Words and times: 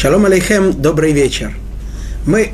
Шалом 0.00 0.24
алейхем, 0.24 0.72
добрый 0.80 1.12
вечер. 1.12 1.52
Мы 2.26 2.52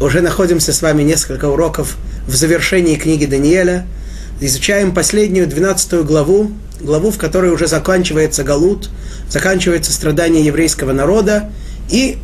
уже 0.00 0.20
находимся 0.20 0.72
с 0.72 0.82
вами 0.82 1.02
несколько 1.02 1.46
уроков 1.46 1.96
в 2.28 2.34
завершении 2.36 2.94
книги 2.94 3.26
Даниэля. 3.26 3.88
Изучаем 4.40 4.94
последнюю, 4.94 5.48
12 5.48 6.04
главу, 6.04 6.52
главу, 6.78 7.10
в 7.10 7.18
которой 7.18 7.50
уже 7.50 7.66
заканчивается 7.66 8.44
Галут, 8.44 8.88
заканчивается 9.28 9.92
страдание 9.92 10.44
еврейского 10.44 10.92
народа, 10.92 11.50
и 11.90 12.18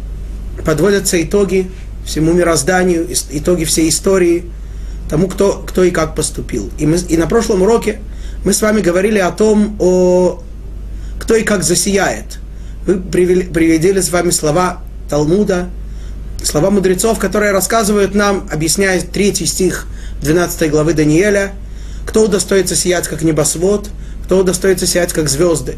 подводятся 0.65 1.21
итоги 1.21 1.69
всему 2.07 2.33
мирозданию, 2.33 3.09
итоги 3.33 3.65
всей 3.65 3.89
истории, 3.89 4.45
тому, 5.09 5.27
кто, 5.27 5.55
кто 5.67 5.83
и 5.83 5.91
как 5.91 6.15
поступил. 6.15 6.71
И, 6.79 6.87
мы, 6.87 6.99
и 6.99 7.17
на 7.17 7.27
прошлом 7.27 7.63
уроке 7.63 7.99
мы 8.45 8.53
с 8.53 8.63
вами 8.63 8.81
говорили 8.81 9.19
о 9.19 9.33
том, 9.33 9.77
о, 9.81 10.41
кто 11.19 11.35
и 11.35 11.43
как 11.43 11.65
засияет– 11.65 12.39
мы 12.91 13.01
привели 13.01 14.01
с 14.01 14.11
вами 14.11 14.31
слова 14.31 14.81
Талмуда, 15.09 15.69
слова 16.43 16.71
мудрецов, 16.71 17.19
которые 17.19 17.53
рассказывают 17.53 18.15
нам, 18.15 18.49
объясняя 18.51 19.01
третий 19.01 19.47
стих 19.47 19.87
12 20.23 20.71
главы 20.71 20.95
Даниэля, 20.95 21.53
кто 22.05 22.25
удостоится 22.25 22.75
сиять 22.75 23.07
как 23.07 23.23
небосвод, 23.23 23.89
кто 24.25 24.39
удостоится 24.39 24.87
сиять 24.87 25.13
как 25.13 25.29
звезды. 25.29 25.77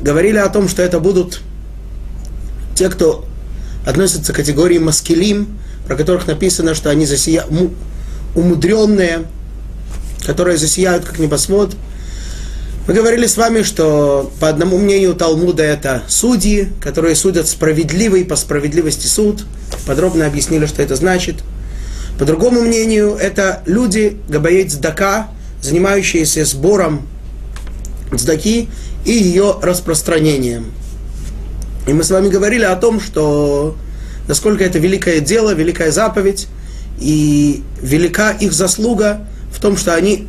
Говорили 0.00 0.38
о 0.38 0.48
том, 0.48 0.68
что 0.68 0.82
это 0.82 1.00
будут 1.00 1.42
те, 2.74 2.88
кто 2.88 3.26
относятся 3.86 4.32
к 4.32 4.36
категории 4.36 4.78
маскелим, 4.78 5.58
про 5.86 5.96
которых 5.96 6.26
написано, 6.26 6.74
что 6.74 6.88
они 6.88 7.04
засия... 7.04 7.44
умудренные, 8.34 9.26
которые 10.24 10.56
засияют 10.56 11.04
как 11.04 11.18
небосвод– 11.18 11.74
мы 12.86 12.94
говорили 12.94 13.26
с 13.26 13.36
вами, 13.36 13.62
что 13.62 14.32
по 14.40 14.48
одному 14.48 14.78
мнению 14.78 15.14
Талмуда 15.14 15.62
это 15.62 16.02
судьи, 16.08 16.68
которые 16.80 17.14
судят 17.14 17.46
справедливый 17.46 18.24
по 18.24 18.36
справедливости 18.36 19.06
суд. 19.06 19.44
Подробно 19.86 20.26
объяснили, 20.26 20.66
что 20.66 20.82
это 20.82 20.96
значит. 20.96 21.36
По 22.18 22.24
другому 22.24 22.62
мнению, 22.62 23.16
это 23.16 23.62
люди, 23.66 24.18
габает 24.28 24.72
сдака, 24.72 25.28
занимающиеся 25.62 26.44
сбором 26.44 27.06
сдаки 28.12 28.68
и 29.04 29.12
ее 29.12 29.56
распространением. 29.62 30.72
И 31.86 31.92
мы 31.92 32.02
с 32.02 32.10
вами 32.10 32.28
говорили 32.28 32.64
о 32.64 32.76
том, 32.76 33.00
что 33.00 33.76
насколько 34.28 34.64
это 34.64 34.78
великое 34.78 35.20
дело, 35.20 35.54
великая 35.54 35.92
заповедь, 35.92 36.48
и 37.00 37.62
велика 37.80 38.32
их 38.32 38.52
заслуга 38.52 39.26
в 39.52 39.60
том, 39.60 39.76
что 39.76 39.94
они 39.94 40.28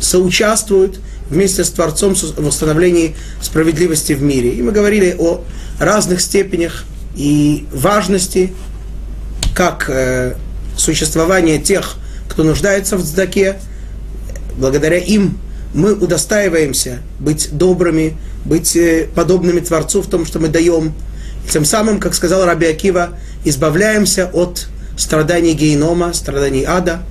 соучаствуют 0.00 1.00
вместе 1.30 1.64
с 1.64 1.70
Творцом 1.70 2.14
в 2.14 2.46
установлении 2.46 3.14
справедливости 3.40 4.12
в 4.12 4.22
мире. 4.22 4.50
И 4.54 4.62
мы 4.62 4.72
говорили 4.72 5.14
о 5.18 5.44
разных 5.78 6.20
степенях 6.20 6.84
и 7.16 7.66
важности, 7.72 8.52
как 9.54 9.90
э, 9.90 10.34
существование 10.76 11.58
тех, 11.58 11.96
кто 12.28 12.44
нуждается 12.44 12.96
в 12.96 13.02
цдаке, 13.02 13.58
благодаря 14.56 14.98
им 14.98 15.38
мы 15.74 15.94
удостаиваемся 15.94 17.00
быть 17.18 17.50
добрыми, 17.52 18.16
быть 18.44 18.76
э, 18.76 19.08
подобными 19.14 19.60
Творцу 19.60 20.02
в 20.02 20.06
том, 20.06 20.24
что 20.24 20.38
мы 20.38 20.48
даем. 20.48 20.94
И 21.46 21.50
тем 21.50 21.64
самым, 21.64 22.00
как 22.00 22.14
сказал 22.14 22.44
Раби 22.44 22.66
Акива, 22.66 23.10
избавляемся 23.44 24.30
от 24.32 24.68
страданий 24.96 25.54
генома, 25.54 26.12
страданий 26.14 26.64
ада. 26.64 27.02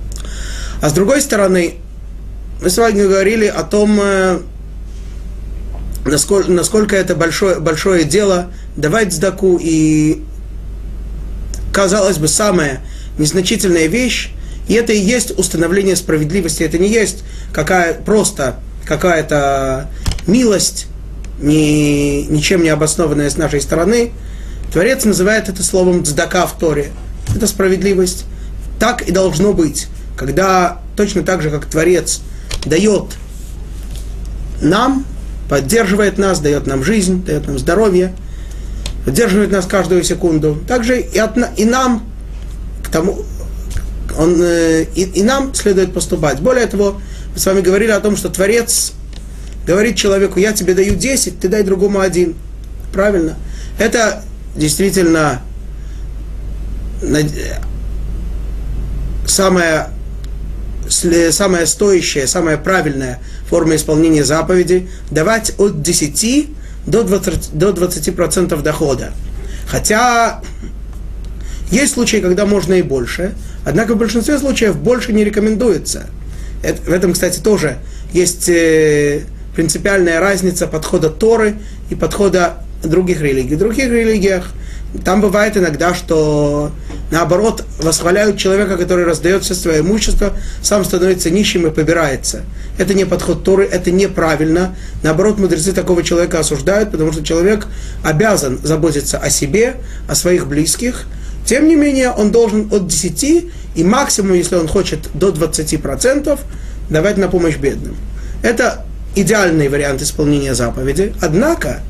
А 0.80 0.88
с 0.88 0.92
другой 0.92 1.20
стороны, 1.20 1.76
мы 2.60 2.70
с 2.70 2.76
вами 2.76 3.02
говорили 3.02 3.46
о 3.46 3.62
том, 3.62 4.00
э, 4.02 4.40
насколько, 6.04 6.50
насколько 6.50 6.96
это 6.96 7.14
большое, 7.14 7.60
большое 7.60 8.02
дело 8.02 8.50
давать 8.76 9.12
сдаку, 9.12 9.58
и, 9.60 10.24
казалось 11.72 12.18
бы, 12.18 12.26
самая 12.26 12.80
незначительная 13.16 13.86
вещь, 13.86 14.30
и 14.66 14.74
это 14.74 14.92
и 14.92 14.98
есть 14.98 15.38
установление 15.38 15.94
справедливости, 15.94 16.64
это 16.64 16.78
не 16.78 16.88
есть 16.88 17.22
какая, 17.52 17.94
просто 17.94 18.58
какая-то 18.84 19.88
милость, 20.26 20.88
ни, 21.40 22.26
ничем 22.28 22.64
не 22.64 22.70
обоснованная 22.70 23.30
с 23.30 23.36
нашей 23.36 23.60
стороны. 23.60 24.10
Творец 24.72 25.04
называет 25.04 25.48
это 25.48 25.62
словом 25.62 26.04
цдака 26.04 26.46
в 26.46 26.58
Торе. 26.58 26.90
Это 27.34 27.46
справедливость. 27.46 28.24
Так 28.80 29.02
и 29.02 29.12
должно 29.12 29.52
быть. 29.52 29.86
Когда 30.16 30.80
точно 30.96 31.22
так 31.22 31.40
же, 31.40 31.50
как 31.50 31.66
Творец– 31.66 32.20
дает 32.64 33.16
нам, 34.60 35.04
поддерживает 35.48 36.18
нас, 36.18 36.40
дает 36.40 36.66
нам 36.66 36.82
жизнь, 36.84 37.24
дает 37.24 37.46
нам 37.46 37.58
здоровье, 37.58 38.14
поддерживает 39.04 39.50
нас 39.50 39.66
каждую 39.66 40.04
секунду. 40.04 40.58
Также 40.66 41.00
и, 41.00 41.18
от, 41.18 41.36
и 41.56 41.64
нам 41.64 42.04
к 42.82 42.90
тому, 42.90 43.24
он, 44.18 44.36
э, 44.40 44.84
и, 44.94 45.02
и 45.02 45.22
нам 45.22 45.54
следует 45.54 45.92
поступать. 45.92 46.40
Более 46.40 46.66
того, 46.66 47.00
мы 47.32 47.38
с 47.38 47.46
вами 47.46 47.60
говорили 47.60 47.90
о 47.90 48.00
том, 48.00 48.16
что 48.16 48.28
Творец 48.28 48.92
говорит 49.66 49.96
человеку, 49.96 50.38
я 50.38 50.52
тебе 50.52 50.74
даю 50.74 50.96
10, 50.96 51.38
ты 51.38 51.48
дай 51.48 51.62
другому 51.62 52.00
один. 52.00 52.34
Правильно? 52.92 53.36
Это 53.78 54.24
действительно 54.56 55.42
самое 59.26 59.88
самая 60.90 61.66
стоящая, 61.66 62.26
самая 62.26 62.56
правильная 62.56 63.20
форма 63.48 63.76
исполнения 63.76 64.24
заповеди– 64.24 64.88
давать 65.10 65.52
от 65.58 65.82
10 65.82 66.48
до 66.86 67.02
20%, 67.02 67.48
до 67.52 67.70
20% 67.70 68.62
дохода. 68.62 69.12
Хотя 69.66 70.40
есть 71.70 71.94
случаи, 71.94 72.18
когда 72.18 72.46
можно 72.46 72.74
и 72.74 72.82
больше, 72.82 73.34
однако 73.64 73.94
в 73.94 73.98
большинстве 73.98 74.38
случаев 74.38 74.76
больше 74.76 75.12
не 75.12 75.24
рекомендуется. 75.24 76.06
Это, 76.62 76.82
в 76.82 76.92
этом, 76.92 77.12
кстати, 77.12 77.38
тоже 77.40 77.78
есть 78.12 78.48
э, 78.48 79.22
принципиальная 79.54 80.20
разница 80.20 80.66
подхода 80.66 81.10
Торы 81.10 81.56
и 81.90 81.94
подхода 81.94 82.64
других 82.82 83.20
религий. 83.20 83.56
В 83.56 83.58
других 83.58 83.90
религиях 83.90 84.50
там 85.04 85.20
бывает 85.20 85.56
иногда, 85.56 85.94
что 85.94 86.72
наоборот 87.10 87.64
восхваляют 87.78 88.38
человека, 88.38 88.76
который 88.76 89.04
раздает 89.04 89.44
все 89.44 89.54
свое 89.54 89.80
имущество, 89.80 90.34
сам 90.62 90.84
становится 90.84 91.30
нищим 91.30 91.66
и 91.66 91.70
побирается. 91.70 92.42
Это 92.78 92.94
не 92.94 93.04
подход 93.04 93.44
Торы, 93.44 93.64
это 93.64 93.90
неправильно. 93.90 94.76
Наоборот, 95.02 95.38
мудрецы 95.38 95.72
такого 95.72 96.02
человека 96.02 96.38
осуждают, 96.40 96.90
потому 96.90 97.12
что 97.12 97.24
человек 97.24 97.66
обязан 98.02 98.58
заботиться 98.62 99.18
о 99.18 99.30
себе, 99.30 99.76
о 100.08 100.14
своих 100.14 100.46
близких. 100.46 101.06
Тем 101.44 101.66
не 101.66 101.76
менее, 101.76 102.10
он 102.10 102.30
должен 102.30 102.68
от 102.72 102.86
10 102.86 103.46
и 103.74 103.84
максимум, 103.84 104.34
если 104.34 104.56
он 104.56 104.68
хочет, 104.68 105.08
до 105.14 105.30
20% 105.30 106.38
давать 106.90 107.16
на 107.16 107.28
помощь 107.28 107.56
бедным. 107.56 107.96
Это 108.42 108.84
идеальный 109.14 109.68
вариант 109.68 110.02
исполнения 110.02 110.54
заповеди. 110.54 111.12
Однако, 111.20 111.80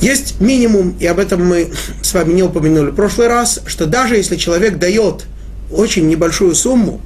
есть 0.00 0.40
минимум, 0.40 0.96
и 1.00 1.06
об 1.06 1.18
этом 1.18 1.44
мы 1.44 1.70
с 2.02 2.14
вами 2.14 2.32
не 2.32 2.42
упомянули 2.42 2.90
в 2.90 2.94
прошлый 2.94 3.28
раз, 3.28 3.60
что 3.66 3.86
даже 3.86 4.16
если 4.16 4.36
человек 4.36 4.78
дает 4.78 5.26
очень 5.70 6.08
небольшую 6.08 6.54
сумму, 6.54 7.00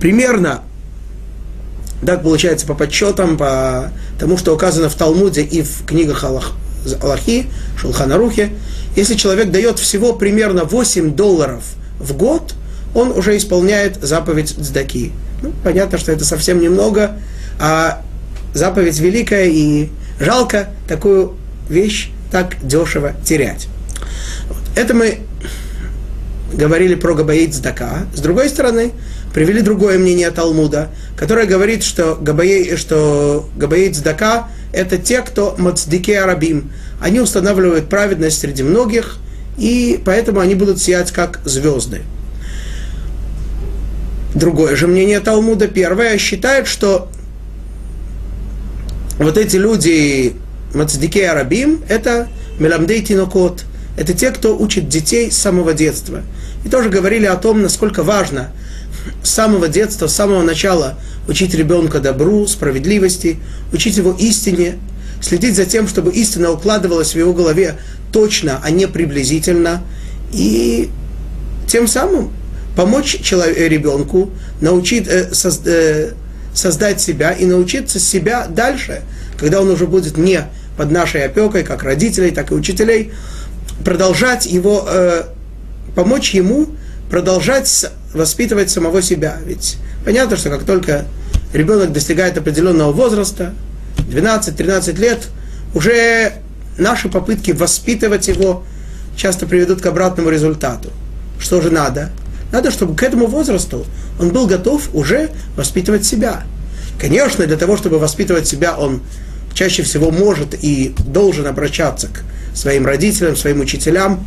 примерно, 0.00 0.62
так 2.04 2.22
получается 2.22 2.66
по 2.66 2.74
подсчетам, 2.74 3.36
по 3.36 3.92
тому, 4.18 4.38
что 4.38 4.54
указано 4.54 4.88
в 4.88 4.94
Талмуде 4.94 5.42
и 5.42 5.62
в 5.62 5.84
книгах 5.86 6.24
Аллах, 6.24 6.52
Аллахи, 7.02 7.46
Шулханарухе, 7.78 8.50
если 8.94 9.14
человек 9.14 9.50
дает 9.50 9.78
всего 9.78 10.14
примерно 10.14 10.64
8 10.64 11.14
долларов 11.14 11.64
в 11.98 12.16
год, 12.16 12.54
он 12.94 13.10
уже 13.10 13.36
исполняет 13.36 14.02
заповедь 14.02 14.54
Цдаки. 14.58 15.12
Ну, 15.42 15.52
понятно, 15.62 15.98
что 15.98 16.12
это 16.12 16.24
совсем 16.24 16.60
немного, 16.60 17.18
а 17.60 18.02
заповедь 18.54 18.98
великая, 18.98 19.48
и 19.48 19.90
жалко 20.18 20.70
такую 20.88 21.34
вещь 21.68 22.10
так 22.30 22.56
дешево 22.66 23.14
терять. 23.24 23.68
Это 24.74 24.94
мы 24.94 25.20
говорили 26.52 26.94
про 26.94 27.14
Габаит 27.14 27.54
Здака. 27.54 28.06
С 28.14 28.20
другой 28.20 28.48
стороны, 28.48 28.92
привели 29.34 29.60
другое 29.60 29.98
мнение 29.98 30.30
Талмуда, 30.30 30.90
которое 31.16 31.46
говорит, 31.46 31.82
что 31.82 32.16
Габаит, 32.20 32.78
что 32.78 33.48
Габаит 33.56 33.96
Здака– 33.96 34.48
это 34.72 34.98
те, 34.98 35.22
кто 35.22 35.54
мацдике 35.58 36.20
арабим. 36.20 36.70
Они 37.00 37.20
устанавливают 37.20 37.88
праведность 37.88 38.38
среди 38.38 38.62
многих, 38.62 39.18
и 39.58 40.00
поэтому 40.04 40.40
они 40.40 40.54
будут 40.54 40.80
сиять 40.80 41.12
как 41.12 41.40
звезды. 41.44 42.02
Другое 44.34 44.76
же 44.76 44.86
мнение 44.86 45.20
Талмуда, 45.20 45.66
первое, 45.66 46.18
считает, 46.18 46.66
что 46.66 47.08
вот 49.18 49.38
эти 49.38 49.56
люди, 49.56 50.36
Мацдике 50.74 51.28
Арабим– 51.28 51.82
это 51.88 52.28
Меламдей 52.58 53.02
Тинокот. 53.02 53.64
Это 53.96 54.12
те, 54.12 54.30
кто 54.30 54.56
учит 54.58 54.88
детей 54.88 55.30
с 55.30 55.38
самого 55.38 55.72
детства. 55.72 56.22
И 56.64 56.68
тоже 56.68 56.90
говорили 56.90 57.26
о 57.26 57.36
том, 57.36 57.62
насколько 57.62 58.02
важно 58.02 58.52
с 59.22 59.30
самого 59.30 59.68
детства, 59.68 60.06
с 60.06 60.14
самого 60.14 60.42
начала 60.42 60.98
учить 61.28 61.54
ребенка 61.54 62.00
добру, 62.00 62.46
справедливости, 62.46 63.38
учить 63.72 63.96
его 63.96 64.12
истине. 64.18 64.78
следить 65.22 65.56
за 65.56 65.64
тем, 65.64 65.88
чтобы 65.88 66.12
истина 66.12 66.50
укладывалась 66.50 67.12
в 67.12 67.16
его 67.16 67.32
голове 67.32 67.78
точно, 68.12 68.60
а 68.62 68.70
не 68.70 68.86
приблизительно, 68.86 69.82
и 70.30 70.90
тем 71.66 71.88
самым 71.88 72.30
помочь 72.76 73.20
человеку, 73.22 73.60
ребенку 73.60 74.30
научить, 74.60 75.08
э, 75.08 75.32
созд, 75.32 75.66
э, 75.66 76.12
создать 76.54 77.00
себя 77.00 77.32
и 77.32 77.46
научиться 77.46 77.98
себя 77.98 78.46
дальше, 78.46 79.02
когда 79.38 79.60
он 79.60 79.68
уже 79.68 79.86
будет 79.86 80.16
не 80.16 80.44
под 80.76 80.90
нашей 80.90 81.24
опекой, 81.24 81.62
как 81.62 81.82
родителей, 81.82 82.30
так 82.30 82.50
и 82.50 82.54
учителей, 82.54 83.12
продолжать 83.84 84.46
его, 84.46 84.86
э, 84.88 85.22
помочь 85.94 86.34
ему 86.34 86.68
продолжать 87.10 87.86
воспитывать 88.12 88.70
самого 88.70 89.02
себя. 89.02 89.38
Ведь 89.44 89.76
понятно, 90.04 90.36
что 90.36 90.50
как 90.50 90.64
только 90.64 91.04
ребенок 91.52 91.92
достигает 91.92 92.36
определенного 92.36 92.92
возраста, 92.92 93.54
12-13 94.08 94.98
лет, 94.98 95.28
уже 95.74 96.32
наши 96.78 97.08
попытки 97.08 97.52
воспитывать 97.52 98.28
его 98.28 98.64
часто 99.16 99.46
приведут 99.46 99.80
к 99.80 99.86
обратному 99.86 100.30
результату. 100.30 100.90
Что 101.38 101.60
же 101.60 101.70
надо? 101.70 102.10
Надо, 102.52 102.70
чтобы 102.70 102.94
к 102.94 103.02
этому 103.02 103.26
возрасту 103.26 103.86
он 104.18 104.30
был 104.30 104.46
готов 104.46 104.94
уже 104.94 105.30
воспитывать 105.56 106.04
себя. 106.04 106.44
Конечно, 106.98 107.46
для 107.46 107.56
того, 107.56 107.76
чтобы 107.76 107.98
воспитывать 107.98 108.46
себя, 108.46 108.76
он 108.76 109.02
чаще 109.56 109.82
всего 109.82 110.10
может 110.10 110.54
и 110.62 110.94
должен 111.06 111.46
обращаться 111.46 112.08
к 112.08 112.22
своим 112.54 112.86
родителям, 112.86 113.36
своим 113.36 113.60
учителям, 113.60 114.26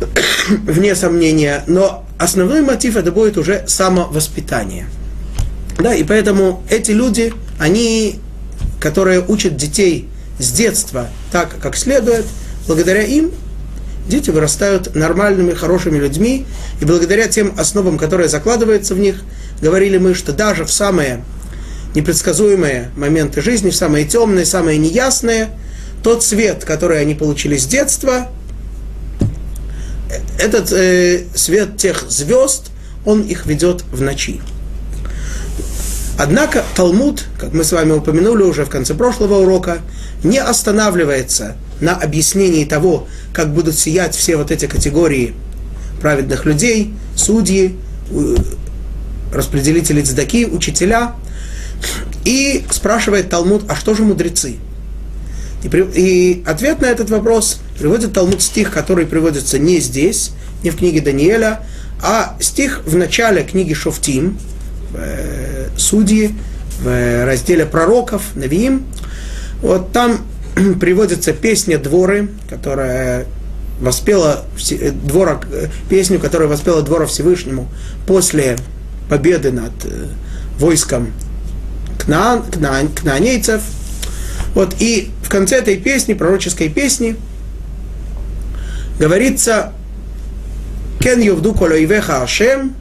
вне 0.48 0.96
сомнения, 0.96 1.62
но 1.66 2.04
основной 2.18 2.62
мотив 2.62 2.96
это 2.96 3.12
будет 3.12 3.36
уже 3.36 3.64
самовоспитание. 3.68 4.86
Да, 5.78 5.94
и 5.94 6.04
поэтому 6.04 6.62
эти 6.70 6.92
люди, 6.92 7.34
они, 7.58 8.18
которые 8.80 9.20
учат 9.20 9.56
детей 9.56 10.08
с 10.38 10.50
детства 10.52 11.08
так, 11.30 11.50
как 11.60 11.76
следует, 11.76 12.24
благодаря 12.66 13.02
им 13.02 13.30
дети 14.08 14.30
вырастают 14.30 14.94
нормальными, 14.94 15.52
хорошими 15.52 15.98
людьми, 15.98 16.46
и 16.80 16.84
благодаря 16.84 17.28
тем 17.28 17.54
основам, 17.58 17.98
которые 17.98 18.28
закладываются 18.28 18.94
в 18.94 18.98
них, 18.98 19.22
говорили 19.60 19.98
мы, 19.98 20.14
что 20.14 20.32
даже 20.32 20.64
в 20.64 20.72
самые 20.72 21.24
непредсказуемые 21.94 22.90
моменты 22.96 23.40
жизни, 23.40 23.70
в 23.70 23.76
самые 23.76 24.04
темные, 24.04 24.44
самые 24.44 24.78
неясные, 24.78 25.50
тот 26.02 26.22
свет, 26.22 26.64
который 26.64 27.00
они 27.00 27.14
получили 27.14 27.56
с 27.56 27.66
детства, 27.66 28.28
этот 30.38 30.72
э, 30.72 31.24
свет 31.34 31.76
тех 31.76 32.04
звезд, 32.08 32.70
он 33.04 33.22
их 33.22 33.46
ведет 33.46 33.84
в 33.92 34.02
ночи. 34.02 34.40
Однако 36.18 36.62
Талмуд, 36.76 37.24
как 37.38 37.52
мы 37.52 37.64
с 37.64 37.72
вами 37.72 37.92
упомянули 37.92 38.42
уже 38.44 38.64
в 38.64 38.70
конце 38.70 38.94
прошлого 38.94 39.40
урока, 39.40 39.78
не 40.22 40.38
останавливается 40.38 41.56
на 41.80 41.96
объяснении 41.96 42.64
того, 42.64 43.08
как 43.32 43.52
будут 43.52 43.76
сиять 43.76 44.14
все 44.14 44.36
вот 44.36 44.50
эти 44.50 44.66
категории 44.66 45.34
праведных 46.00 46.44
людей, 46.44 46.94
судьи, 47.16 47.76
распределители 49.32 50.02
цдаки, 50.02 50.46
учителя. 50.46 51.14
И 52.24 52.64
спрашивает 52.70 53.28
Талмуд, 53.28 53.64
а 53.68 53.76
что 53.76 53.94
же 53.94 54.02
мудрецы? 54.02 54.56
И, 55.62 55.68
при, 55.68 55.82
и 55.82 56.42
ответ 56.46 56.80
на 56.80 56.86
этот 56.86 57.10
вопрос 57.10 57.60
приводит 57.78 58.12
Талмуд 58.12 58.42
стих, 58.42 58.70
который 58.72 59.06
приводится 59.06 59.58
не 59.58 59.80
здесь, 59.80 60.32
не 60.62 60.70
в 60.70 60.76
книге 60.76 61.00
Даниэля, 61.00 61.60
а 62.02 62.36
стих 62.40 62.82
в 62.84 62.96
начале 62.96 63.44
книги 63.44 63.72
Шофтим, 63.72 64.38
э, 64.94 65.68
Судьи, 65.76 66.34
в 66.80 67.24
разделе 67.26 67.66
пророков, 67.66 68.22
Навиим. 68.34 68.84
Вот 69.62 69.92
там 69.92 70.18
приводится 70.80 71.32
песня 71.32 71.78
Дворы, 71.78 72.28
которая 72.48 73.26
воспела 73.80 74.44
двора, 75.02 75.40
песню, 75.88 76.20
которая 76.20 76.48
воспела 76.48 76.82
Двора 76.82 77.06
Всевышнему 77.06 77.68
после 78.06 78.56
победы 79.08 79.50
над 79.50 79.72
э, 79.84 80.08
войском 80.58 81.12
кнаан, 82.04 82.42
кнаан, 82.42 82.88
кнаанейцев. 82.88 83.62
Вот, 84.54 84.76
и 84.78 85.10
в 85.22 85.28
конце 85.28 85.56
этой 85.56 85.76
песни, 85.76 86.14
пророческой 86.14 86.68
песни, 86.68 87.16
говорится 88.98 89.72
«Кен 91.00 91.20
ювду 91.20 91.54
колоивеха 91.54 92.22
Ашем», 92.22 92.74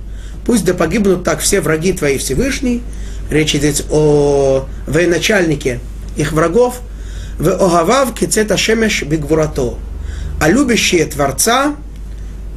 пусть 0.46 0.66
да 0.66 0.74
погибнут 0.74 1.24
так 1.24 1.40
все 1.40 1.62
враги 1.62 1.94
твои 1.94 2.18
Всевышний, 2.18 2.84
речь 3.32 3.56
идет 3.56 3.86
о 3.90 4.68
военачальнике 4.86 5.80
их 6.16 6.32
врагов, 6.32 6.82
в 7.40 7.50
огавав 7.50 8.14
кицета 8.14 8.58
шемеш 8.58 9.04
бигвурато, 9.04 9.80
а 10.40 10.50
любящие 10.50 11.06
Творца, 11.06 11.76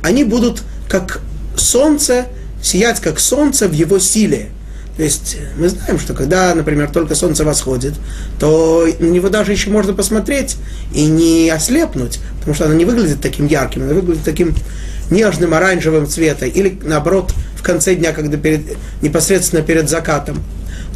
они 0.02 0.24
будут 0.24 0.62
как 0.88 1.20
солнце, 1.56 2.26
сиять 2.62 3.00
как 3.00 3.18
солнце 3.18 3.68
в 3.68 3.72
его 3.72 3.98
силе– 3.98 4.50
то 4.96 5.02
есть 5.02 5.36
мы 5.58 5.68
знаем, 5.68 5.98
что 5.98 6.14
когда, 6.14 6.54
например, 6.54 6.90
только 6.90 7.14
солнце 7.14 7.44
восходит, 7.44 7.94
то 8.38 8.86
на 8.98 9.06
него 9.06 9.28
даже 9.28 9.52
еще 9.52 9.68
можно 9.68 9.92
посмотреть 9.92 10.56
и 10.94 11.04
не 11.04 11.50
ослепнуть, 11.50 12.18
потому 12.38 12.54
что 12.54 12.64
оно 12.64 12.74
не 12.74 12.86
выглядит 12.86 13.20
таким 13.20 13.46
ярким, 13.46 13.82
оно 13.82 13.94
выглядит 13.94 14.24
таким 14.24 14.54
нежным 15.10 15.52
оранжевым 15.52 16.06
цветом, 16.06 16.48
или 16.48 16.78
наоборот, 16.82 17.32
в 17.56 17.62
конце 17.62 17.94
дня, 17.94 18.12
когда 18.12 18.38
перед, 18.38 18.62
непосредственно 19.02 19.62
перед 19.62 19.90
закатом. 19.90 20.42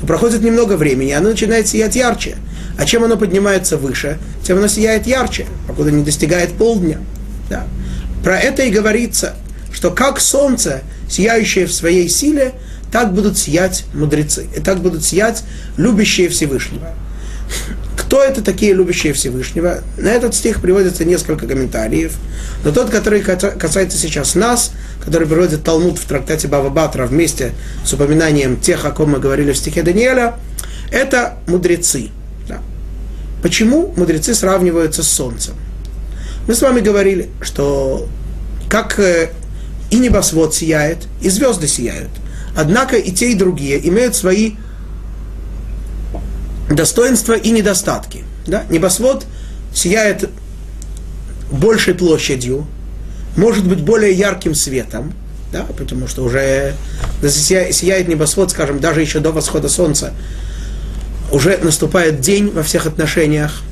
То 0.00 0.06
проходит 0.06 0.40
немного 0.40 0.74
времени, 0.74 1.12
оно 1.12 1.30
начинает 1.30 1.68
сиять 1.68 1.94
ярче. 1.94 2.36
А 2.78 2.86
чем 2.86 3.04
оно 3.04 3.18
поднимается 3.18 3.76
выше, 3.76 4.18
тем 4.42 4.56
оно 4.56 4.68
сияет 4.68 5.06
ярче, 5.06 5.46
покуда 5.66 5.90
не 5.90 6.02
достигает 6.02 6.52
полдня. 6.52 6.98
Да. 7.50 7.66
Про 8.24 8.38
это 8.38 8.62
и 8.62 8.70
говорится, 8.70 9.34
что 9.70 9.90
как 9.90 10.20
солнце, 10.20 10.80
сияющее 11.08 11.66
в 11.66 11.72
своей 11.72 12.08
силе, 12.08 12.54
так 12.90 13.14
будут 13.14 13.38
сиять 13.38 13.84
мудрецы, 13.94 14.46
и 14.56 14.60
так 14.60 14.80
будут 14.80 15.04
сиять 15.04 15.44
любящие 15.76 16.28
Всевышнего. 16.28 16.94
Кто 17.96 18.22
это 18.22 18.42
такие 18.42 18.72
любящие 18.72 19.12
Всевышнего? 19.12 19.82
На 19.96 20.08
этот 20.08 20.34
стих 20.34 20.60
приводится 20.60 21.04
несколько 21.04 21.46
комментариев. 21.46 22.16
Но 22.64 22.72
тот, 22.72 22.90
который 22.90 23.20
касается 23.22 23.98
сейчас 23.98 24.34
нас, 24.34 24.72
который 25.04 25.28
приводит 25.28 25.62
Талмуд 25.62 25.98
в 25.98 26.04
трактате 26.06 26.48
Бава 26.48 26.70
Батра 26.70 27.06
вместе 27.06 27.52
с 27.84 27.92
упоминанием 27.92 28.56
тех, 28.56 28.84
о 28.84 28.90
ком 28.90 29.12
мы 29.12 29.20
говорили 29.20 29.52
в 29.52 29.56
стихе 29.56 29.82
Даниэля, 29.82 30.34
это 30.90 31.34
мудрецы. 31.46 32.10
Да. 32.48 32.58
Почему 33.42 33.94
мудрецы 33.96 34.34
сравниваются 34.34 35.04
с 35.04 35.08
солнцем? 35.08 35.54
Мы 36.48 36.54
с 36.54 36.62
вами 36.62 36.80
говорили, 36.80 37.28
что 37.40 38.08
как 38.68 38.98
э, 38.98 39.30
и 39.90 39.98
небосвод 39.98 40.52
сияет, 40.52 40.98
и 41.20 41.28
звезды 41.28 41.68
сияют– 41.68 42.10
Однако 42.56 42.96
и 42.96 43.10
те, 43.12 43.32
и 43.32 43.34
другие 43.34 43.86
имеют 43.88 44.16
свои 44.16 44.54
достоинства 46.68 47.34
и 47.34 47.50
недостатки. 47.50 48.24
Да? 48.46 48.64
Небосвод 48.70 49.26
сияет 49.74 50.28
большей 51.50 51.94
площадью, 51.94 52.66
может 53.36 53.66
быть 53.66 53.80
более 53.80 54.12
ярким 54.12 54.54
светом, 54.54 55.12
да, 55.52 55.64
потому 55.76 56.06
что 56.06 56.22
уже 56.22 56.74
сияет 57.22 58.08
небосвод, 58.08 58.50
скажем, 58.50 58.80
даже 58.80 59.00
еще 59.00 59.20
до 59.20 59.32
восхода 59.32 59.68
солнца, 59.68 60.12
уже 61.32 61.58
наступает 61.58 62.20
день 62.20 62.50
во 62.50 62.62
всех 62.62 62.86
отношениях. 62.86 63.62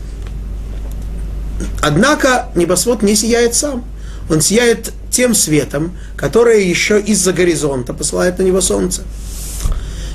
Однако 1.82 2.48
небосвод 2.54 3.02
не 3.02 3.14
сияет 3.14 3.54
сам. 3.54 3.84
Он 4.28 4.40
сияет 4.40 4.92
тем 5.10 5.34
светом, 5.34 5.96
который 6.16 6.66
еще 6.66 7.00
из-за 7.00 7.32
горизонта 7.32 7.94
посылает 7.94 8.38
на 8.38 8.42
него 8.42 8.60
солнце. 8.60 9.02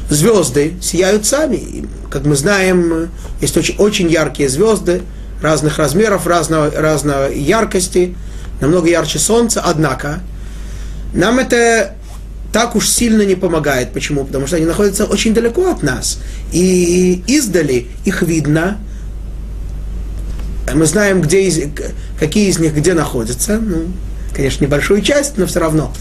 Звезды 0.09 0.75
сияют 0.81 1.25
сами. 1.25 1.55
И, 1.55 1.85
как 2.09 2.25
мы 2.25 2.35
знаем, 2.35 3.09
есть 3.41 3.57
очень, 3.57 3.75
очень 3.77 4.09
яркие 4.09 4.49
звезды 4.49 5.01
разных 5.41 5.77
размеров, 5.77 6.27
разного, 6.27 6.71
разного 6.71 7.31
яркости, 7.31 8.15
намного 8.61 8.89
ярче 8.89 9.19
солнца. 9.19 9.61
Однако 9.65 10.21
нам 11.13 11.39
это 11.39 11.95
так 12.53 12.75
уж 12.75 12.87
сильно 12.87 13.23
не 13.23 13.35
помогает. 13.35 13.93
Почему? 13.93 14.23
Потому 14.25 14.45
что 14.45 14.57
они 14.57 14.65
находятся 14.65 15.05
очень 15.05 15.33
далеко 15.33 15.71
от 15.71 15.81
нас. 15.81 16.19
И 16.51 17.23
издали 17.27 17.87
их 18.05 18.21
видно. 18.21 18.77
Мы 20.71 20.85
знаем, 20.85 21.21
где 21.21 21.43
из, 21.43 21.59
какие 22.19 22.49
из 22.49 22.59
них 22.59 22.73
где 22.75 22.93
находятся. 22.93 23.59
Ну, 23.59 23.87
конечно, 24.33 24.63
небольшую 24.63 25.01
часть, 25.01 25.37
но 25.37 25.45
все 25.45 25.59
равно. 25.59 25.93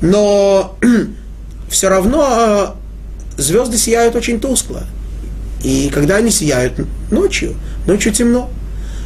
Но 0.00 0.76
все 1.68 1.88
равно 1.88 2.76
э, 3.38 3.40
звезды 3.40 3.76
сияют 3.76 4.16
очень 4.16 4.40
тускло. 4.40 4.84
И 5.62 5.90
когда 5.92 6.16
они 6.16 6.30
сияют 6.30 6.74
ночью, 7.10 7.54
ночью 7.86 8.12
темно. 8.12 8.50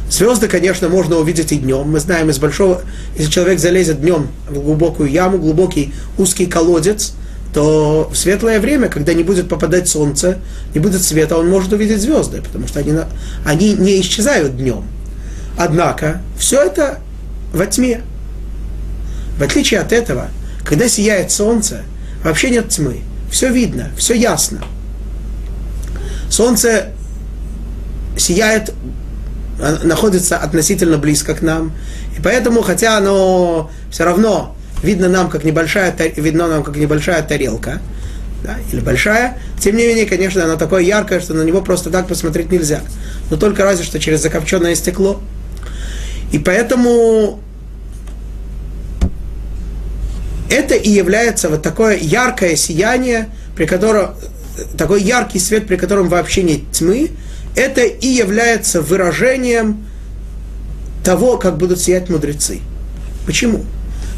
Звезды, 0.09 0.47
конечно, 0.47 0.89
можно 0.89 1.17
увидеть 1.17 1.53
и 1.53 1.57
днем. 1.57 1.89
Мы 1.89 1.99
знаем 1.99 2.29
из 2.29 2.37
большого, 2.37 2.81
если 3.17 3.31
человек 3.31 3.59
залезет 3.59 4.01
днем 4.01 4.27
в 4.49 4.59
глубокую 4.59 5.09
яму, 5.09 5.37
глубокий 5.37 5.93
узкий 6.17 6.47
колодец, 6.47 7.13
то 7.53 8.09
в 8.11 8.17
светлое 8.17 8.59
время, 8.59 8.89
когда 8.89 9.13
не 9.13 9.23
будет 9.23 9.47
попадать 9.47 9.87
солнце, 9.87 10.39
не 10.73 10.79
будет 10.79 11.01
света, 11.01 11.37
он 11.37 11.49
может 11.49 11.71
увидеть 11.73 12.01
звезды, 12.01 12.41
потому 12.41 12.67
что 12.67 12.79
они, 12.79 12.93
они 13.45 13.73
не 13.73 14.01
исчезают 14.01 14.57
днем. 14.57 14.83
Однако 15.57 16.21
все 16.37 16.61
это 16.61 16.99
во 17.53 17.65
тьме. 17.65 18.01
В 19.37 19.43
отличие 19.43 19.79
от 19.79 19.91
этого, 19.91 20.29
когда 20.63 20.87
сияет 20.87 21.31
солнце, 21.31 21.83
вообще 22.23 22.49
нет 22.49 22.69
тьмы. 22.69 23.01
Все 23.31 23.51
видно, 23.51 23.89
все 23.97 24.13
ясно. 24.13 24.61
Солнце 26.29 26.87
сияет, 28.17 28.73
находится 29.83 30.37
относительно 30.37 30.97
близко 30.97 31.33
к 31.33 31.41
нам. 31.41 31.73
И 32.17 32.21
поэтому, 32.21 32.61
хотя 32.61 32.97
оно 32.97 33.69
все 33.89 34.03
равно 34.03 34.55
видно 34.83 35.09
нам 35.09 35.29
как 35.29 35.43
небольшая, 35.43 35.95
видно 36.15 36.47
нам 36.47 36.63
как 36.63 36.75
небольшая 36.75 37.21
тарелка, 37.23 37.81
да, 38.43 38.57
или 38.71 38.79
большая, 38.79 39.37
тем 39.59 39.75
не 39.77 39.85
менее, 39.85 40.05
конечно, 40.05 40.43
оно 40.43 40.55
такое 40.57 40.81
яркое, 40.81 41.19
что 41.19 41.33
на 41.33 41.43
него 41.43 41.61
просто 41.61 41.89
так 41.89 42.07
посмотреть 42.07 42.51
нельзя. 42.51 42.81
Но 43.29 43.37
только 43.37 43.63
разве 43.63 43.85
что 43.85 43.99
через 43.99 44.21
закопченное 44.21 44.75
стекло. 44.75 45.21
И 46.31 46.39
поэтому 46.39 47.39
это 50.49 50.75
и 50.75 50.89
является 50.89 51.49
вот 51.49 51.61
такое 51.61 51.97
яркое 51.97 52.55
сияние, 52.55 53.29
при 53.55 53.65
котором, 53.65 54.15
такой 54.77 55.01
яркий 55.01 55.39
свет, 55.39 55.67
при 55.67 55.75
котором 55.75 56.09
вообще 56.09 56.43
нет 56.43 56.71
тьмы, 56.71 57.11
это 57.55 57.81
и 57.81 58.07
является 58.07 58.81
выражением 58.81 59.85
того, 61.03 61.37
как 61.37 61.57
будут 61.57 61.79
сиять 61.79 62.09
мудрецы. 62.09 62.59
Почему? 63.25 63.65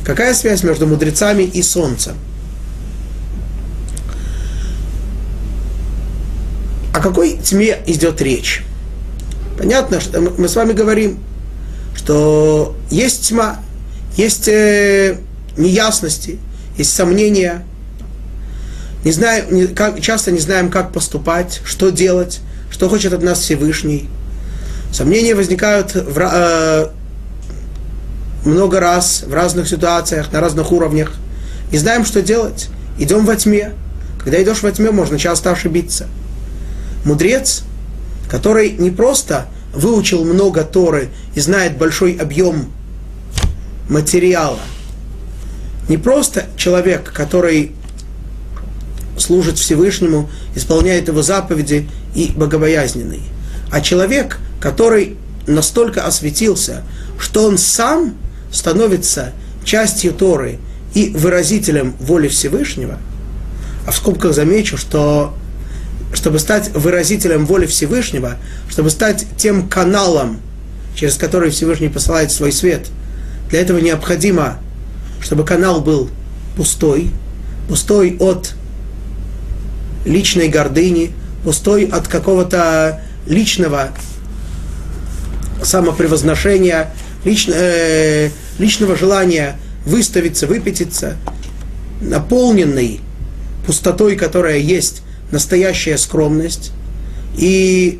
Какая 0.06 0.34
связь 0.34 0.64
между 0.64 0.86
мудрецами 0.86 1.44
и 1.44 1.62
солнцем? 1.62 2.16
О 6.94 7.00
какой 7.00 7.38
тьме 7.38 7.78
идет 7.88 8.22
речь? 8.22 8.64
Понятно, 9.58 10.00
что 10.00 10.20
мы 10.20 10.48
с 10.48 10.56
вами 10.56 10.74
говорим, 10.74 11.20
что 11.96 12.76
есть 12.90 13.30
тьма, 13.30 13.60
есть 14.18 14.48
э, 14.48 15.18
неясности, 15.58 16.40
есть 16.78 16.94
сомнения. 16.94 17.64
Не 19.04 19.12
знаем, 19.12 19.54
не, 19.54 19.68
как, 19.68 20.00
часто 20.02 20.32
не 20.32 20.40
знаем, 20.40 20.70
как 20.70 20.92
поступать, 20.92 21.62
что 21.66 21.90
делать, 21.90 22.40
что 22.72 22.90
хочет 22.90 23.14
от 23.14 23.22
нас 23.22 23.40
Всевышний. 23.40 24.10
Сомнения 24.92 25.36
возникают 25.36 25.94
в, 25.96 26.20
э, 26.20 26.90
много 28.46 28.80
раз, 28.80 29.24
в 29.26 29.34
разных 29.34 29.68
ситуациях, 29.68 30.32
на 30.32 30.40
разных 30.40 30.72
уровнях. 30.72 31.14
Не 31.72 31.78
знаем, 31.78 32.06
что 32.06 32.22
делать. 32.22 32.70
Идем 33.00 33.26
во 33.26 33.36
тьме. 33.36 33.74
Когда 34.20 34.42
идешь 34.42 34.62
во 34.62 34.72
тьме, 34.72 34.92
можно 34.92 35.18
часто 35.18 35.52
ошибиться. 35.52 36.08
Мудрец, 37.04 37.64
который 38.30 38.72
не 38.72 38.92
просто 38.92 39.48
выучил 39.74 40.24
много 40.24 40.64
Торы 40.64 41.10
и 41.36 41.40
знает 41.40 41.78
большой 41.78 42.14
объем 42.14 42.72
материала, 43.90 44.60
не 45.90 45.98
просто 45.98 46.46
человек, 46.56 47.12
который 47.12 47.74
служит 49.18 49.58
Всевышнему, 49.58 50.30
исполняет 50.56 51.08
его 51.08 51.22
заповеди 51.22 51.90
и 52.16 52.32
богобоязненный, 52.36 53.22
а 53.72 53.82
человек, 53.82 54.40
который 54.60 55.18
настолько 55.46 56.06
осветился, 56.06 56.84
что 57.20 57.46
он 57.46 57.58
сам 57.58 58.16
становится 58.52 59.34
частью 59.66 60.14
Торы 60.14 60.60
и 60.94 61.10
выразителем 61.10 61.96
воли 62.00 62.28
Всевышнего, 62.28 62.98
а 63.86 63.92
в 63.92 63.98
скобках 63.98 64.34
замечу, 64.34 64.78
что 64.78 65.34
чтобы 66.14 66.40
стать 66.40 66.70
выразителем 66.74 67.46
воли 67.46 67.66
Всевышнего, 67.66 68.38
чтобы 68.70 68.90
стать 68.90 69.26
тем 69.38 69.68
каналом, 69.68 70.40
через 70.96 71.16
который 71.16 71.50
Всевышний 71.50 71.90
посылает 71.90 72.32
свой 72.32 72.52
свет, 72.52 72.88
для 73.50 73.62
этого 73.62 73.80
необходимо 73.80 74.60
чтобы 75.24 75.46
канал 75.46 75.82
был 75.82 76.10
пустой, 76.56 77.10
пустой 77.70 78.18
от 78.20 78.54
личной 80.06 80.50
гордыни, 80.50 81.12
пустой 81.44 81.86
от 81.86 82.08
какого-то 82.08 83.02
личного 83.26 83.90
самопревозношения, 85.64 86.94
лично, 87.24 87.54
э, 87.56 88.30
личного 88.60 88.98
желания 88.98 89.58
выставиться, 89.86 90.46
выпятиться, 90.46 91.16
наполненный 92.02 93.00
пустотой, 93.66 94.18
которая 94.18 94.58
есть 94.58 95.03
настоящая 95.34 95.98
скромность 95.98 96.72
и 97.36 98.00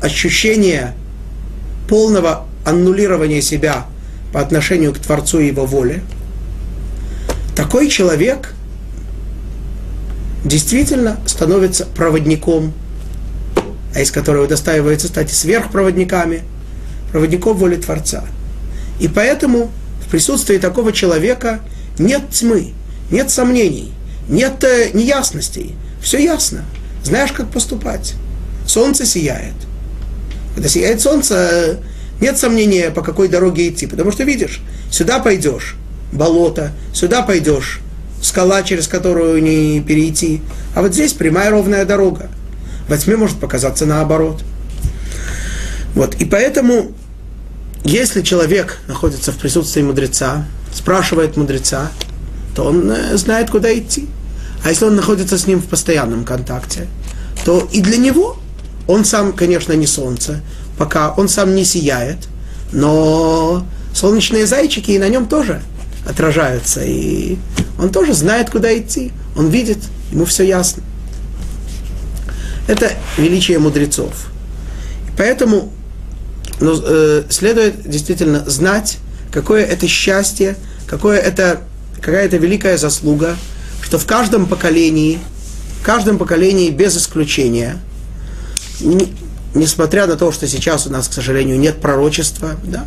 ощущение 0.00 0.94
полного 1.88 2.46
аннулирования 2.64 3.40
себя 3.40 3.86
по 4.32 4.40
отношению 4.40 4.94
к 4.94 4.98
Творцу 4.98 5.40
и 5.40 5.48
Его 5.48 5.66
воле– 5.66 6.02
такой 7.54 7.88
человек 7.88 8.52
действительно 10.44 11.18
становится 11.26 11.86
проводником, 11.86 12.72
а 13.94 14.00
из 14.00 14.10
которого 14.10 14.46
достаивается 14.48 15.06
стать 15.06 15.30
сверхпроводниками, 15.30 16.42
проводником 17.12 17.56
воли 17.56 17.76
Творца. 17.76 18.24
И 18.98 19.08
поэтому 19.08 19.70
в 20.04 20.10
присутствии 20.10 20.58
такого 20.58 20.92
человека 20.92 21.60
нет 21.98 22.30
тьмы, 22.30 22.72
нет 23.10 23.30
сомнений, 23.30 23.92
нет 24.28 24.62
э, 24.64 24.90
неясностей. 24.92 25.76
Все 26.04 26.22
ясно. 26.22 26.64
Знаешь, 27.02 27.32
как 27.32 27.50
поступать. 27.50 28.14
Солнце 28.66 29.06
сияет. 29.06 29.54
Когда 30.54 30.68
сияет 30.68 31.00
солнце, 31.00 31.78
нет 32.20 32.36
сомнения, 32.38 32.90
по 32.90 33.02
какой 33.02 33.28
дороге 33.28 33.70
идти, 33.70 33.86
потому 33.86 34.12
что 34.12 34.22
видишь, 34.22 34.60
сюда 34.90 35.18
пойдешь, 35.18 35.76
болото, 36.12 36.72
сюда 36.92 37.22
пойдешь, 37.22 37.80
скала, 38.22 38.62
через 38.62 38.86
которую 38.86 39.42
не 39.42 39.80
перейти. 39.80 40.42
А 40.74 40.82
вот 40.82 40.92
здесь 40.92 41.14
прямая 41.14 41.50
ровная 41.50 41.86
дорога. 41.86 42.28
Во 42.86 42.98
тьме 42.98 43.16
может 43.16 43.40
показаться 43.40 43.86
наоборот. 43.86 44.44
Вот, 45.94 46.14
и 46.16 46.26
поэтому, 46.26 46.92
если 47.82 48.20
человек 48.20 48.78
находится 48.88 49.32
в 49.32 49.38
присутствии 49.38 49.80
мудреца, 49.80 50.44
спрашивает 50.72 51.38
мудреца, 51.38 51.90
то 52.54 52.64
он 52.64 52.90
э, 52.90 53.16
знает, 53.16 53.50
куда 53.50 53.76
идти. 53.76 54.06
А 54.64 54.70
если 54.70 54.86
он 54.86 54.96
находится 54.96 55.38
с 55.38 55.46
ним 55.46 55.60
в 55.60 55.66
постоянном 55.66 56.24
контакте, 56.24 56.88
то 57.44 57.68
и 57.70 57.80
для 57.80 57.98
него 57.98 58.38
он 58.86 59.04
сам, 59.04 59.32
конечно, 59.32 59.72
не 59.74 59.86
солнце, 59.86 60.40
пока 60.78 61.12
он 61.12 61.28
сам 61.28 61.54
не 61.54 61.64
сияет, 61.64 62.18
но 62.72 63.66
солнечные 63.94 64.46
зайчики 64.46 64.92
и 64.92 64.98
на 64.98 65.08
нем 65.08 65.26
тоже– 65.26 65.62
отражаются. 66.06 66.82
И 66.84 67.36
он 67.78 67.90
тоже 67.90 68.14
знает, 68.14 68.50
куда 68.50 68.76
идти. 68.76 69.12
Он 69.36 69.48
видит, 69.48 69.78
ему 70.12 70.24
все 70.24 70.44
ясно. 70.44 70.82
Это 72.66 72.92
величие 73.18 73.58
мудрецов. 73.58 74.12
И 75.08 75.16
поэтому 75.16 75.72
ну, 76.60 76.80
э, 76.82 77.24
следует 77.28 77.88
действительно 77.88 78.48
знать, 78.48 78.98
какое 79.30 79.64
это 79.64 79.86
счастье, 79.86 80.56
какое 80.86 81.18
это, 81.18 81.60
какая 82.00 82.26
это 82.26 82.36
великая 82.36 82.78
заслуга, 82.78 83.36
что 83.84 83.98
в 83.98 84.06
каждом 84.06 84.46
поколении, 84.46 85.18
в 85.80 85.84
каждом 85.84 86.16
поколении 86.16 86.70
без 86.70 86.96
исключения, 86.96 87.76
не, 88.80 89.12
несмотря 89.54 90.06
на 90.06 90.16
то, 90.16 90.32
что 90.32 90.48
сейчас 90.48 90.86
у 90.86 90.90
нас, 90.90 91.06
к 91.06 91.12
сожалению, 91.12 91.58
нет 91.58 91.82
пророчества, 91.82 92.52
да, 92.64 92.86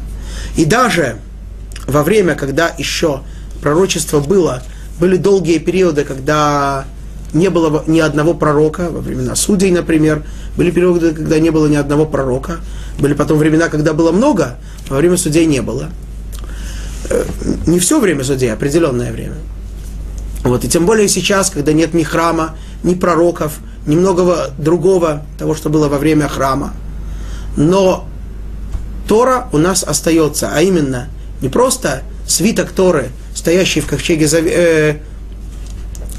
и 0.55 0.65
даже 0.65 1.19
во 1.85 2.03
время, 2.03 2.33
когда 2.33 2.73
еще 2.79 3.21
пророчество 3.61 4.19
было, 4.19 4.63
были 4.99 5.17
долгие 5.17 5.59
периоды, 5.59 6.03
когда 6.03 6.85
не 7.31 7.49
было 7.51 7.83
ни 7.85 7.99
одного 7.99 8.33
пророка, 8.33 8.89
во 8.89 8.99
времена 8.99 9.35
судей, 9.35 9.69
например, 9.69 10.23
были 10.57 10.71
периоды, 10.71 11.13
когда 11.13 11.37
не 11.39 11.51
было 11.51 11.67
ни 11.67 11.75
одного 11.75 12.07
пророка, 12.07 12.57
были 12.97 13.13
потом 13.13 13.37
времена, 13.37 13.69
когда 13.69 13.93
было 13.93 14.11
много, 14.11 14.55
во 14.89 14.97
время 14.97 15.15
судей 15.15 15.45
не 15.45 15.61
было. 15.61 15.89
Э, 17.11 17.23
не 17.67 17.77
все 17.77 17.99
время 17.99 18.23
судей, 18.23 18.49
а 18.49 18.53
определенное 18.53 19.11
время. 19.11 19.35
Вот, 20.43 20.63
и 20.63 20.69
тем 20.69 20.85
более 20.85 21.07
сейчас, 21.07 21.49
когда 21.49 21.73
нет 21.73 21.93
ни 21.93 22.03
храма, 22.03 22.55
ни 22.83 22.93
пророков, 22.93 23.59
ни 23.85 23.95
многого 23.95 24.51
другого, 24.57 25.25
того, 25.37 25.55
что 25.55 25.69
было 25.69 25.87
во 25.87 25.97
время 25.97 26.27
храма. 26.27 26.73
Но 27.55 28.07
Тора 29.07 29.47
у 29.51 29.57
нас 29.57 29.83
остается, 29.83 30.51
а 30.53 30.61
именно 30.61 31.07
не 31.41 31.49
просто 31.49 32.03
свиток 32.27 32.71
Торы, 32.71 33.09
стоящий 33.33 33.79
в 33.79 33.87
ковчеге, 33.87 34.27
э, 34.31 34.97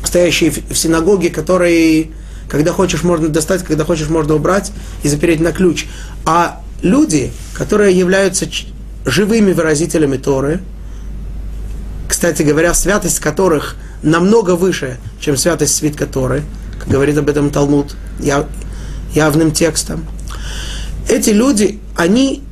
стоящий 0.05 0.51
в, 0.51 0.75
синагоге, 0.75 1.31
который, 1.31 2.13
когда 2.49 2.73
хочешь, 2.73 3.03
можно 3.03 3.29
достать, 3.29 3.63
когда 3.63 3.85
хочешь, 3.85 4.09
можно 4.09 4.35
убрать 4.35 4.73
и 5.03 5.09
запереть 5.09 5.41
на 5.41 5.53
ключ, 5.53 5.87
а 6.25 6.61
люди, 6.83 7.31
которые 7.55 7.97
являются 7.97 8.47
живыми 9.05 9.53
выразителями 9.53 10.17
Торы, 10.17 10.61
кстати 12.09 12.43
говоря, 12.43 12.73
святость 12.75 13.21
которых 13.21 13.77
намного 14.03 14.57
выше, 14.57 14.99
чем 15.21 15.37
святость 15.37 15.75
свитка 15.75 16.07
Торы, 16.07 16.43
как 16.79 16.89
говорит 16.89 17.17
об 17.19 17.29
этом 17.29 17.51
Талмуд 17.51 17.97
яв, 18.21 18.47
явным 19.15 19.53
текстом. 19.53 20.05
Эти 21.09 21.31
люди, 21.31 21.81
они 21.97 22.43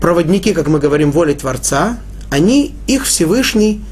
проводники, 0.00 0.52
как 0.52 0.68
мы 0.68 0.78
говорим, 0.78 1.12
воли 1.12 1.32
Творца, 1.32 1.98
они, 2.30 2.74
их 2.86 3.04
Всевышний 3.04 3.82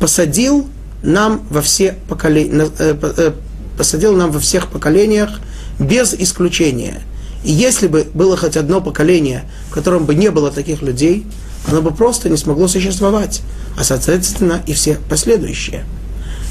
посадил 0.00 0.68
нам 1.02 1.46
во 1.50 1.62
все 1.62 1.96
поколения, 2.08 2.68
э, 2.78 2.96
э, 3.00 3.32
посадил 3.76 4.16
нам 4.16 4.30
во 4.30 4.40
всех 4.40 4.68
поколениях 4.68 5.40
без 5.78 6.14
исключения. 6.14 7.02
И 7.44 7.50
если 7.50 7.86
бы 7.86 8.06
было 8.14 8.36
хоть 8.36 8.56
одно 8.56 8.80
поколение, 8.80 9.44
в 9.68 9.74
котором 9.74 10.04
бы 10.04 10.14
не 10.14 10.30
было 10.30 10.50
таких 10.50 10.82
людей, 10.82 11.26
оно 11.68 11.82
бы 11.82 11.92
просто 11.92 12.28
не 12.28 12.36
смогло 12.36 12.68
существовать, 12.68 13.42
а 13.76 13.84
соответственно 13.84 14.62
и 14.66 14.72
все 14.72 14.98
последующие. 15.08 15.84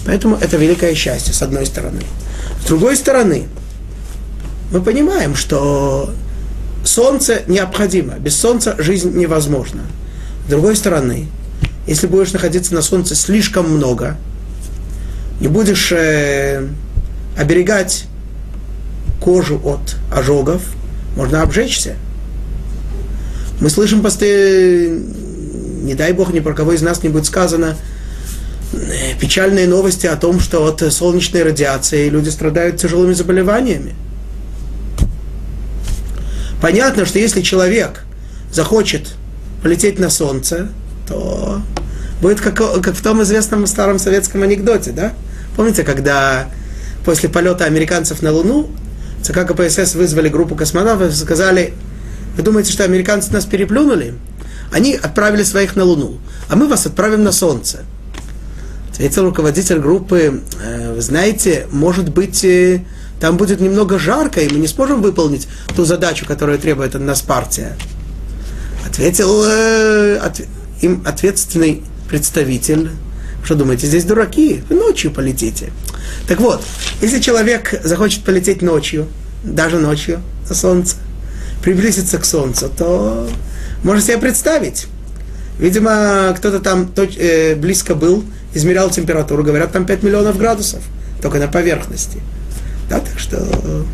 Поэтому 0.05 0.35
это 0.35 0.57
великое 0.57 0.95
счастье, 0.95 1.33
с 1.33 1.41
одной 1.41 1.65
стороны. 1.65 2.01
С 2.63 2.67
другой 2.67 2.95
стороны, 2.95 3.47
мы 4.71 4.81
понимаем, 4.81 5.35
что 5.35 6.13
солнце 6.83 7.43
необходимо. 7.47 8.15
Без 8.15 8.35
солнца 8.35 8.75
жизнь 8.79 9.15
невозможна. 9.17 9.81
С 10.47 10.49
другой 10.49 10.75
стороны, 10.75 11.27
если 11.87 12.07
будешь 12.07 12.33
находиться 12.33 12.73
на 12.73 12.81
солнце 12.81 13.15
слишком 13.15 13.69
много, 13.69 14.17
не 15.39 15.47
будешь 15.47 15.91
э, 15.91 16.67
оберегать 17.37 18.05
кожу 19.19 19.59
от 19.63 19.95
ожогов, 20.13 20.61
можно 21.15 21.41
обжечься. 21.41 21.95
Мы 23.59 23.69
слышим 23.69 24.01
постоянно, 24.01 25.03
не 25.83 25.93
дай 25.95 26.13
бог, 26.13 26.33
ни 26.33 26.39
про 26.39 26.53
кого 26.53 26.73
из 26.73 26.81
нас 26.81 27.03
не 27.03 27.09
будет 27.09 27.25
сказано, 27.25 27.77
печальные 29.19 29.67
новости 29.67 30.07
о 30.07 30.15
том, 30.15 30.39
что 30.39 30.65
от 30.65 30.81
солнечной 30.93 31.43
радиации 31.43 32.09
люди 32.09 32.29
страдают 32.29 32.77
тяжелыми 32.77 33.13
заболеваниями. 33.13 33.95
Понятно, 36.61 37.05
что 37.05 37.19
если 37.19 37.41
человек 37.41 38.03
захочет 38.51 39.15
полететь 39.63 39.99
на 39.99 40.09
солнце, 40.09 40.69
то 41.07 41.61
будет 42.21 42.39
как, 42.39 42.55
как 42.55 42.95
в 42.95 43.01
том 43.01 43.21
известном 43.23 43.65
старом 43.67 43.99
советском 43.99 44.43
анекдоте, 44.43 44.91
да? 44.91 45.13
Помните, 45.55 45.83
когда 45.83 46.47
после 47.03 47.29
полета 47.29 47.65
американцев 47.65 48.21
на 48.21 48.31
Луну 48.31 48.69
ЦК 49.21 49.45
КПСС 49.47 49.95
вызвали 49.95 50.29
группу 50.29 50.55
космонавтов 50.55 51.11
и 51.11 51.15
сказали, 51.15 51.73
вы 52.37 52.43
думаете, 52.43 52.71
что 52.71 52.83
американцы 52.83 53.33
нас 53.33 53.45
переплюнули? 53.45 54.13
Они 54.71 54.95
отправили 54.95 55.43
своих 55.43 55.75
на 55.75 55.83
Луну, 55.83 56.19
а 56.47 56.55
мы 56.55 56.67
вас 56.67 56.85
отправим 56.85 57.23
на 57.23 57.31
Солнце. 57.31 57.79
Ответил 58.91 59.23
руководитель 59.23 59.79
группы, 59.79 60.41
«Э, 60.61 60.93
вы 60.93 61.01
знаете, 61.01 61.65
может 61.71 62.09
быть, 62.09 62.43
э, 62.43 62.83
там 63.21 63.37
будет 63.37 63.61
немного 63.61 63.97
жарко, 63.97 64.41
и 64.41 64.51
мы 64.51 64.59
не 64.59 64.67
сможем 64.67 65.01
выполнить 65.01 65.47
ту 65.75 65.85
задачу, 65.85 66.25
которую 66.25 66.59
требует 66.59 66.93
от 66.93 67.01
нас 67.01 67.21
партия. 67.21 67.77
Ответил 68.85 69.43
э, 69.45 70.17
от, 70.17 70.41
им 70.81 71.03
ответственный 71.05 71.83
представитель. 72.09 72.89
Что 73.45 73.55
думаете, 73.55 73.87
здесь 73.87 74.03
дураки? 74.03 74.61
Вы 74.69 74.75
ночью 74.75 75.11
полетите. 75.11 75.71
Так 76.27 76.41
вот, 76.41 76.61
если 77.01 77.21
человек 77.21 77.79
захочет 77.83 78.23
полететь 78.23 78.61
ночью, 78.61 79.07
даже 79.43 79.79
ночью 79.79 80.21
на 80.49 80.53
солнце, 80.53 80.97
приблизиться 81.63 82.17
к 82.17 82.25
солнцу, 82.25 82.69
то 82.75 83.27
можно 83.83 84.01
себе 84.01 84.17
представить. 84.17 84.87
Видимо, 85.59 86.35
кто-то 86.37 86.59
там 86.59 86.91
близко 87.57 87.95
был, 87.95 88.23
измерял 88.53 88.89
температуру, 88.89 89.43
говорят, 89.43 89.71
там 89.71 89.85
5 89.85 90.03
миллионов 90.03 90.37
градусов, 90.37 90.81
только 91.21 91.37
на 91.37 91.47
поверхности. 91.47 92.19
Да, 92.89 92.99
так 92.99 93.19
что 93.19 93.85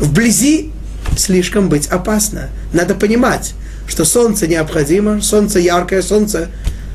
вблизи 0.00 0.72
слишком 1.16 1.68
быть 1.68 1.86
опасно. 1.88 2.48
Надо 2.72 2.94
понимать, 2.94 3.54
что 3.86 4.04
солнце 4.04 4.46
необходимо, 4.46 5.20
солнце 5.20 5.58
яркое, 5.58 6.02
солнце 6.02 6.48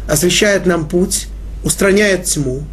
освещает 0.08 0.66
нам 0.66 0.88
путь, 0.88 1.28
устраняет 1.64 2.26
тьму. 2.26 2.64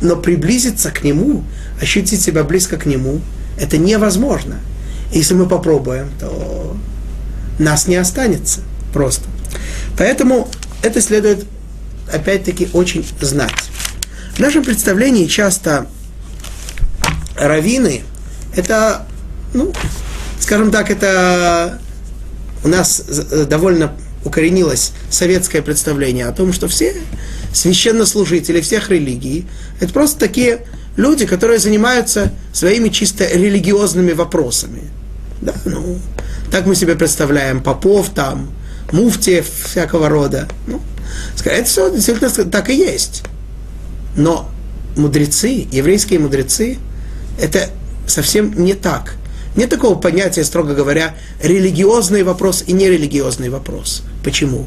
Но 0.00 0.16
приблизиться 0.16 0.90
к 0.90 1.02
нему, 1.04 1.44
ощутить 1.80 2.20
себя 2.20 2.44
близко 2.44 2.76
к 2.76 2.86
нему, 2.86 3.20
это 3.58 3.78
невозможно. 3.78 4.56
Если 5.12 5.34
мы 5.34 5.46
попробуем, 5.46 6.10
то 6.20 6.76
нас 7.58 7.86
не 7.86 7.96
останется 7.96 8.60
просто. 8.92 9.24
Поэтому 9.96 10.48
это 10.82 11.00
следует, 11.00 11.46
опять-таки, 12.12 12.68
очень 12.72 13.04
знать. 13.20 13.70
В 14.34 14.38
нашем 14.38 14.64
представлении 14.64 15.26
часто 15.26 15.86
раввины, 17.36 18.02
это, 18.54 19.06
ну, 19.54 19.72
скажем 20.40 20.70
так, 20.70 20.90
это 20.90 21.78
у 22.64 22.68
нас 22.68 23.02
э, 23.08 23.44
довольно 23.48 23.92
укоренилось 24.24 24.92
советское 25.10 25.62
представление 25.62 26.26
о 26.26 26.32
том, 26.32 26.52
что 26.52 26.68
все 26.68 26.96
священнослужители 27.52 28.60
всех 28.60 28.90
религий, 28.90 29.46
это 29.80 29.92
просто 29.92 30.18
такие 30.18 30.66
люди, 30.96 31.26
которые 31.26 31.58
занимаются 31.58 32.32
своими 32.52 32.88
чисто 32.88 33.26
религиозными 33.26 34.12
вопросами. 34.12 34.82
Да, 35.40 35.54
ну, 35.64 35.98
так 36.50 36.66
мы 36.66 36.74
себе 36.74 36.94
представляем 36.94 37.62
попов 37.62 38.10
там, 38.10 38.50
муфтиев 38.92 39.46
всякого 39.64 40.08
рода. 40.08 40.48
Ну, 40.66 40.80
это 41.44 41.68
все 41.68 41.90
действительно 41.90 42.30
так 42.30 42.70
и 42.70 42.76
есть. 42.76 43.22
Но 44.16 44.50
мудрецы, 44.96 45.66
еврейские 45.70 46.18
мудрецы, 46.18 46.78
это 47.40 47.70
совсем 48.06 48.52
не 48.64 48.74
так. 48.74 49.16
Нет 49.56 49.70
такого 49.70 49.98
понятия, 49.98 50.44
строго 50.44 50.74
говоря, 50.74 51.14
религиозный 51.42 52.22
вопрос 52.22 52.64
и 52.66 52.72
нерелигиозный 52.72 53.48
вопрос. 53.48 54.02
Почему? 54.22 54.66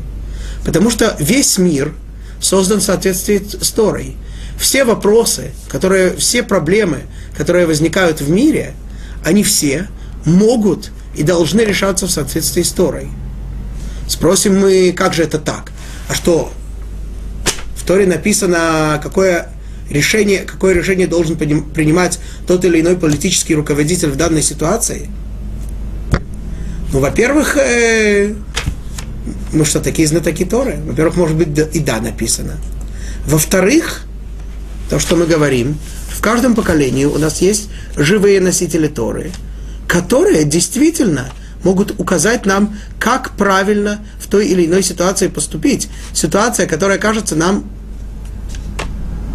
Потому 0.65 0.89
что 0.89 1.15
весь 1.19 1.57
мир 1.57 1.93
создан 2.41 2.79
в 2.79 2.83
соответствии 2.83 3.41
с 3.61 3.71
Торой. 3.71 4.15
Все 4.59 4.83
вопросы, 4.83 5.51
которые, 5.69 6.15
все 6.17 6.43
проблемы, 6.43 7.03
которые 7.37 7.65
возникают 7.65 8.19
в 8.19 8.29
мире, 8.29 8.73
они 9.23 9.43
все 9.43 9.87
могут 10.25 10.91
и 11.15 11.23
должны 11.23 11.61
решаться 11.61 12.07
в 12.07 12.11
соответствии 12.11 12.63
с 12.63 12.71
Торой. 12.71 13.09
Спросим 14.07 14.59
мы, 14.59 14.91
как 14.91 15.13
же 15.13 15.23
это 15.23 15.37
так? 15.37 15.71
А 16.09 16.15
что, 16.15 16.51
в 17.75 17.85
Торе 17.85 18.07
написано, 18.07 18.99
какое 19.01 19.49
решение, 19.91 20.39
какое 20.39 20.73
решение 20.73 21.05
должен 21.05 21.37
принимать 21.37 22.19
тот 22.47 22.65
или 22.65 22.81
иной 22.81 22.97
политический 22.97 23.53
руководитель 23.53 24.09
в 24.09 24.15
данной 24.15 24.41
ситуации? 24.41 25.07
Ну, 26.91 26.99
во-первых, 26.99 27.55
э, 27.57 28.33
мы 29.53 29.65
что, 29.65 29.79
такие 29.79 30.07
знатоки 30.07 30.45
Торы? 30.45 30.79
Во-первых, 30.83 31.15
может 31.15 31.37
быть, 31.37 31.75
и 31.75 31.79
да 31.79 32.01
написано. 32.01 32.57
Во-вторых, 33.27 34.01
то, 34.89 34.97
что 34.97 35.15
мы 35.15 35.27
говорим, 35.27 35.77
в 36.09 36.21
каждом 36.21 36.55
поколении 36.55 37.05
у 37.05 37.19
нас 37.19 37.39
есть 37.39 37.69
живые 37.95 38.41
носители 38.41 38.87
Торы, 38.87 39.31
которые 39.87 40.43
действительно 40.43 41.29
могут 41.63 41.99
указать 41.99 42.45
нам, 42.45 42.77
как 42.99 43.31
правильно 43.31 43.99
в 44.19 44.27
той 44.27 44.47
или 44.47 44.65
иной 44.65 44.83
ситуации 44.83 45.27
поступить. 45.27 45.89
Ситуация, 46.13 46.67
которая 46.67 46.97
кажется 46.97 47.35
нам 47.35 47.65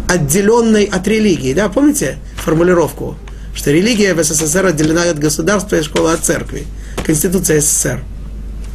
отделенной 0.07 0.85
от 0.85 1.07
религии. 1.07 1.53
Да, 1.53 1.69
помните 1.69 2.17
формулировку, 2.37 3.17
что 3.53 3.71
религия 3.71 4.13
в 4.13 4.23
СССР 4.23 4.67
отделена 4.67 5.03
от 5.03 5.19
государства 5.19 5.75
и 5.77 5.81
школы 5.81 6.13
от 6.13 6.23
церкви. 6.23 6.65
Конституция 7.05 7.61
СССР. 7.61 8.03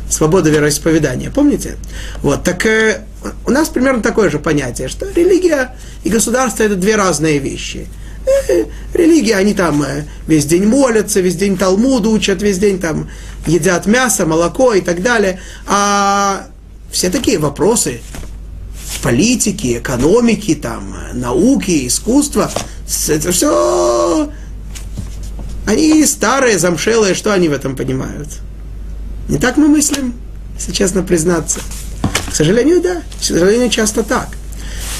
Свобода 0.09 0.51
вероисповедания. 0.51 1.31
Помните? 1.31 1.77
Вот, 2.23 2.43
так 2.43 2.67
э, 2.67 3.05
у 3.47 3.51
нас 3.51 3.69
примерно 3.69 4.03
такое 4.03 4.29
же 4.29 4.41
понятие, 4.41 4.89
что 4.89 5.09
религия 5.09 5.77
и 6.03 6.11
государство 6.11 6.65
это 6.65 6.75
две 6.75 6.97
разные 6.97 7.39
вещи. 7.39 7.87
Э, 8.27 8.65
религия, 8.93 9.37
они 9.37 9.55
там 9.55 9.83
э, 9.83 10.05
весь 10.27 10.47
день 10.47 10.67
молятся, 10.67 11.21
весь 11.21 11.37
день 11.37 11.57
Талмуд 11.57 12.07
учат, 12.07 12.43
весь 12.43 12.59
день 12.59 12.81
там 12.81 13.09
едят 13.47 13.87
мясо, 13.87 14.27
молоко 14.27 14.75
и 14.75 14.81
так 14.81 15.03
далее. 15.03 15.41
А 15.67 16.47
все 16.91 17.11
такие 17.11 17.39
вопросы, 17.39 18.01
политики, 19.03 19.79
экономики, 19.79 20.55
там, 20.55 20.95
науки, 21.15 21.87
искусства. 21.87 22.51
Это 23.09 23.33
все... 23.33 24.31
Они 25.67 26.05
старые, 26.05 26.59
замшелые, 26.59 27.15
что 27.15 27.33
они 27.33 27.49
в 27.49 27.53
этом 27.53 27.77
понимают? 27.77 28.29
Не 29.29 29.39
так 29.39 29.57
мы 29.57 29.69
мыслим, 29.69 30.15
если 30.57 30.73
честно 30.73 31.03
признаться. 31.03 31.61
К 32.29 32.35
сожалению, 32.35 32.81
да. 32.81 33.03
К 33.21 33.23
сожалению, 33.23 33.71
часто 33.71 34.03
так. 34.03 34.29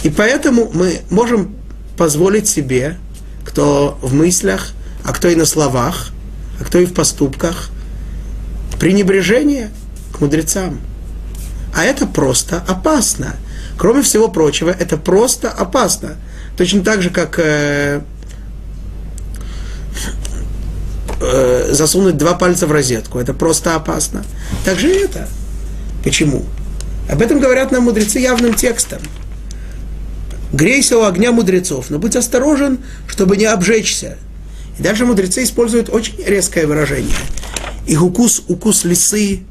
И 0.03 0.11
поэтому 0.11 0.71
мы 0.73 1.01
можем 1.11 1.57
позволить 1.97 2.49
себе, 2.49 2.99
кто 3.45 3.99
в 4.01 4.15
мыслях, 4.15 4.73
а 5.05 5.13
кто 5.13 5.29
и 5.29 5.35
на 5.35 5.45
словах, 5.45 6.11
а 6.61 6.65
кто 6.65 6.79
и 6.79 6.87
в 6.87 6.95
поступках, 6.95 7.71
пренебрежение 8.81 9.71
к 10.13 10.21
мудрецам. 10.21 10.81
А 11.73 11.85
это 11.85 12.07
просто 12.07 12.65
опасно. 12.67 13.37
Кроме 13.79 14.03
всего 14.03 14.29
прочего, 14.29 14.71
это 14.71 14.97
просто 14.97 15.51
опасно. 15.51 16.17
Точно 16.57 16.83
так 16.83 17.03
же, 17.03 17.11
как 17.11 17.39
э, 17.39 18.01
э, 21.21 21.69
засунуть 21.73 22.17
два 22.17 22.35
пальца 22.35 22.67
в 22.67 22.73
розетку. 22.73 23.19
Это 23.19 23.35
просто 23.35 23.77
опасно. 23.77 24.25
Так 24.65 24.79
же 24.79 24.91
и 24.91 24.99
это. 24.99 25.29
Почему? 26.03 26.45
Об 27.09 27.23
этом 27.23 27.39
говорят 27.39 27.71
нам 27.71 27.85
мудрецы 27.85 28.19
явным 28.19 28.55
текстом. 28.55 29.01
Грейся 30.53 30.99
у 30.99 31.05
огня 31.05 31.33
мудрецов, 31.33 31.91
но 31.91 31.99
будь 31.99 32.17
осторожен, 32.17 32.79
чтобы 33.07 33.37
не 33.37 33.45
обжечься. 33.45 34.17
И 34.79 34.83
даже 34.83 35.05
мудрецы 35.05 35.45
используют 35.45 35.91
очень 35.91 36.17
резкое 36.25 36.67
выражение. 36.67 37.15
Их 37.87 38.03
укус, 38.03 38.43
укус 38.49 38.85
лисы, 38.85 39.45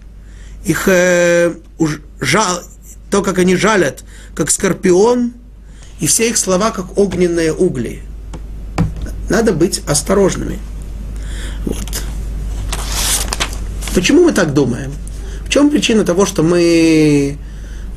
их 0.63 0.87
э, 0.87 1.55
жал, 2.19 2.61
то, 3.09 3.21
как 3.21 3.39
они 3.39 3.55
жалят, 3.55 4.03
как 4.35 4.51
скорпион, 4.51 5.33
и 5.99 6.07
все 6.07 6.29
их 6.29 6.37
слова, 6.37 6.71
как 6.71 6.97
огненные 6.97 7.53
угли. 7.53 8.01
Надо 9.29 9.53
быть 9.53 9.81
осторожными. 9.87 10.59
Вот. 11.65 12.03
Почему 13.93 14.25
мы 14.25 14.31
так 14.31 14.53
думаем? 14.53 14.93
В 15.45 15.49
чем 15.49 15.69
причина 15.69 16.05
того, 16.05 16.25
что 16.25 16.43
мы 16.43 17.37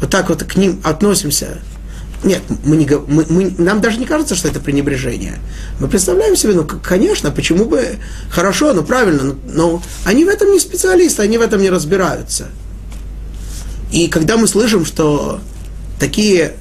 вот 0.00 0.10
так 0.10 0.30
вот 0.30 0.42
к 0.42 0.56
ним 0.56 0.80
относимся? 0.82 1.58
Нет, 2.24 2.42
мы 2.64 2.76
не, 2.76 2.86
мы, 2.86 3.26
мы, 3.28 3.54
нам 3.58 3.80
даже 3.80 3.98
не 3.98 4.06
кажется, 4.06 4.36
что 4.36 4.46
это 4.46 4.60
пренебрежение. 4.60 5.38
Мы 5.80 5.88
представляем 5.88 6.36
себе, 6.36 6.54
ну, 6.54 6.64
конечно, 6.64 7.32
почему 7.32 7.64
бы 7.64 7.96
хорошо, 8.30 8.72
ну, 8.74 8.84
правильно, 8.84 9.22
но, 9.24 9.34
но 9.46 9.82
они 10.04 10.24
в 10.24 10.28
этом 10.28 10.52
не 10.52 10.60
специалисты, 10.60 11.22
они 11.22 11.36
в 11.36 11.40
этом 11.40 11.60
не 11.60 11.70
разбираются. 11.70 12.46
И 13.90 14.06
когда 14.06 14.36
мы 14.36 14.46
слышим, 14.46 14.84
что 14.84 15.40
такие 15.98 16.54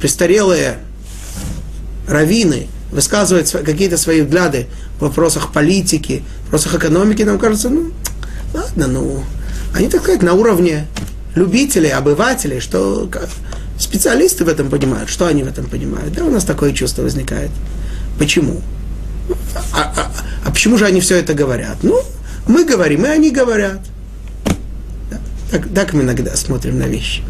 престарелые 0.00 0.78
раввины 2.08 2.68
высказывают 2.92 3.50
какие-то 3.50 3.96
свои 3.96 4.22
взгляды 4.22 4.66
в 4.98 5.02
вопросах 5.02 5.52
политики, 5.52 6.22
в 6.42 6.44
вопросах 6.44 6.74
экономики, 6.76 7.22
нам 7.22 7.38
кажется, 7.38 7.68
ну, 7.68 7.90
ладно, 8.54 8.86
ну, 8.86 9.24
они, 9.74 9.88
так 9.88 10.02
сказать, 10.02 10.22
на 10.22 10.34
уровне 10.34 10.86
любителей, 11.34 11.90
обывателей, 11.90 12.60
что 12.60 13.08
специалисты 13.80 14.44
в 14.44 14.48
этом 14.48 14.68
понимают, 14.68 15.08
что 15.08 15.26
они 15.26 15.42
в 15.42 15.48
этом 15.48 15.66
понимают. 15.66 16.12
Да, 16.12 16.24
у 16.24 16.30
нас 16.30 16.44
такое 16.44 16.72
чувство 16.72 17.02
возникает. 17.02 17.50
Почему? 18.18 18.60
А, 19.72 19.92
а, 19.96 20.12
а 20.44 20.50
почему 20.50 20.76
же 20.76 20.84
они 20.84 21.00
все 21.00 21.16
это 21.16 21.34
говорят? 21.34 21.78
Ну, 21.82 22.00
мы 22.46 22.64
говорим, 22.64 23.06
и 23.06 23.08
они 23.08 23.30
говорят. 23.30 23.80
Да, 25.10 25.18
так, 25.50 25.68
так 25.74 25.92
мы 25.94 26.02
иногда 26.02 26.36
смотрим 26.36 26.78
на 26.78 26.84
вещи. 26.84 27.22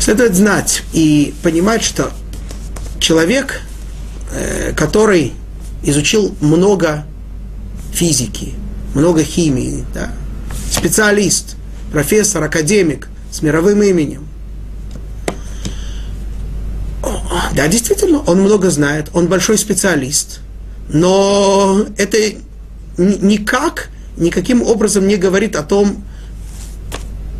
Следует 0.00 0.34
знать 0.34 0.82
и 0.92 1.34
понимать, 1.42 1.82
что 1.82 2.10
человек, 2.98 3.60
э, 4.32 4.72
который 4.74 5.34
изучил 5.82 6.34
много 6.40 7.04
физики, 7.92 8.54
много 8.94 9.22
химии, 9.22 9.84
да, 9.92 10.12
специалист, 10.70 11.56
профессор, 11.92 12.42
академик 12.42 13.08
с 13.30 13.42
мировым 13.42 13.82
именем. 13.82 14.26
Да, 17.54 17.66
действительно, 17.68 18.20
он 18.20 18.40
много 18.40 18.70
знает, 18.70 19.08
он 19.12 19.26
большой 19.26 19.58
специалист, 19.58 20.40
но 20.88 21.86
это 21.96 22.18
никак, 22.96 23.88
никаким 24.16 24.62
образом 24.62 25.06
не 25.06 25.16
говорит 25.16 25.56
о 25.56 25.62
том, 25.62 26.04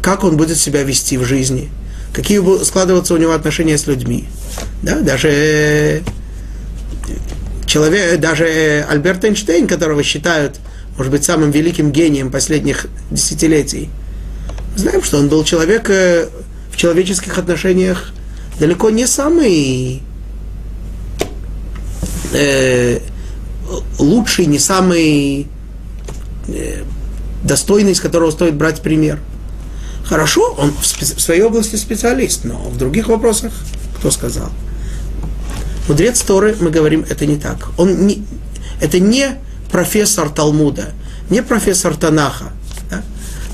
как 0.02 0.24
он 0.24 0.36
будет 0.36 0.56
себя 0.56 0.82
вести 0.82 1.18
в 1.18 1.24
жизни, 1.24 1.68
какие 2.12 2.38
будут 2.38 2.66
складываться 2.66 3.14
у 3.14 3.16
него 3.16 3.32
отношения 3.32 3.76
с 3.76 3.86
людьми. 3.86 4.26
Да, 4.82 5.00
даже 5.00 6.02
человек, 7.66 8.18
даже 8.20 8.86
Альберт 8.88 9.24
Эйнштейн, 9.24 9.66
которого 9.66 10.02
считают 10.02 10.58
может 10.98 11.12
быть, 11.12 11.24
самым 11.24 11.52
великим 11.52 11.92
гением 11.92 12.30
последних 12.30 12.86
десятилетий. 13.10 13.88
Знаем, 14.76 15.02
что 15.02 15.18
он 15.18 15.28
был 15.28 15.44
человек 15.44 15.88
э, 15.88 16.28
в 16.72 16.76
человеческих 16.76 17.38
отношениях 17.38 18.12
далеко 18.58 18.90
не 18.90 19.06
самый 19.06 20.02
э, 22.32 23.00
лучший, 23.98 24.46
не 24.46 24.58
самый 24.58 25.46
э, 26.48 26.82
достойный, 27.42 27.94
с 27.94 28.00
которого 28.00 28.30
стоит 28.30 28.54
брать 28.54 28.82
пример. 28.82 29.18
Хорошо, 30.04 30.54
он 30.58 30.72
в, 30.72 30.82
в 30.82 31.20
своей 31.20 31.42
области 31.42 31.76
специалист, 31.76 32.44
но 32.44 32.56
в 32.56 32.78
других 32.78 33.08
вопросах 33.08 33.52
кто 33.98 34.10
сказал? 34.10 34.50
Мудрец 35.88 36.20
Торы, 36.20 36.56
мы 36.60 36.70
говорим, 36.70 37.04
это 37.08 37.26
не 37.26 37.36
так. 37.36 37.70
Он 37.78 38.06
не, 38.06 38.24
это 38.80 39.00
не 39.00 39.38
профессор 39.70 40.30
Талмуда, 40.30 40.90
не 41.30 41.42
профессор 41.42 41.96
Танаха. 41.96 42.52
Да? 42.90 43.02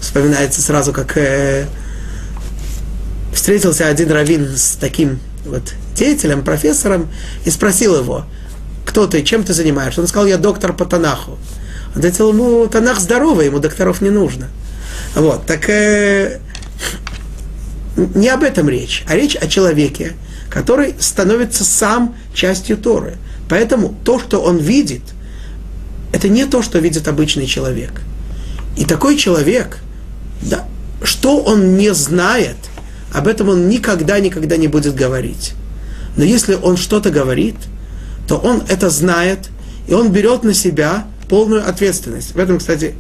Вспоминается 0.01 0.61
сразу, 0.61 0.93
как 0.93 1.17
э, 1.17 1.67
встретился 3.35 3.89
один 3.89 4.11
раввин 4.11 4.57
с 4.57 4.77
таким 4.81 5.19
вот 5.45 5.75
деятелем, 5.95 6.43
профессором, 6.43 7.09
и 7.45 7.51
спросил 7.51 7.97
его, 7.97 8.25
кто 8.87 9.07
ты, 9.07 9.23
чем 9.23 9.45
ты 9.45 9.53
занимаешься? 9.53 10.01
Он 10.01 10.07
сказал, 10.07 10.27
я 10.27 10.39
доктор 10.39 10.73
по 10.73 10.85
Танаху. 10.85 11.39
Он 11.95 11.99
ответил, 11.99 12.33
ну, 12.33 12.67
Танах 12.67 13.01
здоровый, 13.01 13.47
ему 13.47 13.59
докторов 13.59 14.01
не 14.01 14.11
нужно. 14.11 14.49
Вот, 15.15 15.47
так 15.47 15.69
э, 15.69 16.41
не 17.97 18.29
об 18.29 18.43
этом 18.43 18.69
речь, 18.69 19.05
а 19.09 19.15
речь 19.15 19.37
о 19.37 19.47
человеке, 19.47 20.15
который 20.51 20.95
становится 20.99 21.65
сам 21.65 22.17
частью 22.33 22.77
Торы. 22.77 23.17
Поэтому 23.49 23.95
то, 24.05 24.19
что 24.19 24.41
он 24.41 24.59
видит– 24.59 25.03
это 26.15 26.29
не 26.29 26.45
то, 26.47 26.63
что 26.63 26.79
видит 26.79 27.09
обычный 27.09 27.47
человек. 27.47 27.91
И 28.77 28.85
такой 28.85 29.17
человек, 29.17 29.79
да, 30.43 30.65
что 31.03 31.41
он 31.41 31.77
не 31.77 31.93
знает, 31.93 32.57
об 33.15 33.29
этом 33.29 33.49
он 33.49 33.69
никогда-никогда 33.69 34.57
не 34.57 34.67
будет 34.67 34.97
говорить. 34.97 35.55
Но 36.17 36.25
если 36.25 36.55
он 36.55 36.77
что-то 36.77 37.11
говорит, 37.11 37.55
то 38.27 38.37
он 38.37 38.63
это 38.69 38.91
знает, 38.91 39.51
и 39.87 39.95
он 39.95 40.11
берет 40.11 40.43
на 40.43 40.53
себя 40.53 41.07
полную 41.29 41.67
ответственность. 41.67 42.35
В 42.35 42.39
этом, 42.39 42.59
кстати, 42.59 42.95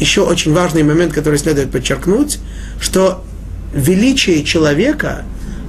еще 0.00 0.22
очень 0.22 0.54
важный 0.54 0.82
момент, 0.82 1.12
который 1.12 1.38
следует 1.38 1.70
подчеркнуть, 1.70 2.38
что 2.80 3.22
величие 3.74 4.42
человека 4.42 5.24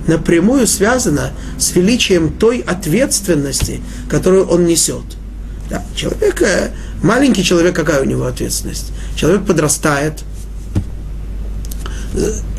напрямую 0.07 0.65
связано 0.65 1.31
с 1.57 1.75
величием 1.75 2.31
той 2.31 2.59
ответственности, 2.59 3.81
которую 4.09 4.47
он 4.47 4.65
несет. 4.65 5.03
Да, 5.69 5.83
человек, 5.95 6.41
э, 6.41 6.71
маленький 7.03 7.43
человек, 7.43 7.75
какая 7.75 8.01
у 8.01 8.05
него 8.05 8.25
ответственность? 8.25 8.93
Человек 9.15 9.45
подрастает, 9.45 10.23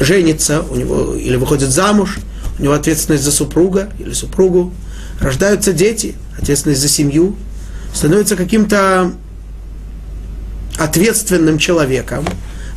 женится, 0.00 0.62
у 0.62 0.76
него 0.76 1.14
или 1.14 1.36
выходит 1.36 1.70
замуж, 1.70 2.18
у 2.58 2.62
него 2.62 2.74
ответственность 2.74 3.24
за 3.24 3.32
супруга 3.32 3.90
или 3.98 4.12
супругу, 4.12 4.72
рождаются 5.20 5.72
дети, 5.72 6.14
ответственность 6.38 6.80
за 6.80 6.88
семью, 6.88 7.36
становится 7.94 8.36
каким-то 8.36 9.12
ответственным 10.78 11.58
человеком, 11.58 12.24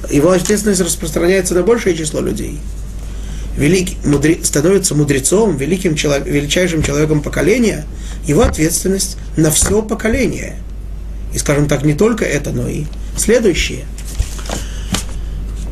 его 0.09 0.31
ответственность 0.31 0.81
распространяется 0.81 1.53
на 1.53 1.63
большее 1.63 1.95
число 1.95 2.21
людей. 2.21 2.59
Великий, 3.57 3.97
мудре, 4.05 4.39
становится 4.43 4.95
мудрецом, 4.95 5.57
великим, 5.57 5.95
величайшим 5.95 6.81
человеком 6.81 7.21
поколения– 7.21 7.85
его 8.29 8.43
ответственность 8.43 9.17
на 9.37 9.51
все 9.51 9.81
поколение. 9.81 10.57
И, 11.33 11.37
скажем 11.39 11.67
так, 11.67 11.83
не 11.83 11.93
только 11.93 12.25
это, 12.25 12.51
но 12.51 12.67
и 12.67 12.85
следующее. 13.17 13.85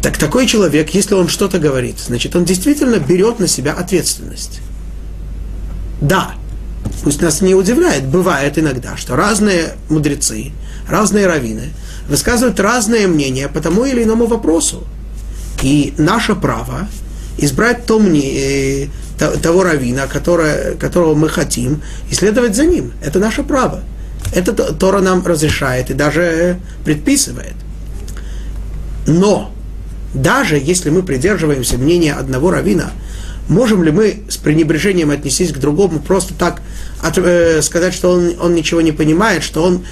Так 0.08 0.18
такой 0.18 0.48
человек, 0.48 0.92
если 0.92 1.16
он 1.16 1.28
что-то 1.28 1.60
говорит, 1.60 2.00
значит, 2.00 2.34
он 2.34 2.46
действительно 2.46 2.96
берет 2.96 3.40
на 3.40 3.48
себя 3.50 3.74
ответственность. 3.74 4.62
Да, 6.00 6.32
пусть 7.04 7.22
нас 7.22 7.42
не 7.42 7.54
удивляет, 7.54 8.08
бывает 8.08 8.58
иногда, 8.58 8.96
что 8.96 9.18
разные 9.18 9.74
мудрецы, 9.90 10.54
разные 10.88 11.28
раввины 11.28 11.74
высказывают 12.08 12.58
разные 12.62 13.08
мнения 13.08 13.50
по 13.50 13.60
тому 13.60 13.84
или 13.84 14.02
иному 14.02 14.28
вопросу. 14.28 14.88
И 15.62 15.94
наше 15.98 16.36
право 16.36 16.88
избрать 17.38 17.86
то 17.86 18.00
мнение, 18.00 18.90
того 19.18 19.64
равина, 19.64 20.08
которого 20.08 21.16
мы 21.16 21.28
хотим, 21.28 21.82
и 22.10 22.16
следовать 22.16 22.56
за 22.56 22.66
ним. 22.66 22.94
Это 23.04 23.20
наше 23.20 23.44
право. 23.44 23.82
Это 24.34 24.54
Тора 24.54 25.02
нам 25.02 25.22
разрешает 25.26 25.90
и 25.92 25.94
даже 25.94 26.62
предписывает. 26.86 27.56
Но 29.06 29.52
даже 30.22 30.58
если 30.58 30.90
мы 30.90 31.04
придерживаемся 31.04 31.78
мнения 31.78 32.14
одного 32.14 32.52
равина, 32.52 32.92
можем 33.48 33.84
ли 33.84 33.92
мы 33.92 34.24
с 34.30 34.38
пренебрежением 34.38 35.12
отнестись 35.12 35.52
к 35.52 35.58
другому, 35.58 36.00
просто 36.00 36.34
так 36.34 36.62
от, 37.02 37.18
э, 37.18 37.62
сказать, 37.62 37.94
что 37.94 38.12
он, 38.12 38.36
он 38.40 38.56
ничего 38.56 38.82
не 38.82 38.92
понимает, 38.92 39.44
что 39.44 39.64
он 39.64 39.86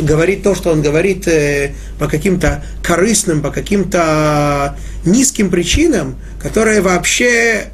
говорит 0.00 0.42
то, 0.42 0.54
что 0.54 0.70
он 0.70 0.82
говорит 0.82 1.26
э, 1.26 1.72
по 1.98 2.06
каким-то 2.06 2.64
корыстным, 2.82 3.42
по 3.42 3.50
каким-то 3.50 4.76
низким 5.04 5.50
причинам, 5.50 6.16
которые 6.40 6.80
вообще 6.80 7.70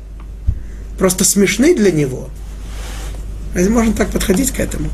просто 0.99 1.25
смешны 1.25 1.75
для 1.75 1.93
него. 1.93 2.31
Разве 3.55 3.71
можно 3.71 3.93
так 3.95 4.11
подходить 4.11 4.51
к 4.51 4.61
этому? 4.61 4.91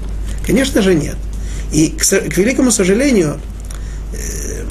Конечно 0.46 0.82
же 0.82 0.94
нет. 0.94 1.16
И, 1.72 1.88
к, 1.88 2.04
к 2.04 2.36
великому 2.36 2.70
сожалению, 2.70 3.40
э, 4.12 4.64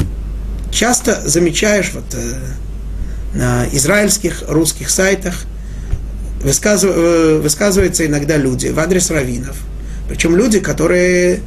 часто 0.71 1.21
замечаешь 1.27 1.91
вот, 1.93 2.05
э, 2.13 2.33
на 3.33 3.65
израильских, 3.71 4.43
русских 4.47 4.89
сайтах, 4.89 5.45
высказыв, 6.41 6.91
э, 6.95 7.39
высказываются 7.41 8.05
иногда 8.05 8.37
люди 8.37 8.67
в 8.67 8.79
адрес 8.79 9.11
раввинов. 9.11 9.57
Причем 10.07 10.35
люди, 10.35 10.59
которые 10.59 11.41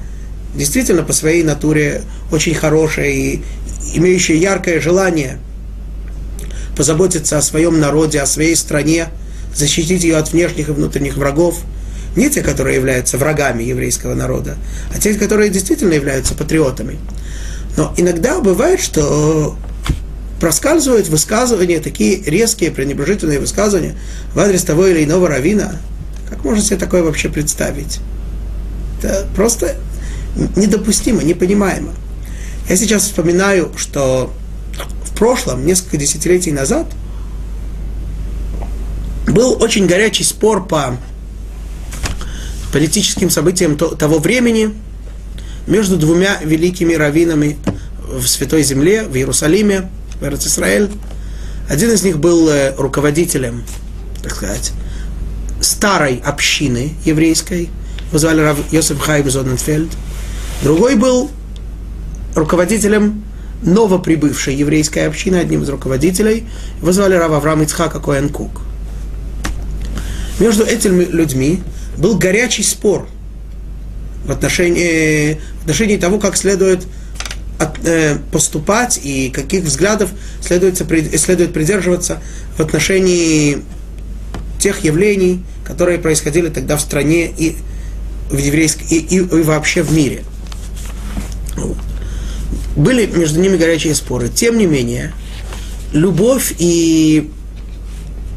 действительно 0.55 1.03
по 1.03 1.13
своей 1.13 1.43
натуре 1.43 2.03
очень 2.31 2.55
хорошие 2.55 3.15
и 3.15 3.43
имеющие 3.95 4.41
яркое 4.41 4.81
желание 4.81 5.39
позаботиться 6.77 7.39
о 7.39 7.43
своем 7.43 7.81
народе, 7.81 8.21
о 8.21 8.27
своей 8.27 8.57
стране, 8.57 9.09
защитить 9.55 10.03
ее 10.05 10.17
от 10.17 10.33
внешних 10.33 10.69
и 10.69 10.73
внутренних 10.73 11.17
врагов. 11.17 11.61
Не 12.17 12.31
те, 12.31 12.43
которые 12.43 12.77
являются 12.77 13.19
врагами 13.19 13.65
еврейского 13.65 14.15
народа, 14.15 14.57
а 14.95 15.01
те, 15.01 15.15
которые 15.15 15.51
действительно 15.51 15.93
являются 15.95 16.35
патриотами. 16.35 16.99
Но 17.77 17.93
иногда 17.97 18.41
бывает, 18.41 18.81
что 18.81 19.57
проскальзывают 20.41 21.09
высказывания, 21.09 21.81
такие 21.81 22.23
резкие, 22.23 22.71
пренебрежительные 22.71 23.41
высказывания 23.41 23.95
в 24.35 24.39
адрес 24.39 24.63
того 24.63 24.87
или 24.87 25.05
иного 25.05 25.29
равина. 25.29 25.81
Как 26.29 26.45
можно 26.45 26.63
себе 26.63 26.77
такое 26.77 27.03
вообще 27.03 27.29
представить? 27.29 28.01
Это 29.03 29.27
просто 29.35 29.77
недопустимо, 30.57 31.23
непонимаемо. 31.23 31.93
Я 32.69 32.77
сейчас 32.77 33.05
вспоминаю, 33.05 33.73
что 33.77 34.33
в 35.05 35.17
прошлом, 35.17 35.67
несколько 35.67 35.97
десятилетий 35.97 36.53
назад, 36.53 36.87
был 39.27 39.63
очень 39.63 39.87
горячий 39.87 40.25
спор 40.25 40.67
по 40.67 40.97
политическим 42.73 43.31
событиям 43.31 43.77
того 43.77 44.19
времени 44.19 44.71
между 45.67 45.97
двумя 45.97 46.39
великими 46.43 46.95
раввинами 46.95 47.57
в 48.07 48.27
Святой 48.27 48.63
Земле, 48.63 49.05
в 49.05 49.17
Иерусалиме, 49.17 49.91
в 50.21 50.25
Израиль. 50.25 50.91
Один 51.69 51.91
из 51.93 52.03
них 52.03 52.19
был 52.19 52.49
э, 52.49 52.75
руководителем, 52.77 53.65
так 54.23 54.35
сказать, 54.35 54.73
старой 55.61 56.21
общины 56.25 56.93
еврейской, 57.05 57.71
его 58.09 58.19
звали 58.19 58.41
Рав 58.41 58.59
Йосеф 58.73 59.01
Хайм 59.01 59.31
Зоненфельд. 59.31 59.91
Другой 60.63 60.97
был 60.97 61.31
руководителем 62.35 63.25
новоприбывшей 63.63 64.55
еврейской 64.55 65.07
общины, 65.07 65.37
одним 65.37 65.63
из 65.63 65.69
руководителей, 65.71 66.47
его 66.81 66.93
звали 66.93 67.15
Рав 67.15 67.33
Авраам 67.33 67.63
Ицхака 67.63 67.99
Коэн 67.99 68.29
Кук. 68.29 68.61
Между 70.39 70.65
этими 70.65 71.05
людьми 71.05 71.63
был 71.97 72.19
горячий 72.19 72.63
спор 72.63 73.09
в 74.25 74.31
отношении, 74.31 75.41
в 75.59 75.63
отношении 75.63 75.97
того, 75.97 76.19
как 76.19 76.37
следует 76.37 76.87
от, 77.59 77.79
э, 77.85 78.19
поступать 78.33 79.01
и 79.03 79.31
каких 79.31 79.65
взглядов 79.65 80.11
следует, 80.41 80.79
следует 81.21 81.53
придерживаться 81.53 82.21
в 82.57 82.61
отношении 82.61 83.59
тех 84.59 84.83
явлений, 84.85 85.43
которые 85.65 85.99
происходили 85.99 86.49
тогда 86.49 86.77
в 86.77 86.81
стране 86.81 87.31
и, 87.31 87.57
в 88.31 88.39
еврейской, 88.39 88.85
и, 88.85 88.99
и, 88.99 89.17
и 89.19 89.43
вообще 89.43 89.83
в 89.83 89.93
мире. 89.93 90.25
Были 92.77 93.07
между 93.07 93.41
ними 93.41 93.57
горячие 93.57 93.95
споры. 93.95 94.29
Тем 94.29 94.59
не 94.59 94.67
менее, 94.67 95.13
любовь 95.93 96.55
и 96.59 97.31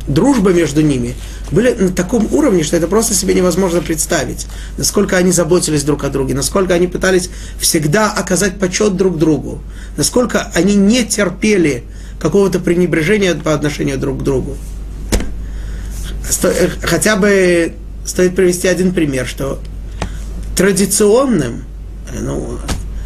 дружба 0.07 0.51
между 0.51 0.81
ними 0.81 1.15
были 1.51 1.73
на 1.73 1.89
таком 1.89 2.31
уровне, 2.33 2.63
что 2.63 2.75
это 2.77 2.87
просто 2.87 3.13
себе 3.13 3.33
невозможно 3.33 3.81
представить. 3.81 4.47
Насколько 4.77 5.17
они 5.17 5.31
заботились 5.31 5.83
друг 5.83 6.03
о 6.03 6.09
друге, 6.09 6.33
насколько 6.33 6.73
они 6.73 6.87
пытались 6.87 7.29
всегда 7.59 8.11
оказать 8.11 8.59
почет 8.59 8.95
друг 8.95 9.17
другу, 9.17 9.61
насколько 9.95 10.51
они 10.53 10.75
не 10.75 11.05
терпели 11.05 11.83
какого-то 12.19 12.59
пренебрежения 12.59 13.35
по 13.35 13.53
отношению 13.53 13.97
друг 13.97 14.19
к 14.19 14.23
другу. 14.23 14.57
Э, 16.43 16.69
хотя 16.81 17.15
бы 17.15 17.73
стоит 18.05 18.35
привести 18.35 18.67
один 18.67 18.93
пример, 18.93 19.25
что 19.25 19.59
традиционным, 20.55 21.63
э, 22.11 22.19
ну, 22.21 22.59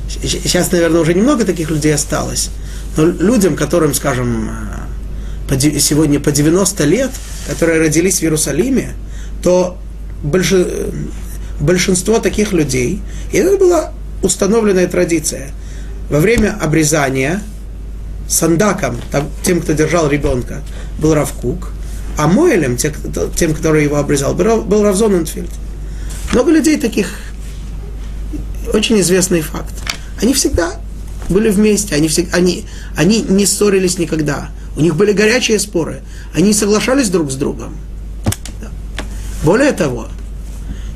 сейчас, 0.08 0.72
наверное, 0.72 1.02
уже 1.02 1.14
немного 1.14 1.46
таких 1.46 1.70
людей 1.70 1.94
осталось, 1.94 2.50
но 2.98 3.06
людям, 3.06 3.56
которым, 3.56 3.94
скажем, 3.94 4.50
сегодня 5.60 6.20
по 6.20 6.32
90 6.32 6.84
лет, 6.86 7.12
которые 7.52 7.80
родились 7.80 8.20
в 8.20 8.24
Иерусалиме, 8.24 8.94
то 9.44 9.78
большинство 11.60 12.20
таких 12.20 12.54
людей, 12.54 13.02
и 13.32 13.38
это 13.38 13.58
была 13.58 13.92
установленная 14.24 14.88
традиция, 14.88 15.52
во 16.10 16.20
время 16.20 16.58
обрезания 16.62 17.42
сандаком, 18.28 18.98
тем, 19.44 19.62
кто 19.62 19.74
держал 19.74 20.10
ребенка, 20.10 20.62
был 21.00 21.14
Равкук, 21.14 21.72
а 22.18 22.28
Моэлем, 22.28 22.78
тем, 22.78 23.54
который 23.54 23.84
его 23.84 23.98
обрезал, 23.98 24.34
был 24.34 24.84
Равзон 24.84 25.16
Энфильд. 25.16 25.50
Много 26.32 26.52
людей 26.52 26.80
таких, 26.80 27.08
очень 28.74 29.00
известный 29.02 29.42
факт. 29.42 29.74
Они 30.22 30.34
всегда 30.34 30.74
были 31.30 31.50
вместе, 31.50 31.96
они, 31.96 32.08
всегда, 32.08 32.38
они, 32.38 32.66
они 32.96 33.22
не 33.22 33.46
ссорились 33.46 33.98
никогда. 33.98 34.50
У 34.76 34.82
них 34.82 34.96
были 34.96 35.12
горячие 35.12 35.60
споры. 35.60 36.02
Они 36.34 36.54
соглашались 36.54 37.10
друг 37.10 37.32
с 37.32 37.36
другом. 37.36 37.76
Более 39.44 39.72
того, 39.72 40.08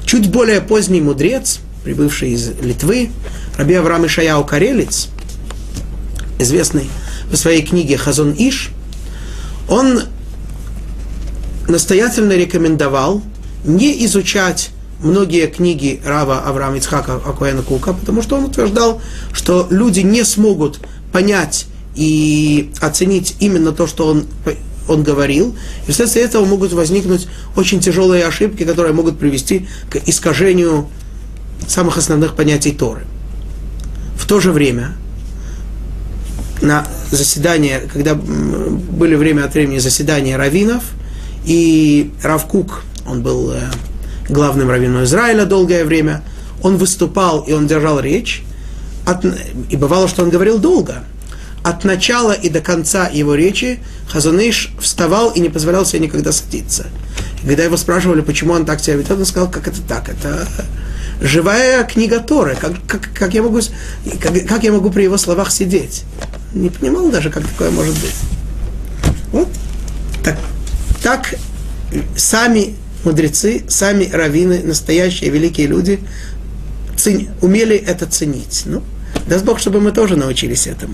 чуть 0.06 0.30
более 0.30 0.62
поздний 0.62 1.02
мудрец, 1.02 1.60
прибывший 1.84 2.32
из 2.32 2.50
Литвы, 2.62 3.10
Раби 3.58 3.74
Авраам 3.74 4.06
Ишаяу 4.06 4.44
Карелец, 4.46 5.10
известный 6.40 6.90
в 7.32 7.36
своей 7.36 7.64
книге 7.64 7.98
Хазон 7.98 8.34
Иш, 8.38 8.70
он 9.68 10.04
настоятельно 11.68 12.34
рекомендовал 12.34 13.24
не 13.64 14.06
изучать 14.06 14.70
многие 15.00 15.48
книги 15.48 16.00
Рава 16.06 16.40
Авраама 16.40 16.78
Ицхака 16.78 17.16
Акуэна 17.16 17.64
Кука, 17.64 17.94
потому 17.94 18.22
что 18.22 18.38
он 18.38 18.46
утверждал, 18.46 19.02
что 19.34 19.68
люди 19.70 20.02
не 20.02 20.24
смогут 20.24 20.80
понять 21.12 21.66
и 21.96 22.72
оценить 22.82 23.36
именно 23.40 23.72
то, 23.72 23.88
что 23.88 24.08
он, 24.08 24.26
он 24.88 25.04
говорил. 25.04 25.56
И 25.88 25.92
вследствие 25.92 26.26
этого 26.26 26.46
могут 26.46 26.74
возникнуть 26.74 27.28
очень 27.56 27.80
тяжелые 27.80 28.26
ошибки, 28.26 28.64
которые 28.64 28.94
могут 28.94 29.18
привести 29.18 29.68
к 29.90 29.98
искажению 30.06 30.88
самых 31.68 31.98
основных 31.98 32.36
понятий 32.36 32.72
Торы. 32.72 33.06
В 34.18 34.28
то 34.28 34.40
же 34.40 34.52
время 34.52 34.94
на 36.62 36.86
заседание, 37.12 37.88
когда 37.92 38.16
были 38.16 39.16
время 39.16 39.46
от 39.46 39.54
времени 39.54 39.80
заседания 39.80 40.38
раввинов, 40.38 40.84
и 41.46 42.12
Равкук, 42.24 42.84
он 43.08 43.22
был 43.22 43.52
э, 43.52 43.62
главным 44.30 44.70
раввином 44.70 45.04
Израиля 45.04 45.46
долгое 45.46 45.86
время, 45.86 46.24
он 46.64 46.78
выступал 46.78 47.42
и 47.42 47.54
он 47.54 47.68
держал 47.68 48.00
речь, 48.00 48.44
и 49.70 49.76
бывало, 49.76 50.08
что 50.08 50.24
он 50.24 50.32
говорил 50.32 50.58
долго– 50.58 51.04
от 51.65 51.84
начала 51.84 52.32
и 52.32 52.47
до 52.49 52.62
конца 52.62 53.08
его 53.08 53.34
речи 53.34 53.80
Хазаныш 54.08 54.71
вставал 54.80 55.32
и 55.32 55.39
не 55.39 55.49
позволял 55.49 55.84
себе 55.84 56.01
никогда 56.01 56.32
садиться. 56.32 56.86
И 57.41 57.47
когда 57.47 57.63
его 57.63 57.75
спрашивали, 57.75 58.21
почему 58.21 58.54
он 58.54 58.67
так 58.67 58.80
себя 58.80 58.97
ведет, 58.97 59.17
он 59.17 59.25
сказал, 59.25 59.49
как 59.49 59.67
это 59.67 59.82
так, 59.82 60.08
это 60.08 60.47
живая 61.19 61.84
книга 61.84 62.19
Торы, 62.19 62.56
как, 62.56 62.73
как, 62.88 63.10
как, 63.12 63.34
я 63.34 63.41
могу, 63.41 63.62
как, 64.21 64.45
как 64.47 64.63
я 64.63 64.71
могу 64.71 64.91
при 64.91 65.06
его 65.06 65.17
словах 65.17 65.51
сидеть? 65.51 66.04
Не 66.54 66.69
понимал 66.69 67.10
даже, 67.10 67.32
как 67.32 67.43
такое 67.47 67.71
может 67.71 67.95
быть. 67.95 68.15
Вот 69.32 69.47
так, 70.23 70.38
так 71.01 71.34
сами 72.15 72.75
мудрецы, 73.04 73.63
сами 73.67 74.08
раввины, 74.13 74.62
настоящие 74.63 75.32
великие 75.32 75.65
люди 75.65 75.99
цени, 76.95 77.30
умели 77.41 77.75
это 77.75 78.06
ценить. 78.06 78.63
Ну, 78.65 78.84
даст 79.28 79.43
Бог, 79.45 79.58
чтобы 79.58 79.82
мы 79.82 79.91
тоже 79.91 80.15
научились 80.15 80.67
этому. 80.67 80.93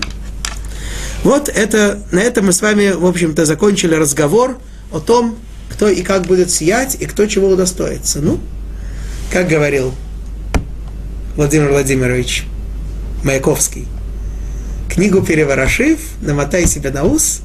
Вот 1.22 1.48
это, 1.48 2.00
на 2.10 2.18
этом 2.18 2.46
мы 2.46 2.52
с 2.52 2.60
вами, 2.62 2.90
в 2.90 3.06
общем-то, 3.06 3.44
закончили 3.44 3.94
разговор 3.94 4.58
о 4.90 4.98
том, 4.98 5.38
кто 5.70 5.88
и 5.88 6.02
как 6.02 6.26
будет 6.26 6.50
сиять, 6.50 6.96
и 6.98 7.06
кто 7.06 7.26
чего 7.26 7.48
удостоится. 7.48 8.20
Ну, 8.20 8.40
как 9.30 9.48
говорил 9.48 9.94
Владимир 11.36 11.70
Владимирович 11.70 12.44
Маяковский, 13.22 13.86
книгу 14.90 15.22
переворошив, 15.22 16.00
намотай 16.20 16.66
себе 16.66 16.90
на 16.90 17.04
ус 17.04 17.40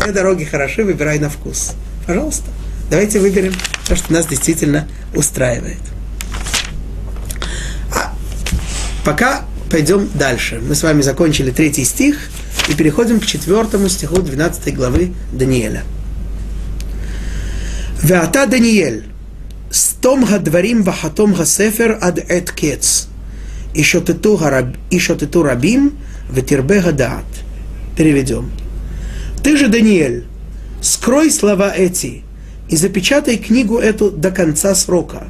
Все 0.00 0.12
дороги 0.12 0.44
хороши, 0.44 0.82
выбирай 0.84 1.20
на 1.20 1.30
вкус. 1.30 1.72
Пожалуйста, 2.06 2.50
давайте 2.90 3.20
выберем 3.20 3.54
то, 3.88 3.94
что 3.94 4.12
нас 4.12 4.26
действительно 4.26 4.88
устраивает. 5.14 5.78
А 7.92 8.12
пока 9.04 9.44
пойдем 9.70 10.10
дальше. 10.14 10.60
Мы 10.60 10.74
с 10.74 10.82
вами 10.82 11.00
закончили 11.00 11.50
третий 11.50 11.84
стих 11.84 12.18
и 12.68 12.74
переходим 12.74 13.20
к 13.20 13.26
четвертому 13.26 13.88
стиху 13.88 14.22
12 14.22 14.74
главы 14.74 15.12
Даниэля. 15.32 15.82
Веата 18.02 18.46
Даниэль, 18.46 19.04
стом 19.70 20.24
гадварим 20.24 20.82
вахатом 20.82 21.34
гасефер 21.34 21.98
ад 22.00 22.18
эт 22.18 22.52
кец, 22.52 23.08
и 23.74 23.82
шотету 23.82 24.38
рабим 25.42 25.98
ветирбе 26.30 26.80
гадаат. 26.80 27.24
Переведем. 27.96 28.50
Ты 29.42 29.56
же, 29.56 29.68
Даниэль, 29.68 30.26
скрой 30.80 31.30
слова 31.30 31.72
эти 31.74 32.22
и 32.68 32.76
запечатай 32.76 33.36
книгу 33.36 33.78
эту 33.78 34.10
до 34.10 34.30
конца 34.30 34.74
срока. 34.74 35.28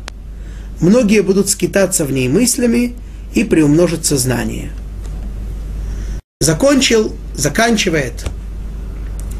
Многие 0.80 1.22
будут 1.22 1.48
скитаться 1.48 2.04
в 2.04 2.12
ней 2.12 2.28
мыслями 2.28 2.94
и 3.34 3.44
приумножится 3.44 4.16
знание. 4.16 4.70
Закончил, 6.40 7.14
заканчивает 7.34 8.24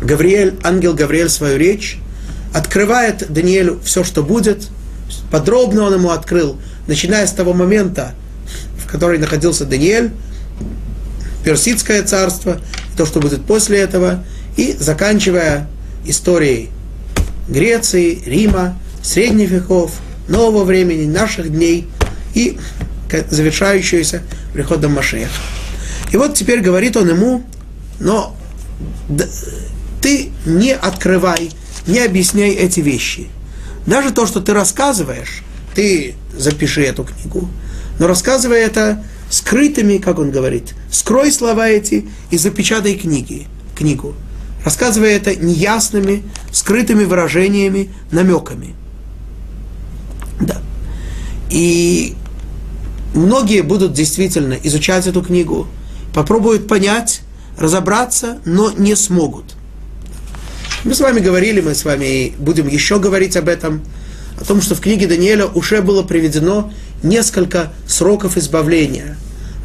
Гавриэль, 0.02 0.54
ангел 0.62 0.94
Гавриэль 0.94 1.30
свою 1.30 1.59
речь, 1.59 1.98
открывает 2.52 3.33
Даниэлю 3.33 3.80
все, 3.85 4.04
что 4.04 4.22
будет, 4.22 4.68
подробно 5.30 5.83
он 5.83 5.94
ему 5.94 6.11
открыл, 6.11 6.59
начиная 6.87 7.26
с 7.26 7.33
того 7.33 7.52
момента, 7.52 8.14
в 8.78 8.90
который 8.90 9.18
находился 9.18 9.64
Даниэль, 9.64 10.11
Персидское 11.44 12.02
царство, 12.02 12.61
то, 12.96 13.04
что 13.04 13.20
будет 13.20 13.44
после 13.44 13.78
этого, 13.78 14.24
и 14.57 14.74
заканчивая 14.78 15.68
историей 16.07 16.70
Греции, 17.48 18.22
Рима, 18.24 18.78
средних 19.02 19.50
веков, 19.50 19.92
нового 20.28 20.64
времени, 20.64 21.07
наших 21.07 21.52
дней 21.52 21.87
и 22.35 22.59
завершающуюся 23.30 24.22
приходом 24.54 24.92
Машеха. 24.92 25.30
И 26.12 26.16
вот 26.16 26.35
теперь 26.35 26.61
говорит 26.61 26.96
он 26.96 27.09
ему, 27.09 27.44
но 28.00 28.37
ты 30.02 30.30
не 30.46 30.72
открывай, 30.72 31.50
не 31.87 32.00
объясняй 32.00 32.50
эти 32.50 32.80
вещи. 32.80 33.28
Даже 33.87 34.12
то, 34.12 34.26
что 34.26 34.40
ты 34.40 34.52
рассказываешь, 34.52 35.42
ты 35.74 36.14
запиши 36.37 36.83
эту 36.83 37.04
книгу, 37.04 37.48
но 37.98 38.07
рассказывай 38.07 38.61
это 38.61 39.04
скрытыми, 39.30 39.98
как 39.98 40.18
он 40.18 40.30
говорит, 40.30 40.74
скрой 40.90 41.33
слова 41.33 41.68
эти 41.68 42.09
и 42.30 42.38
запечатай 42.38 42.94
книги, 42.94 43.46
книгу 43.76 44.14
рассказывая 44.64 45.11
это 45.11 45.37
неясными, 45.37 46.22
скрытыми 46.50 47.04
выражениями, 47.04 47.90
намеками. 48.11 48.74
Да. 50.40 50.61
И 51.50 52.14
многие 53.14 53.61
будут 53.61 53.92
действительно 53.92 54.54
изучать 54.54 55.07
эту 55.07 55.22
книгу, 55.22 55.68
попробуют 56.14 56.66
понять, 56.66 57.20
разобраться, 57.59 58.38
но 58.45 58.71
не 58.71 58.95
смогут. 58.95 59.55
Мы 60.85 60.95
с 60.95 61.01
вами 61.01 61.21
говорили, 61.21 61.61
мы 61.61 61.75
с 61.75 61.85
вами 61.85 62.35
будем 62.38 62.69
еще 62.69 62.99
говорить 62.99 63.37
об 63.37 63.49
этом, 63.49 63.83
о 64.40 64.45
том, 64.45 64.61
что 64.61 64.75
в 64.75 64.81
книге 64.81 65.07
Даниэля 65.07 65.47
уже 65.47 65.81
было 65.81 66.03
приведено 66.03 66.73
несколько 67.03 67.73
сроков 67.87 68.37
избавления. 68.37 69.17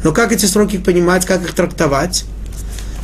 Но 0.02 0.12
как 0.12 0.32
эти 0.32 0.46
сроки 0.46 0.78
понимать, 0.78 1.26
как 1.26 1.42
их 1.42 1.52
трактовать? 1.52 2.24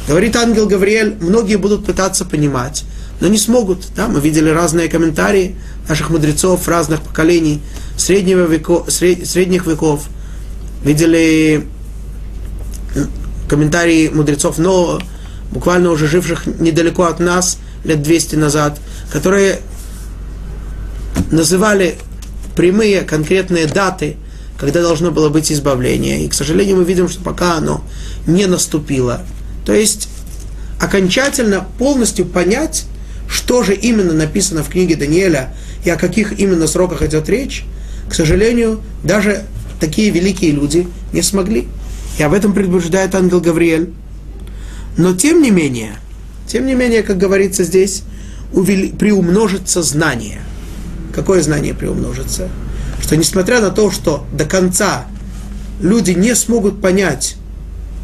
Говорит 0.08 0.36
ангел 0.36 0.66
Гавриэль, 0.66 1.16
многие 1.20 1.56
будут 1.56 1.84
пытаться 1.84 2.24
понимать, 2.24 2.84
но 3.20 3.28
не 3.28 3.38
смогут. 3.38 3.88
Да? 3.96 4.06
Мы 4.06 4.20
видели 4.20 4.48
разные 4.48 4.88
комментарии 4.88 5.56
наших 5.88 6.10
мудрецов 6.10 6.66
разных 6.68 7.00
поколений, 7.02 7.60
среднего 7.96 8.46
веко, 8.46 8.84
сред, 8.88 9.26
средних 9.26 9.66
веков. 9.66 10.06
Видели 10.84 11.66
комментарии 13.48 14.08
мудрецов 14.08 14.58
но 14.58 15.00
буквально 15.50 15.90
уже 15.90 16.06
живших 16.08 16.46
недалеко 16.46 17.04
от 17.04 17.20
нас, 17.20 17.58
лет 17.84 18.02
200 18.02 18.36
назад, 18.36 18.78
которые 19.12 19.60
называли 21.30 21.96
прямые 22.54 23.02
конкретные 23.02 23.66
даты, 23.66 24.16
когда 24.58 24.82
должно 24.82 25.10
было 25.10 25.28
быть 25.28 25.52
избавление. 25.52 26.24
И, 26.24 26.28
к 26.28 26.34
сожалению, 26.34 26.76
мы 26.76 26.84
видим, 26.84 27.08
что 27.08 27.22
пока 27.22 27.56
оно 27.56 27.84
не 28.26 28.46
наступило, 28.46 29.22
то 29.64 29.72
есть 29.72 30.08
окончательно, 30.80 31.66
полностью 31.78 32.26
понять, 32.26 32.86
что 33.28 33.62
же 33.62 33.74
именно 33.74 34.12
написано 34.12 34.62
в 34.62 34.68
книге 34.68 34.96
Даниэля 34.96 35.54
и 35.84 35.90
о 35.90 35.96
каких 35.96 36.38
именно 36.38 36.66
сроках 36.66 37.02
идет 37.02 37.28
речь, 37.28 37.64
к 38.08 38.14
сожалению, 38.14 38.80
даже 39.02 39.44
такие 39.80 40.10
великие 40.10 40.52
люди 40.52 40.86
не 41.12 41.22
смогли. 41.22 41.68
И 42.18 42.22
об 42.22 42.32
этом 42.32 42.52
предупреждает 42.52 43.14
ангел 43.14 43.40
Гавриэль. 43.40 43.92
Но 44.96 45.14
тем 45.14 45.42
не 45.42 45.50
менее, 45.50 45.96
тем 46.46 46.66
не 46.66 46.74
менее, 46.74 47.02
как 47.02 47.18
говорится 47.18 47.64
здесь, 47.64 48.02
приумножится 48.52 49.82
знание. 49.82 50.40
Какое 51.14 51.42
знание 51.42 51.74
приумножится? 51.74 52.48
Что 53.02 53.16
несмотря 53.16 53.60
на 53.60 53.70
то, 53.70 53.90
что 53.90 54.26
до 54.32 54.44
конца 54.44 55.06
люди 55.80 56.12
не 56.12 56.34
смогут 56.34 56.80
понять, 56.80 57.36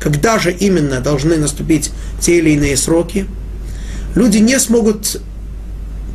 когда 0.03 0.38
же 0.38 0.53
именно 0.53 1.01
должны 1.01 1.37
наступить 1.37 1.92
те 2.20 2.38
или 2.38 2.51
иные 2.51 2.77
сроки. 2.77 3.27
Люди 4.14 4.38
не 4.38 4.59
смогут 4.59 5.20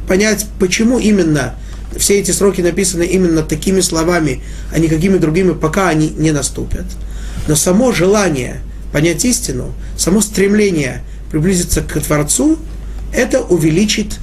понять, 0.07 0.45
почему 0.59 0.99
именно 0.99 1.55
все 1.97 2.19
эти 2.19 2.31
сроки 2.31 2.61
написаны 2.61 3.03
именно 3.03 3.43
такими 3.43 3.79
словами, 3.79 4.43
а 4.73 4.79
не 4.79 4.87
какими 4.87 5.17
другими, 5.17 5.53
пока 5.53 5.87
они 5.89 6.09
не 6.09 6.31
наступят. 6.31 6.85
Но 7.47 7.55
само 7.55 7.91
желание 7.91 8.61
понять 8.91 9.23
истину, 9.25 9.73
само 9.97 10.21
стремление 10.21 11.03
приблизиться 11.31 11.81
к 11.81 11.99
Творцу, 11.99 12.57
это 13.13 13.41
увеличит 13.41 14.19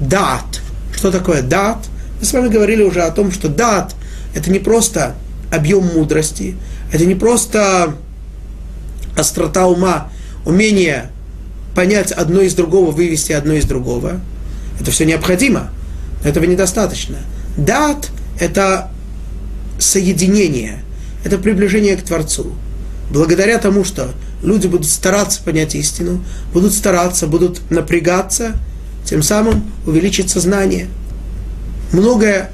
дат. 0.00 0.60
Что 0.94 1.10
такое 1.10 1.42
дат? 1.42 1.78
Мы 2.20 2.26
с 2.26 2.32
вами 2.32 2.48
говорили 2.48 2.82
уже 2.82 3.02
о 3.02 3.10
том, 3.10 3.32
что 3.32 3.48
дат– 3.48 3.94
это 4.34 4.50
не 4.50 4.58
просто 4.58 5.14
объем 5.52 5.84
мудрости, 5.84 6.56
это 6.92 7.04
не 7.04 7.14
просто 7.14 7.94
острота 9.16 9.66
ума, 9.66 10.10
умение 10.44 11.10
понять 11.74 12.12
одно 12.12 12.40
из 12.40 12.54
другого, 12.54 12.90
вывести 12.90 13.32
одно 13.32 13.54
из 13.54 13.64
другого, 13.64 14.20
это 14.80 14.90
все 14.90 15.04
необходимо, 15.04 15.70
но 16.22 16.30
этого 16.30 16.44
недостаточно. 16.44 17.18
Дат– 17.56 18.10
это 18.40 18.90
соединение, 19.78 20.82
это 21.24 21.38
приближение 21.38 21.96
к 21.96 22.02
Творцу. 22.02 22.52
Благодаря 23.10 23.58
тому, 23.58 23.84
что 23.84 24.12
люди 24.42 24.66
будут 24.66 24.86
стараться 24.86 25.40
понять 25.42 25.74
истину, 25.74 26.24
будут 26.52 26.72
стараться, 26.72 27.26
будут 27.26 27.70
напрягаться, 27.70 28.56
тем 29.04 29.22
самым 29.22 29.70
увеличится 29.86 30.40
знание. 30.40 30.88
Многое, 31.92 32.50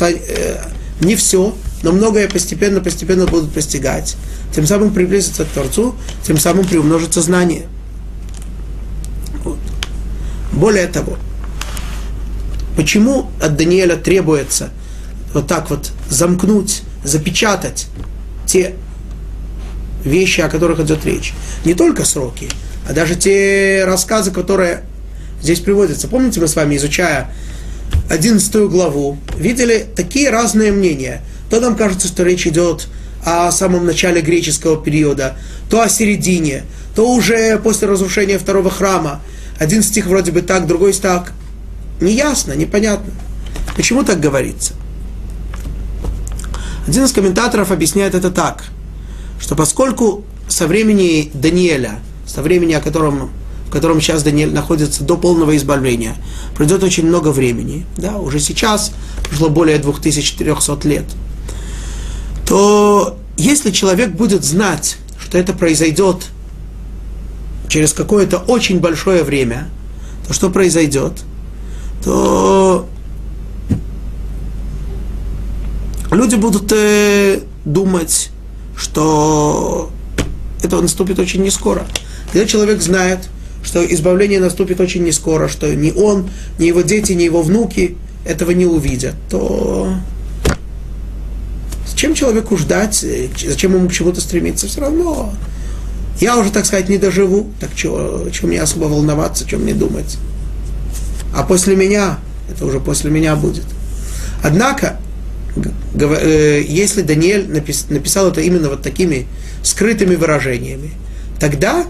э, 0.00 0.58
не 1.00 1.16
все, 1.16 1.54
но 1.82 1.92
многое 1.92 2.28
постепенно-постепенно 2.28 3.26
будут 3.26 3.52
постигать 3.52 4.16
тем 4.54 4.66
самым 4.66 4.92
приблизиться 4.92 5.44
к 5.44 5.48
Творцу, 5.48 5.94
тем 6.22 6.38
самым 6.38 6.66
приумножится 6.66 7.20
знание. 7.20 7.66
Вот. 9.42 9.58
Более 10.52 10.86
того, 10.86 11.16
почему 12.76 13.30
от 13.42 13.56
Даниэля 13.56 13.96
требуется 13.96 14.70
вот 15.32 15.48
так 15.48 15.70
вот 15.70 15.90
замкнуть, 16.08 16.82
запечатать 17.04 17.86
те 18.46 18.74
вещи, 20.04 20.40
о 20.40 20.48
которых 20.48 20.80
идет 20.80 21.04
речь. 21.04 21.32
Не 21.64 21.74
только 21.74 22.04
сроки, 22.04 22.48
а 22.88 22.92
даже 22.92 23.14
те 23.14 23.84
рассказы, 23.86 24.30
которые 24.30 24.82
здесь 25.42 25.60
приводятся. 25.60 26.08
Помните, 26.08 26.40
мы 26.40 26.48
с 26.48 26.56
вами, 26.56 26.76
изучая 26.76 27.30
11 28.10 28.54
главу, 28.70 29.18
видели 29.38 29.86
такие 29.94 30.30
разные 30.30 30.72
мнения. 30.72 31.22
То 31.50 31.60
нам 31.60 31.76
кажется, 31.76 32.08
что 32.08 32.22
речь 32.22 32.46
идет 32.46 32.88
о 33.24 33.50
самом 33.52 33.86
начале 33.86 34.20
греческого 34.20 34.82
периода, 34.82 35.36
то 35.70 35.80
о 35.80 35.88
середине, 35.88 36.64
то 36.94 37.10
уже 37.10 37.58
после 37.58 37.88
разрушения 37.88 38.38
второго 38.38 38.70
храма. 38.70 39.20
Один 39.58 39.82
стих 39.82 40.06
вроде 40.06 40.32
бы 40.32 40.42
так, 40.42 40.66
другой 40.66 40.92
так. 40.92 41.32
Неясно, 42.00 42.52
непонятно. 42.52 43.12
Почему 43.76 44.04
так 44.04 44.20
говорится? 44.20 44.74
Один 46.86 47.04
из 47.04 47.12
комментаторов 47.12 47.70
объясняет 47.70 48.14
это 48.14 48.30
так, 48.30 48.64
что 49.40 49.54
поскольку 49.56 50.24
со 50.48 50.66
времени 50.66 51.30
Даниэля, 51.32 52.00
со 52.26 52.42
времени, 52.42 52.72
о 52.74 52.80
котором, 52.80 53.30
в 53.68 53.70
котором 53.70 54.00
сейчас 54.00 54.22
Даниэль 54.22 54.52
находится 54.52 55.04
до 55.04 55.16
полного 55.16 55.56
избавления, 55.56 56.16
пройдет 56.54 56.82
очень 56.82 57.06
много 57.06 57.28
времени, 57.28 57.86
да, 57.96 58.18
уже 58.18 58.40
сейчас 58.40 58.92
прошло 59.28 59.48
более 59.48 59.78
2400 59.78 60.88
лет– 60.88 61.04
то 62.46 63.16
если 63.36 63.70
человек 63.70 64.10
будет 64.10 64.44
знать, 64.44 64.98
что 65.18 65.38
это 65.38 65.52
произойдет 65.52 66.26
через 67.68 67.92
какое-то 67.92 68.38
очень 68.38 68.80
большое 68.80 69.24
время, 69.24 69.68
то 70.28 70.34
что 70.34 70.50
произойдет? 70.50 71.12
То 72.04 72.86
люди 76.14 76.36
будут 76.36 76.72
э, 76.72 77.40
думать, 77.64 78.30
что 78.76 79.90
это 80.62 80.80
наступит 80.80 81.18
очень 81.18 81.42
не 81.42 81.50
скоро. 81.50 81.86
Когда 82.32 82.46
человек 82.46 82.80
знает, 82.82 83.20
что 83.62 83.84
избавление 83.84 84.40
наступит 84.40 84.80
очень 84.80 85.02
не 85.04 85.12
скоро, 85.12 85.48
что 85.48 85.74
ни 85.74 85.90
он, 85.92 86.30
ни 86.58 86.66
его 86.66 86.82
дети, 86.82 87.12
ни 87.12 87.22
его 87.22 87.42
внуки 87.42 87.96
этого 88.24 88.50
не 88.50 88.66
увидят, 88.66 89.14
то 89.30 89.94
зачем 91.86 92.14
человеку 92.14 92.56
ждать, 92.56 93.04
зачем 93.46 93.74
ему 93.74 93.88
к 93.88 93.92
чему-то 93.92 94.20
стремиться? 94.20 94.66
Все 94.66 94.80
равно 94.80 95.32
я 96.20 96.36
уже, 96.38 96.50
так 96.50 96.64
сказать, 96.64 96.88
не 96.88 96.98
доживу, 96.98 97.50
так 97.60 97.74
чего, 97.74 98.28
чего 98.30 98.48
мне 98.48 98.60
особо 98.60 98.84
волноваться, 98.84 99.46
чем 99.46 99.62
мне 99.62 99.74
думать. 99.74 100.16
А 101.34 101.42
после 101.42 101.74
меня, 101.74 102.18
это 102.50 102.64
уже 102.66 102.80
после 102.80 103.10
меня 103.10 103.34
будет. 103.34 103.64
Однако, 104.42 105.00
если 105.56 107.02
Даниэль 107.02 107.48
написал 107.48 108.28
это 108.28 108.40
именно 108.40 108.68
вот 108.68 108.82
такими 108.82 109.26
скрытыми 109.62 110.16
выражениями, 110.16 110.90
тогда, 111.38 111.86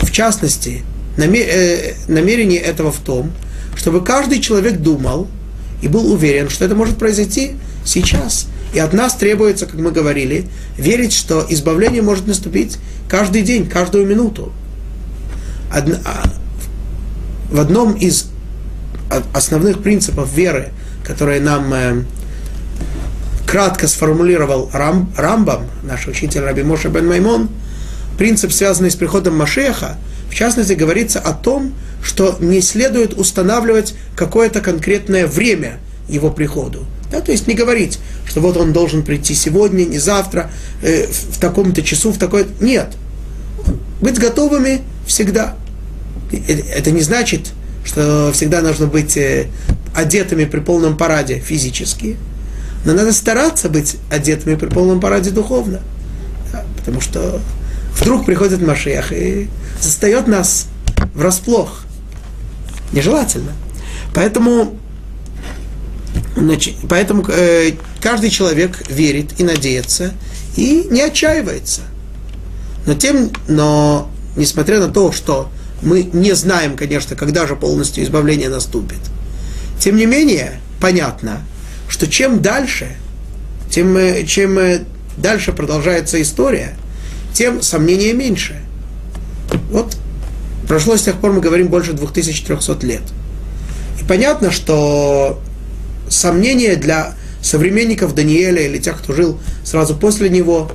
в 0.00 0.10
частности, 0.10 0.82
э, 1.16 1.94
намерение 2.06 2.60
этого 2.60 2.92
в 2.92 2.98
том, 2.98 3.32
чтобы 3.76 4.04
каждый 4.04 4.40
человек 4.40 4.78
думал 4.78 5.28
и 5.82 5.88
был 5.88 6.12
уверен, 6.12 6.48
что 6.48 6.64
это 6.64 6.74
может 6.74 6.96
произойти 6.96 7.52
сейчас. 7.84 8.46
И 8.74 8.78
от 8.78 8.92
нас 8.92 9.14
требуется, 9.14 9.66
как 9.66 9.76
мы 9.76 9.90
говорили, 9.90 10.46
верить, 10.76 11.12
что 11.12 11.44
избавление 11.48 12.02
может 12.02 12.26
наступить 12.26 12.76
каждый 13.08 13.42
день, 13.42 13.68
каждую 13.68 14.06
минуту. 14.06 14.52
Одна, 15.72 15.98
а, 16.04 16.30
в 17.50 17.58
одном 17.58 17.94
из 17.94 18.26
основных 19.32 19.82
принципов 19.82 20.32
веры, 20.34 20.70
которые 21.08 21.40
нам 21.40 21.72
э, 21.72 22.04
кратко 23.46 23.88
сформулировал 23.88 24.70
Рам, 24.74 25.10
Рамбам, 25.16 25.66
наш 25.82 26.06
учитель 26.06 26.42
Раби 26.42 26.62
Моша 26.62 26.90
бен 26.90 27.08
Маймон, 27.08 27.48
принцип, 28.18 28.52
связанный 28.52 28.90
с 28.90 28.94
приходом 28.94 29.36
Машеха, 29.36 29.96
в 30.30 30.34
частности, 30.34 30.74
говорится 30.74 31.18
о 31.18 31.32
том, 31.32 31.72
что 32.02 32.36
не 32.40 32.60
следует 32.60 33.14
устанавливать 33.14 33.94
какое-то 34.14 34.60
конкретное 34.60 35.26
время 35.26 35.78
его 36.08 36.30
приходу. 36.30 36.84
Да, 37.10 37.22
то 37.22 37.32
есть 37.32 37.46
не 37.46 37.54
говорить, 37.54 37.98
что 38.26 38.42
вот 38.42 38.58
он 38.58 38.74
должен 38.74 39.02
прийти 39.02 39.34
сегодня, 39.34 39.86
не 39.86 39.98
завтра, 39.98 40.50
э, 40.82 41.06
в, 41.06 41.40
таком-то 41.40 41.82
часу, 41.82 42.12
в 42.12 42.18
такой... 42.18 42.46
Нет. 42.60 42.88
Быть 44.02 44.18
готовыми 44.18 44.82
всегда. 45.06 45.56
Это 46.30 46.90
не 46.90 47.00
значит, 47.00 47.52
что 47.88 48.30
всегда 48.34 48.60
нужно 48.60 48.86
быть 48.86 49.16
э, 49.16 49.46
одетыми 49.94 50.44
при 50.44 50.60
полном 50.60 50.98
параде 50.98 51.38
физически, 51.38 52.18
но 52.84 52.92
надо 52.92 53.14
стараться 53.14 53.70
быть 53.70 53.96
одетыми 54.10 54.56
при 54.56 54.66
полном 54.68 55.00
параде 55.00 55.30
духовно. 55.30 55.80
Да, 56.52 56.64
потому 56.76 57.00
что 57.00 57.40
вдруг 57.94 58.26
приходит 58.26 58.60
Машех 58.60 59.10
и 59.12 59.48
застает 59.80 60.26
нас 60.26 60.66
врасплох. 61.14 61.84
Нежелательно. 62.92 63.52
Поэтому, 64.14 64.76
поэтому 66.90 67.24
э, 67.28 67.72
каждый 68.02 68.28
человек 68.28 68.86
верит 68.90 69.40
и 69.40 69.44
надеется, 69.44 70.12
и 70.56 70.88
не 70.90 71.00
отчаивается. 71.00 71.80
Но, 72.84 72.94
тем, 72.94 73.30
но 73.48 74.10
несмотря 74.36 74.78
на 74.78 74.88
то, 74.88 75.10
что 75.10 75.50
мы 75.82 76.02
не 76.02 76.34
знаем, 76.34 76.76
конечно, 76.76 77.16
когда 77.16 77.46
же 77.46 77.56
полностью 77.56 78.04
избавление 78.04 78.48
наступит. 78.48 78.98
Тем 79.78 79.96
не 79.96 80.06
менее, 80.06 80.60
понятно, 80.80 81.42
что 81.88 82.06
чем 82.06 82.42
дальше, 82.42 82.96
тем, 83.70 83.96
э, 83.96 84.24
чем 84.24 84.58
э, 84.58 84.80
дальше 85.16 85.52
продолжается 85.52 86.20
история, 86.20 86.76
тем 87.32 87.62
сомнения 87.62 88.12
меньше. 88.12 88.60
Вот 89.70 89.96
прошло 90.66 90.96
с 90.96 91.02
тех 91.02 91.16
пор, 91.20 91.32
мы 91.32 91.40
говорим, 91.40 91.68
больше 91.68 91.92
2300 91.92 92.86
лет. 92.86 93.02
И 94.00 94.04
понятно, 94.04 94.50
что 94.50 95.40
сомнения 96.08 96.76
для 96.76 97.14
современников 97.42 98.14
Даниэля 98.14 98.62
или 98.62 98.78
тех, 98.78 98.98
кто 98.98 99.14
жил 99.14 99.38
сразу 99.64 99.94
после 99.94 100.28
него, 100.28 100.70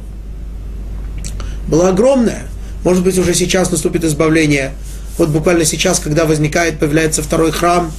было 1.67 1.89
огромное. 1.89 2.43
Может 2.83 3.03
быть, 3.03 3.17
уже 3.17 3.33
сейчас 3.33 3.71
наступит 3.71 4.03
избавление 4.03 4.73
вот 5.17 5.29
буквально 5.29 5.65
сейчас, 5.65 5.99
когда 5.99 6.25
возникает, 6.25 6.79
появляется 6.79 7.21
второй 7.21 7.51
храм, 7.51 7.91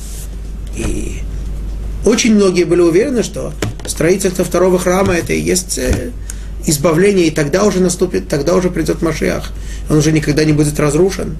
и 0.77 1.21
очень 2.05 2.35
многие 2.35 2.65
были 2.65 2.81
уверены, 2.81 3.23
что 3.23 3.53
строительство 3.87 4.45
второго 4.45 4.79
храма 4.79 5.15
это 5.15 5.33
и 5.33 5.41
есть 5.41 5.79
э, 5.79 6.11
избавление, 6.67 7.27
и 7.27 7.31
тогда 7.31 7.65
уже 7.65 7.81
наступит, 7.81 8.29
тогда 8.29 8.55
уже 8.55 8.71
придет 8.71 9.03
Машиах. 9.03 9.53
Он 9.89 9.99
уже 9.99 10.13
никогда 10.13 10.45
не 10.45 10.53
будет 10.53 10.79
разрушен. 10.81 11.37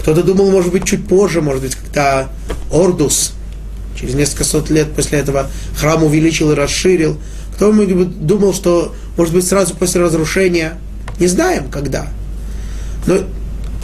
Кто-то 0.00 0.22
думал, 0.22 0.50
может 0.50 0.72
быть, 0.72 0.84
чуть 0.84 1.06
позже, 1.06 1.42
может 1.42 1.62
быть, 1.62 1.74
когда 1.74 2.28
Ордус, 2.72 3.32
через 3.98 4.14
несколько 4.14 4.44
сот 4.44 4.70
лет 4.70 4.92
после 4.92 5.18
этого, 5.18 5.50
храм 5.76 6.02
увеличил 6.02 6.50
и 6.52 6.54
расширил. 6.54 7.18
Кто 7.54 7.70
думал, 7.72 8.54
что, 8.54 8.94
может 9.16 9.34
быть, 9.34 9.46
сразу 9.46 9.74
после 9.74 10.00
разрушения. 10.00 10.78
Не 11.18 11.26
знаем, 11.26 11.70
когда. 11.70 12.08
Но 13.06 13.18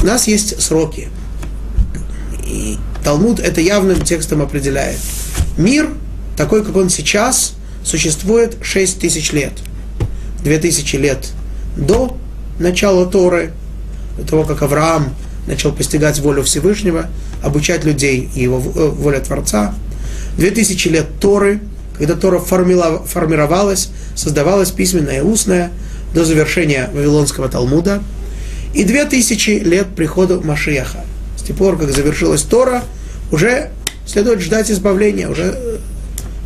у 0.02 0.06
нас 0.06 0.26
есть 0.26 0.60
сроки. 0.62 1.08
И 2.46 2.78
Талмуд 3.02 3.40
это 3.40 3.60
явным 3.60 4.00
текстом 4.02 4.42
определяет. 4.42 4.98
Мир, 5.56 5.90
такой, 6.36 6.64
как 6.64 6.76
он 6.76 6.90
сейчас, 6.90 7.54
существует 7.84 8.56
6 8.62 9.00
тысяч 9.00 9.32
лет. 9.32 9.52
2000 10.44 10.96
лет 10.96 11.28
до 11.76 12.16
начала 12.58 13.06
Торы, 13.06 13.52
до 14.18 14.24
того, 14.24 14.44
как 14.44 14.62
Авраам 14.62 15.14
начал 15.46 15.72
постигать 15.72 16.18
волю 16.20 16.42
Всевышнего, 16.42 17.06
обучать 17.42 17.84
людей 17.84 18.28
и 18.34 18.42
его 18.42 18.58
э, 18.58 18.88
воля 18.88 19.20
Творца. 19.20 19.74
2000 20.38 20.88
лет 20.88 21.06
Торы, 21.20 21.60
когда 21.96 22.14
Тора 22.14 22.38
формировалась, 22.38 23.88
создавалась 24.14 24.70
письменная 24.70 25.18
и 25.18 25.22
устная, 25.22 25.70
до 26.14 26.24
завершения 26.24 26.90
Вавилонского 26.92 27.48
Талмуда– 27.48 28.02
и 28.76 28.84
две 28.84 29.06
тысячи 29.06 29.50
лет 29.50 29.86
прихода 29.96 30.38
Машеха. 30.38 31.04
С 31.38 31.42
тех 31.42 31.56
пор, 31.56 31.78
как 31.78 31.90
завершилась 31.92 32.42
Тора, 32.42 32.84
уже 33.32 33.70
следует 34.06 34.40
ждать 34.40 34.70
избавления, 34.70 35.28
уже 35.28 35.54
э, 35.56 35.78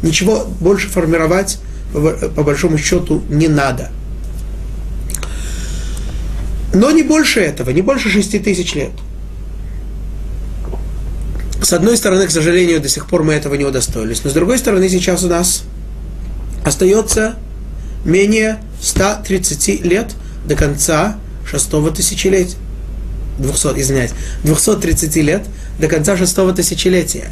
ничего 0.03 0.47
больше 0.61 0.89
формировать 0.89 1.59
по 1.93 2.45
большому 2.45 2.78
счету 2.78 3.20
не 3.28 3.49
надо. 3.49 3.91
Но 6.72 6.93
не 6.93 7.03
больше 7.03 7.41
этого, 7.41 7.70
не 7.70 7.83
больше 7.83 8.09
шести 8.09 8.39
тысяч 8.39 8.76
лет. 8.76 8.93
С 11.61 11.72
одной 11.72 11.97
стороны, 11.97 12.28
к 12.28 12.31
сожалению, 12.31 12.81
до 12.81 12.89
сих 12.89 13.09
пор 13.09 13.24
мы 13.24 13.33
этого 13.33 13.57
не 13.57 13.64
удостоились, 13.64 14.22
но 14.22 14.31
с 14.31 14.35
другой 14.35 14.59
стороны, 14.59 14.89
сейчас 14.89 15.24
у 15.24 15.28
нас 15.28 15.64
остается 16.64 17.35
менее 18.05 18.61
130 18.81 19.85
лет 19.85 20.12
до 20.47 20.55
конца 20.55 21.16
шестого 21.51 21.91
тысячелетия. 21.91 22.57
200, 23.39 23.81
извиняюсь, 23.81 24.13
230 24.45 25.17
лет 25.17 25.43
до 25.79 25.89
конца 25.89 26.17
шестого 26.17 26.53
тысячелетия. 26.53 27.31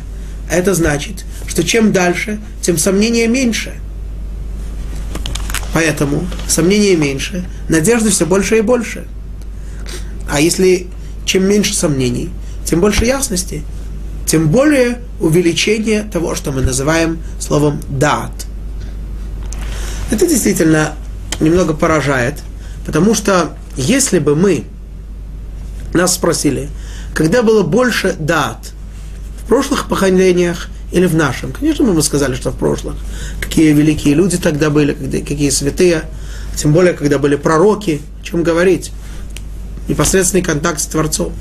Это 0.50 0.74
значит, 0.74 1.24
что 1.46 1.62
чем 1.62 1.92
дальше, 1.92 2.40
тем 2.62 2.78
сомнения 2.78 3.28
меньше. 3.28 3.74
Поэтому 5.74 6.26
сомнения 6.48 6.96
меньше, 6.96 7.44
надежды 7.68 8.10
все 8.10 8.24
больше 8.26 8.58
и 8.58 8.60
больше. 8.62 9.06
А 10.30 10.40
если 10.40 10.86
чем 11.26 11.46
меньше 11.46 11.74
сомнений, 11.74 12.30
тем 12.64 12.80
больше 12.80 13.04
ясности, 13.04 13.62
тем 14.26 14.48
более 14.48 14.98
увеличение 15.20 16.02
того, 16.02 16.34
что 16.34 16.52
мы 16.52 16.62
называем 16.62 17.18
словом 17.38 17.80
«дат». 17.88 18.32
Это 20.10 20.26
действительно 20.26 20.94
немного 21.40 21.74
поражает, 21.74 22.34
потому 22.86 23.14
что 23.14 23.56
если 23.78 24.18
бы 24.18 24.34
мы 24.34 24.64
нас 25.94 26.14
спросили, 26.14 26.68
когда 27.14 27.42
было 27.42 27.62
больше 27.62 28.14
дат, 28.18 28.72
в 29.40 29.46
прошлых 29.48 29.88
поколениях 29.88 30.68
или 30.92 31.06
в 31.06 31.14
нашем, 31.14 31.52
конечно, 31.52 31.84
мы 31.84 31.94
бы 31.94 32.02
сказали, 32.02 32.34
что 32.34 32.50
в 32.50 32.56
прошлых. 32.56 32.96
Какие 33.40 33.72
великие 33.72 34.14
люди 34.14 34.36
тогда 34.36 34.68
были, 34.68 34.92
какие 35.20 35.48
святые, 35.50 36.02
тем 36.56 36.72
более, 36.72 36.92
когда 36.92 37.18
были 37.18 37.36
пророки, 37.36 38.02
о 38.20 38.24
чем 38.24 38.42
говорить. 38.42 38.90
Непосредственный 39.86 40.42
контакт 40.42 40.80
с 40.80 40.86
Творцом. 40.86 41.32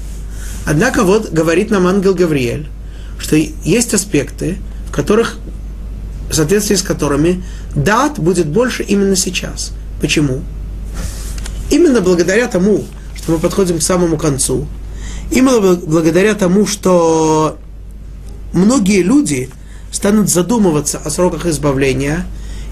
Однако 0.66 1.04
вот 1.04 1.32
говорит 1.32 1.72
нам 1.72 1.88
ангел 1.88 2.14
Гавриэль, 2.14 2.68
что 3.18 3.36
есть 3.36 3.94
аспекты, 3.94 4.58
в 4.88 4.92
которых, 4.92 5.38
в 6.30 6.36
соответствии 6.36 6.76
с 6.76 6.84
которыми 6.84 7.44
дат 7.76 8.20
будет 8.20 8.46
больше 8.48 8.84
именно 8.84 9.16
сейчас. 9.16 9.72
Почему? 10.00 10.44
Именно 11.70 12.02
благодаря 12.02 12.48
тому, 12.48 12.86
что 13.16 13.34
мы 13.34 13.40
подходим 13.40 13.80
к 13.80 13.84
самому 13.84 14.18
концу, 14.18 14.68
Именно 15.32 15.76
благодаря 15.76 16.36
тому, 16.36 16.66
что 16.66 17.58
многие 18.54 19.02
люди 19.02 19.50
станут 19.92 20.30
задумываться 20.30 21.00
о 21.04 21.10
сроках 21.10 21.46
избавления, 21.46 22.26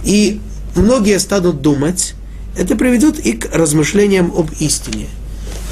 и 0.04 0.40
многие 0.76 1.20
станут 1.20 1.62
думать, 1.62 2.14
это 2.58 2.76
приведет 2.76 3.20
и 3.20 3.34
к 3.34 3.54
размышлениям 3.54 4.32
об 4.36 4.52
истине. 4.60 5.08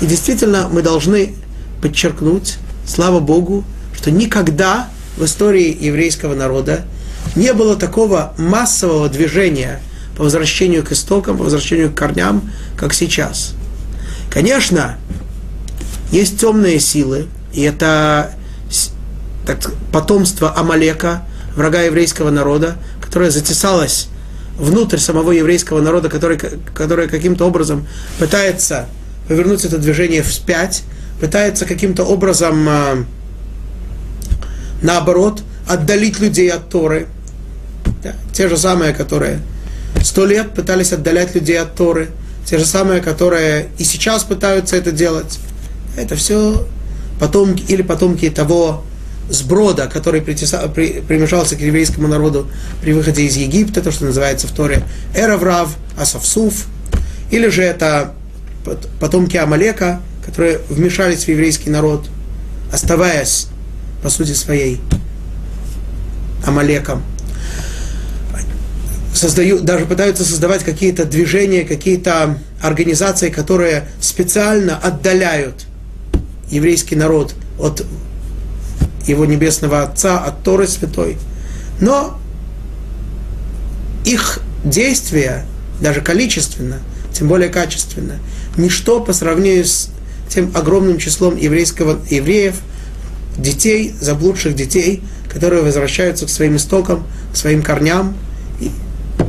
И 0.01 0.05
действительно, 0.05 0.67
мы 0.69 0.81
должны 0.81 1.33
подчеркнуть, 1.81 2.57
слава 2.85 3.19
Богу, 3.19 3.63
что 3.95 4.11
никогда 4.11 4.89
в 5.17 5.23
истории 5.23 5.77
еврейского 5.79 6.35
народа 6.35 6.81
не 7.35 7.53
было 7.53 7.75
такого 7.77 8.33
массового 8.37 9.07
движения 9.07 9.79
по 10.17 10.23
возвращению 10.23 10.83
к 10.83 10.91
истокам, 10.91 11.37
по 11.37 11.43
возвращению 11.43 11.91
к 11.91 11.95
корням, 11.95 12.51
как 12.77 12.93
сейчас. 12.93 13.53
Конечно, 14.29 14.97
есть 16.11 16.39
темные 16.39 16.79
силы, 16.79 17.27
и 17.53 17.61
это 17.61 18.33
так, 19.45 19.71
потомство 19.91 20.55
Амалека, 20.57 21.23
врага 21.55 21.81
еврейского 21.81 22.29
народа, 22.29 22.77
которое 23.01 23.31
затесалось 23.31 24.07
внутрь 24.57 24.97
самого 24.97 25.31
еврейского 25.31 25.81
народа, 25.81 26.09
который, 26.09 26.39
который 26.73 27.07
каким-то 27.07 27.45
образом 27.45 27.87
пытается 28.19 28.87
повернуть 29.27 29.65
это 29.65 29.77
движение 29.77 30.21
вспять, 30.21 30.83
пытается 31.19 31.65
каким-то 31.65 32.03
образом, 32.03 32.67
а, 32.67 33.05
наоборот, 34.81 35.41
отдалить 35.67 36.19
людей 36.19 36.49
от 36.49 36.69
Торы. 36.69 37.07
Да, 38.03 38.13
те 38.33 38.49
же 38.49 38.57
самые, 38.57 38.93
которые 38.93 39.39
сто 40.01 40.25
лет 40.25 40.53
пытались 40.53 40.93
отдалять 40.93 41.35
людей 41.35 41.59
от 41.59 41.75
Торы, 41.75 42.09
те 42.45 42.57
же 42.57 42.65
самые, 42.65 43.01
которые 43.01 43.69
и 43.77 43.83
сейчас 43.83 44.23
пытаются 44.23 44.75
это 44.75 44.91
делать. 44.91 45.39
Это 45.95 46.15
все 46.15 46.67
потомки 47.19 47.63
или 47.67 47.81
потомки 47.81 48.29
того 48.29 48.83
сброда, 49.29 49.87
который 49.87 50.21
примешался 50.21 51.55
к 51.55 51.61
еврейскому 51.61 52.07
народу 52.07 52.49
при 52.81 52.93
выходе 52.93 53.23
из 53.23 53.37
Египта, 53.37 53.81
то, 53.81 53.91
что 53.91 54.05
называется 54.05 54.47
в 54.47 54.51
Торе 54.51 54.83
Эраврав, 55.15 55.75
Асавсуф, 55.97 56.65
или 57.31 57.47
же 57.47 57.63
это 57.63 58.13
потомки 58.99 59.37
Амалека, 59.37 60.01
которые 60.25 60.59
вмешались 60.69 61.25
в 61.25 61.27
еврейский 61.27 61.69
народ, 61.69 62.07
оставаясь, 62.71 63.47
по 64.01 64.09
сути 64.09 64.33
своей, 64.33 64.81
Амалеком. 66.45 67.01
Создают, 69.23 69.63
даже 69.63 69.85
пытаются 69.85 70.25
создавать 70.25 70.65
какие-то 70.65 71.05
движения, 71.05 71.63
какие-то 71.63 72.39
организации, 72.61 73.29
которые 73.29 73.87
специально 74.01 74.75
отдаляют 74.77 75.65
еврейский 76.49 76.97
народ 76.97 77.33
от 77.57 77.85
его 79.07 79.25
небесного 79.25 79.83
Отца, 79.83 80.19
от 80.19 80.43
Торы 80.43 80.67
Святой. 80.67 81.15
Но 81.79 82.19
их 84.03 84.41
действия, 84.65 85.45
даже 85.79 86.01
количественно, 86.01 86.79
тем 87.13 87.29
более 87.29 87.47
качественно, 87.47 88.19
ничто 88.57 88.99
по 88.99 89.13
сравнению 89.13 89.63
с 89.63 89.89
тем 90.27 90.51
огромным 90.53 90.97
числом 90.97 91.37
еврейского, 91.37 91.97
евреев, 92.09 92.55
детей, 93.37 93.95
заблудших 94.01 94.53
детей, 94.53 95.01
которые 95.29 95.63
возвращаются 95.63 96.25
к 96.25 96.29
своим 96.29 96.57
истокам, 96.57 97.07
к 97.31 97.37
своим 97.37 97.61
корням. 97.61 98.17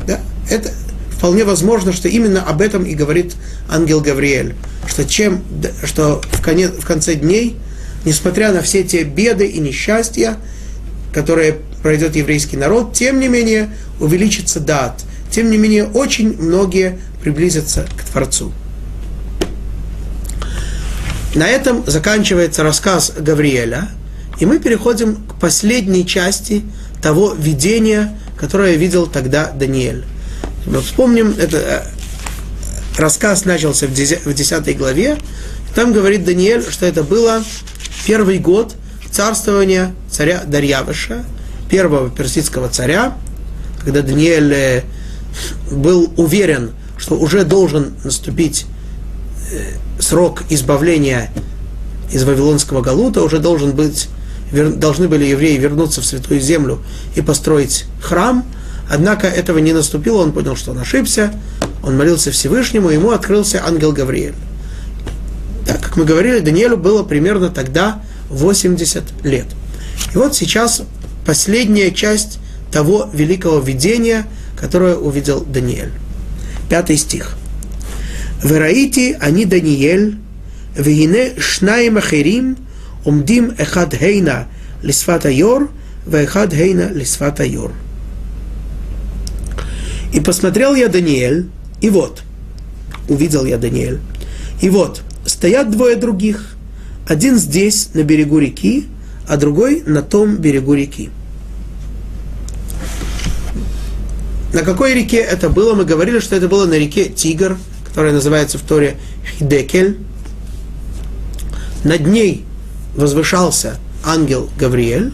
Да, 0.07 0.19
это 0.49 0.71
вполне 1.11 1.43
возможно, 1.43 1.93
что 1.93 2.07
именно 2.07 2.43
об 2.43 2.61
этом 2.61 2.83
и 2.83 2.93
говорит 2.93 3.35
ангел 3.69 4.01
Гавриэль, 4.01 4.55
что, 4.87 5.05
чем, 5.05 5.43
что 5.83 6.21
в, 6.31 6.41
конец, 6.41 6.71
в 6.71 6.85
конце 6.85 7.15
дней, 7.15 7.57
несмотря 8.05 8.51
на 8.51 8.61
все 8.61 8.83
те 8.83 9.03
беды 9.03 9.47
и 9.47 9.59
несчастья, 9.59 10.37
которые 11.13 11.57
пройдет 11.81 12.15
еврейский 12.15 12.57
народ, 12.57 12.93
тем 12.93 13.19
не 13.19 13.27
менее 13.27 13.69
увеличится 13.99 14.59
дат, 14.59 15.03
тем 15.31 15.49
не 15.49 15.57
менее 15.57 15.85
очень 15.85 16.37
многие 16.41 16.99
приблизятся 17.21 17.87
к 17.97 18.03
Творцу. 18.03 18.51
На 21.33 21.47
этом 21.47 21.83
заканчивается 21.85 22.63
рассказ 22.63 23.11
Гавриэля, 23.17 23.89
и 24.39 24.45
мы 24.45 24.59
переходим 24.59 25.17
к 25.27 25.39
последней 25.39 26.05
части 26.05 26.63
того 27.01 27.33
видения, 27.33 28.17
которое 28.37 28.75
видел 28.75 29.07
тогда 29.07 29.51
Даниэль. 29.51 30.05
Мы 30.65 30.81
вспомним, 30.81 31.35
это 31.37 31.57
э, 31.57 31.81
рассказ 32.97 33.45
начался 33.45 33.87
в 33.87 33.93
10 33.93 34.77
главе, 34.77 35.17
там 35.75 35.93
говорит 35.93 36.23
Даниэль, 36.25 36.63
что 36.67 36.85
это 36.85 37.03
было 37.03 37.43
первый 38.05 38.39
год 38.39 38.75
царствования 39.11 39.93
царя 40.09 40.43
Дарьявыша, 40.45 41.23
первого 41.69 42.09
персидского 42.09 42.69
царя, 42.69 43.17
когда 43.83 44.01
Даниэль 44.01 44.53
э, 44.53 44.83
был 45.71 46.11
уверен, 46.17 46.71
что 46.97 47.17
уже 47.17 47.43
должен 47.43 47.93
наступить 48.03 48.65
э, 49.51 49.73
срок 49.99 50.43
избавления 50.49 51.29
из 52.11 52.23
Вавилонского 52.23 52.81
Галута, 52.81 53.21
уже 53.21 53.39
должен 53.39 53.71
быть, 53.71 54.07
должны 54.51 55.07
были 55.07 55.25
евреи 55.25 55.57
вернуться 55.57 56.01
в 56.01 56.05
Святую 56.05 56.39
Землю 56.39 56.79
и 57.15 57.21
построить 57.21 57.85
храм, 58.01 58.45
однако 58.89 59.27
этого 59.27 59.57
не 59.59 59.73
наступило, 59.73 60.21
он 60.21 60.31
понял, 60.31 60.55
что 60.55 60.71
он 60.71 60.79
ошибся, 60.79 61.33
он 61.83 61.97
молился 61.97 62.31
Всевышнему, 62.31 62.89
ему 62.89 63.11
открылся 63.11 63.63
ангел 63.65 63.91
Гавриэль. 63.91 64.35
Так, 65.65 65.81
как 65.81 65.97
мы 65.97 66.05
говорили, 66.05 66.39
Даниэлю 66.39 66.77
было 66.77 67.03
примерно 67.03 67.49
тогда 67.49 68.01
80 68.29 69.03
лет. 69.23 69.47
И 70.13 70.17
вот 70.17 70.35
сейчас 70.35 70.83
последняя 71.25 71.91
часть 71.91 72.39
того 72.71 73.09
великого 73.13 73.59
видения, 73.59 74.25
которое 74.59 74.95
увидел 74.95 75.41
Даниэль. 75.41 75.91
Пятый 76.69 76.97
стих. 76.97 77.35
«Вераити 78.43 79.17
они 79.19 79.45
а 79.45 79.47
Даниэль, 79.47 80.17
вегине 80.77 81.33
шнаим 81.39 81.97
ахерим, 81.97 82.57
Умдим 83.05 83.53
эхад 83.57 83.93
хейна 83.93 84.47
лисфата 84.83 85.29
йор, 85.29 85.69
вехад 86.05 86.53
хейна 86.53 86.91
лисфата 86.91 87.45
йор. 87.45 87.71
И 90.11 90.19
посмотрел 90.19 90.75
я 90.75 90.87
Даниэль, 90.87 91.45
и 91.81 91.89
вот, 91.89 92.23
увидел 93.07 93.45
я 93.45 93.57
Даниэль, 93.57 93.99
и 94.61 94.69
вот, 94.69 95.01
стоят 95.25 95.71
двое 95.71 95.95
других, 95.95 96.55
один 97.07 97.37
здесь, 97.37 97.89
на 97.93 98.03
берегу 98.03 98.39
реки, 98.39 98.87
а 99.27 99.37
другой 99.37 99.83
на 99.85 100.01
том 100.01 100.37
берегу 100.37 100.73
реки. 100.73 101.09
На 104.53 104.61
какой 104.61 104.93
реке 104.93 105.17
это 105.17 105.49
было? 105.49 105.75
Мы 105.75 105.83
говорили, 105.83 106.19
что 106.19 106.35
это 106.35 106.47
было 106.47 106.65
на 106.65 106.75
реке 106.75 107.05
Тигр, 107.09 107.57
которая 107.85 108.13
называется 108.13 108.57
в 108.57 108.61
Торе 108.61 108.95
Хидекель. 109.37 109.97
Над 111.83 112.07
ней 112.07 112.45
возвышался 112.95 113.77
ангел 114.03 114.49
Гавриэль, 114.57 115.13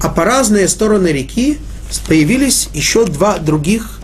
а 0.00 0.08
по 0.08 0.24
разные 0.24 0.68
стороны 0.68 1.08
реки 1.08 1.58
появились 2.06 2.68
еще 2.74 3.04
два 3.04 3.38
других 3.38 4.00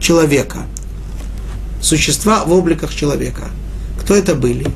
человека, 0.00 0.66
существа 1.80 2.44
в 2.44 2.52
обликах 2.52 2.94
человека. 2.94 3.44
Кто 4.00 4.14
это 4.14 4.34
были? 4.34 4.66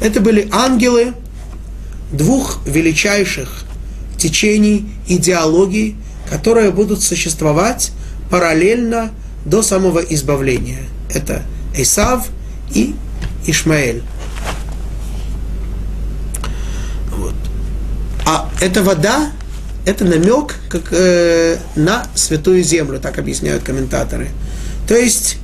Это 0.00 0.20
были 0.20 0.48
ангелы 0.52 1.14
двух 2.12 2.60
величайших 2.66 3.64
течений 4.18 4.90
идеологий, 5.06 5.96
которые 6.30 6.70
будут 6.70 7.02
существовать 7.02 7.92
параллельно 8.30 9.10
до 9.44 9.62
самого 9.62 10.00
избавления. 10.00 10.82
Это 11.12 11.42
Исав 11.74 12.28
и 12.74 12.94
Ишмаэль. 13.46 14.02
А 18.30 18.46
эта 18.60 18.82
вода, 18.82 19.30
это 19.86 20.04
намек 20.04 20.56
как, 20.68 20.88
э, 20.90 21.56
на 21.76 22.04
святую 22.14 22.62
землю, 22.62 23.00
так 23.00 23.18
объясняют 23.18 23.62
комментаторы. 23.62 24.28
То 24.86 24.94
есть 24.94 25.38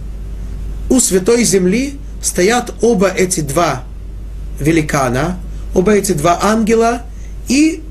у 0.91 1.01
святой 1.01 1.45
земли 1.45 1.95
стоят 2.23 2.75
оба 2.83 3.09
эти 3.09 3.41
два 3.41 3.85
великана, 4.61 5.39
оба 5.75 5.93
эти 5.93 6.13
два 6.13 6.39
ангела, 6.43 7.01
и 7.49 7.83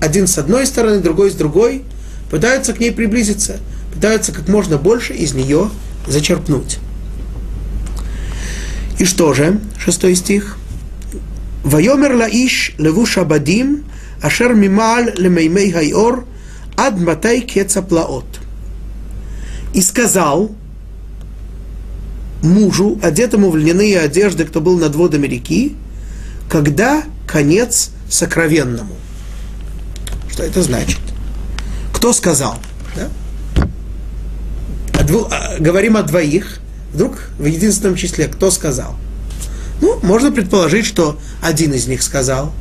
один 0.00 0.26
с 0.26 0.38
одной 0.38 0.64
стороны, 0.64 1.00
другой 1.00 1.30
с 1.30 1.34
другой, 1.34 1.82
пытаются 2.30 2.72
к 2.72 2.80
ней 2.80 2.92
приблизиться, 2.92 3.56
пытаются 3.92 4.32
как 4.32 4.48
можно 4.48 4.78
больше 4.78 5.12
из 5.12 5.34
нее 5.34 5.68
зачерпнуть. 6.06 6.78
И 8.98 9.04
что 9.04 9.34
же? 9.34 9.60
Шестой 9.78 10.14
стих. 10.14 10.56
Вайомер 11.62 12.14
лаиш 12.14 12.72
левуш 12.78 13.18
абадим, 13.18 13.84
ашер 14.22 14.54
мималь 14.54 15.12
лемеймей 15.16 15.72
хайор, 15.72 16.26
ад 16.76 16.98
матай 16.98 17.40
кеца. 17.40 17.84
И 19.74 19.82
сказал 19.82 20.50
мужу, 22.42 22.98
одетому 23.02 23.50
в 23.50 23.56
льняные 23.56 24.00
одежды, 24.00 24.44
кто 24.44 24.60
был 24.60 24.78
над 24.78 24.94
водами 24.94 25.26
реки, 25.26 25.76
когда 26.48 27.02
конец 27.26 27.90
сокровенному. 28.08 28.94
Что 30.30 30.44
это 30.44 30.62
значит? 30.62 31.00
Кто 31.92 32.12
сказал? 32.12 32.58
Да? 32.96 33.08
О 34.98 35.04
дву, 35.04 35.28
о, 35.30 35.56
говорим 35.58 35.96
о 35.96 36.02
двоих, 36.02 36.60
вдруг 36.92 37.30
в 37.38 37.44
единственном 37.44 37.96
числе 37.96 38.28
кто 38.28 38.50
сказал? 38.50 38.96
Ну, 39.80 39.98
можно 40.02 40.32
предположить, 40.32 40.86
что 40.86 41.18
один 41.42 41.72
из 41.72 41.86
них 41.86 42.02
сказал. 42.02 42.52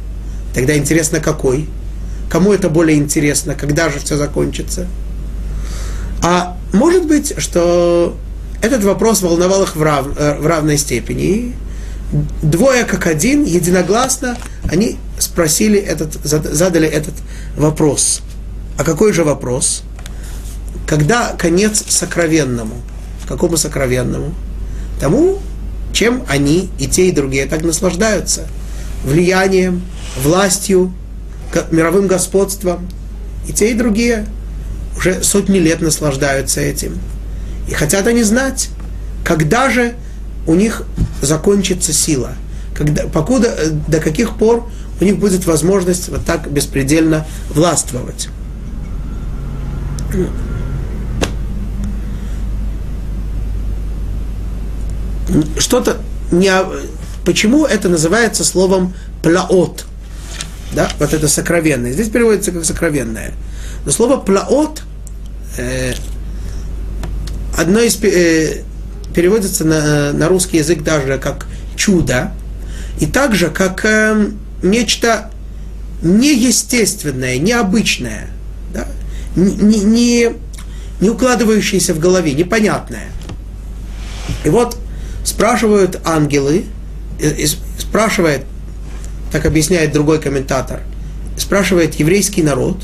Тогда 0.54 0.78
интересно, 0.78 1.20
какой? 1.20 1.70
Кому 2.30 2.54
это 2.54 2.70
более 2.70 2.98
интересно? 2.98 3.56
Когда 3.56 3.90
же 3.90 4.00
все 4.00 4.18
закончится? 4.18 4.88
А 6.22 6.58
может 6.74 7.06
быть, 7.06 7.34
что 7.38 8.18
этот 8.62 8.84
вопрос 8.84 9.22
волновал 9.22 9.64
их 9.64 9.76
в, 9.76 9.82
рав, 9.82 10.08
э, 10.18 10.38
в 10.40 10.46
равной 10.46 10.78
степени. 10.78 11.56
Двое 12.42 12.86
как 12.86 13.06
один, 13.06 13.44
единогласно, 13.44 14.38
они 14.72 14.98
спросили 15.20 15.80
этот, 15.80 16.14
задали 16.24 16.88
этот 16.88 17.14
вопрос. 17.58 18.22
А 18.78 18.84
какой 18.84 19.12
же 19.12 19.24
вопрос? 19.24 19.84
Когда 20.88 21.34
конец 21.38 21.84
сокровенному? 21.90 22.76
Какому 23.28 23.58
сокровенному? 23.58 24.34
Тому, 25.02 25.40
чем 25.92 26.24
они 26.30 26.70
и 26.80 26.88
те, 26.88 27.10
и 27.10 27.12
другие 27.12 27.46
так 27.46 27.64
наслаждаются. 27.64 28.48
Влиянием, 29.08 29.82
властью, 30.22 30.94
мировым 31.72 32.08
господством. 32.08 32.88
И 33.48 33.54
те, 33.54 33.72
и 33.72 33.74
другие 33.74 34.26
уже 34.98 35.24
сотни 35.24 35.60
лет 35.60 35.82
наслаждаются 35.82 36.60
этим. 36.60 37.00
И 37.70 37.74
хотят 37.74 38.06
они 38.08 38.24
знать, 38.24 38.70
когда 39.24 39.70
же 39.70 39.96
у 40.46 40.56
них 40.56 40.84
закончится 41.22 41.94
сила, 41.94 42.32
когда, 42.74 43.04
покуда, 43.08 43.48
э, 43.58 43.70
до 43.88 44.00
каких 44.00 44.36
пор 44.38 44.70
у 45.00 45.04
них 45.04 45.20
будет 45.20 45.46
возможность 45.46 46.10
вот 46.10 46.26
так 46.26 46.52
беспредельно 46.52 47.26
властвовать. 47.50 48.28
Что-то 55.58 55.98
не... 56.32 56.52
Почему 57.28 57.66
это 57.66 57.90
называется 57.90 58.46
словом 58.46 58.94
плаот? 59.22 59.86
Да, 60.72 60.90
вот 60.98 61.14
это 61.14 61.28
сокровенное. 61.28 61.92
Здесь 61.92 62.08
переводится 62.08 62.54
как 62.54 62.64
сокровенное. 62.64 63.34
Но 63.84 63.92
слово 63.92 64.16
плаот 64.16 64.84
э, 65.58 65.92
одно 67.58 67.82
из 67.82 68.02
э, 68.02 68.64
переводится 69.14 69.66
на, 69.66 70.14
на 70.14 70.30
русский 70.30 70.60
язык 70.60 70.84
даже 70.84 71.18
как 71.18 71.48
чудо, 71.76 72.32
и 73.02 73.06
также 73.06 73.50
как 73.50 73.84
э, 73.84 74.30
нечто 74.64 75.30
неестественное, 76.02 77.40
необычное, 77.40 78.30
да? 78.74 78.88
не, 79.36 79.84
не, 79.84 80.30
не 81.02 81.10
укладывающееся 81.10 81.94
в 81.94 82.00
голове, 82.00 82.32
непонятное. 82.32 83.10
И 84.46 84.50
вот 84.50 84.78
спрашивают 85.26 86.00
ангелы, 86.06 86.64
спрашивает, 87.78 88.42
так 89.32 89.46
объясняет 89.46 89.92
другой 89.92 90.20
комментатор, 90.20 90.82
спрашивает 91.38 91.96
еврейский 91.96 92.44
народ, 92.44 92.84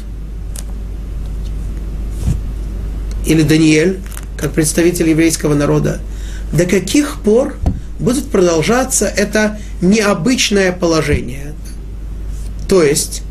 или 3.26 3.44
Даниэль, 3.44 4.00
как 4.38 4.52
представитель 4.52 5.10
еврейского 5.10 5.56
народа, 5.56 6.00
до 6.52 6.66
каких 6.66 7.22
пор 7.22 7.56
будет 8.00 8.30
продолжаться 8.30 9.06
это 9.06 9.60
необычное 9.82 10.72
положение. 10.72 11.54
То 12.68 12.84
есть 12.84 13.24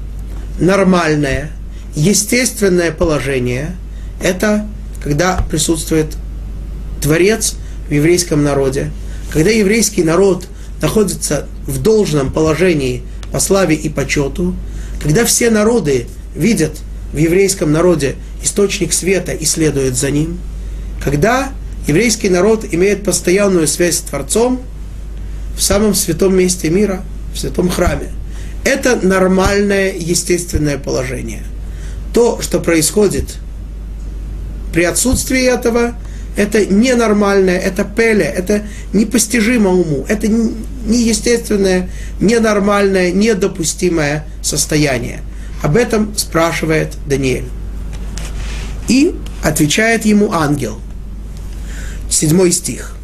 нормальное, 0.58 1.50
естественное 1.94 2.90
положение– 2.90 3.76
это 4.22 4.66
когда 5.02 5.44
присутствует 5.50 6.06
Творец 7.00 7.56
в 7.88 7.92
еврейском 7.92 8.44
народе, 8.44 8.90
когда 9.32 9.50
еврейский 9.50 10.04
народ 10.04 10.46
находится 10.82 11.46
в 11.66 11.80
должном 11.80 12.30
положении 12.30 13.02
по 13.32 13.40
славе 13.40 13.76
и 13.76 13.88
почету, 13.88 14.54
когда 15.00 15.24
все 15.24 15.50
народы 15.50 16.06
видят 16.36 16.72
в 17.14 17.16
еврейском 17.16 17.72
народе 17.72 18.16
источник 18.42 18.92
света 18.92 19.32
и 19.32 19.46
следуют 19.46 19.96
за 19.96 20.10
ним– 20.10 20.38
когда 21.04 21.50
еврейский 21.86 22.28
народ 22.28 22.64
имеет 22.70 23.04
постоянную 23.04 23.66
связь 23.66 23.96
с 23.96 24.00
Творцом 24.00 24.62
в 25.56 25.62
самом 25.62 25.94
святом 25.94 26.36
месте 26.36 26.70
мира, 26.70 27.02
в 27.34 27.38
святом 27.38 27.68
храме. 27.68 28.12
Это 28.64 28.96
нормальное, 29.04 29.92
естественное 29.92 30.78
положение. 30.78 31.42
То, 32.14 32.40
что 32.40 32.60
происходит 32.60 33.38
при 34.72 34.84
отсутствии 34.84 35.42
этого, 35.42 35.94
это 36.35 36.65
ненормальное, 36.65 37.57
это 37.57 37.83
пеле, 37.83 38.25
это 38.25 38.63
непостижимо 38.93 39.71
уму, 39.71 40.05
это 40.07 40.27
неестественное, 40.27 41.89
ненормальное, 42.19 43.11
недопустимое 43.11 44.25
состояние. 44.41 45.21
Об 45.63 45.75
этом 45.75 46.15
спрашивает 46.15 46.97
Даниэль. 47.07 47.49
И 48.87 49.15
отвечает 49.43 50.05
ему 50.05 50.31
ангел – 50.31 50.87
седьмой 52.09 52.51
стих. 52.51 52.95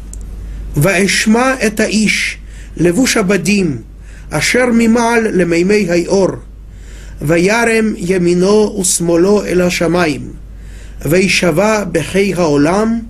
Ваэшма 0.74 1.56
это 1.60 1.84
иш, 1.84 2.38
левуша 2.76 3.22
бадим, 3.22 3.84
ашер 4.30 4.72
мимал 4.72 5.22
лемеймей 5.22 5.86
хайор, 5.86 6.42
וירם 7.22 7.94
ימינו 7.96 8.76
ושמאלו 8.80 9.44
אל 9.44 9.60
השמיים, 9.60 10.32
וישבע 11.04 11.84
בחיי 11.92 12.34
העולם, 12.34 13.00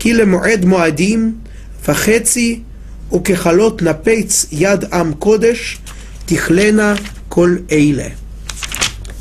כי 0.00 0.12
למועד 0.12 0.64
מועדים, 0.64 1.34
וחצי 1.88 2.60
וככלות 3.12 3.82
נפץ 3.82 4.46
יד 4.52 4.84
עם 4.92 5.14
קודש, 5.14 5.78
תכלנה 6.26 6.94
כל 7.28 7.56
אלה. 7.70 8.08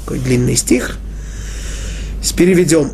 Какой 0.06 0.20
длинный 0.20 0.56
стих. 0.56 0.98
Переведем. 2.38 2.92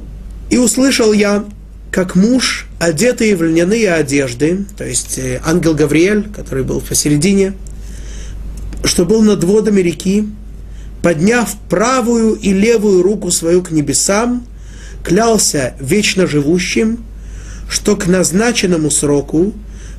«И 0.50 0.58
услышал 0.58 1.14
я 1.14 1.46
как 1.92 2.16
муж, 2.16 2.68
одетый 2.80 3.36
в 3.36 3.44
льняные 3.44 3.94
одежды, 3.94 4.66
то 4.78 4.86
есть 4.86 5.18
э, 5.18 5.42
ангел 5.46 5.76
Гавриэль, 5.76 6.30
который 6.34 6.64
был 6.64 6.80
посередине, 6.80 7.54
что 8.86 9.06
был 9.06 9.22
над 9.22 9.44
водами 9.44 9.82
реки, 9.82 10.28
подняв 11.02 11.54
правую 11.70 12.36
и 12.36 12.54
левую 12.54 13.04
руку 13.04 13.30
свою 13.30 13.62
к 13.62 13.72
небесам, 13.72 14.46
клялся 15.04 15.76
вечно 15.80 16.28
живущим, 16.28 17.04
что 17.69 17.97
к 17.97 18.07
назначенному 18.07 18.91
сроку, 18.91 19.53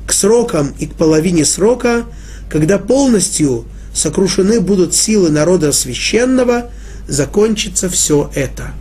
к 0.06 0.12
срокам 0.12 0.74
и 0.78 0.86
к 0.86 0.94
половине 0.94 1.44
срока, 1.44 2.04
когда 2.50 2.78
полностью 2.78 3.66
сокрушены 3.92 4.60
будут 4.60 4.94
силы 4.94 5.30
народа 5.30 5.72
священного, 5.72 6.70
закончится 7.06 7.88
все 7.88 8.30
это. 8.34 8.72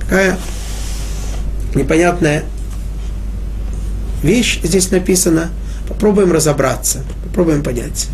Какая 0.00 0.38
непонятная 1.74 2.44
вещь 4.22 4.60
здесь 4.62 4.90
написана. 4.90 5.50
Попробуем 5.88 6.32
разобраться, 6.32 7.04
попробуем 7.24 7.62
понять. 7.62 8.08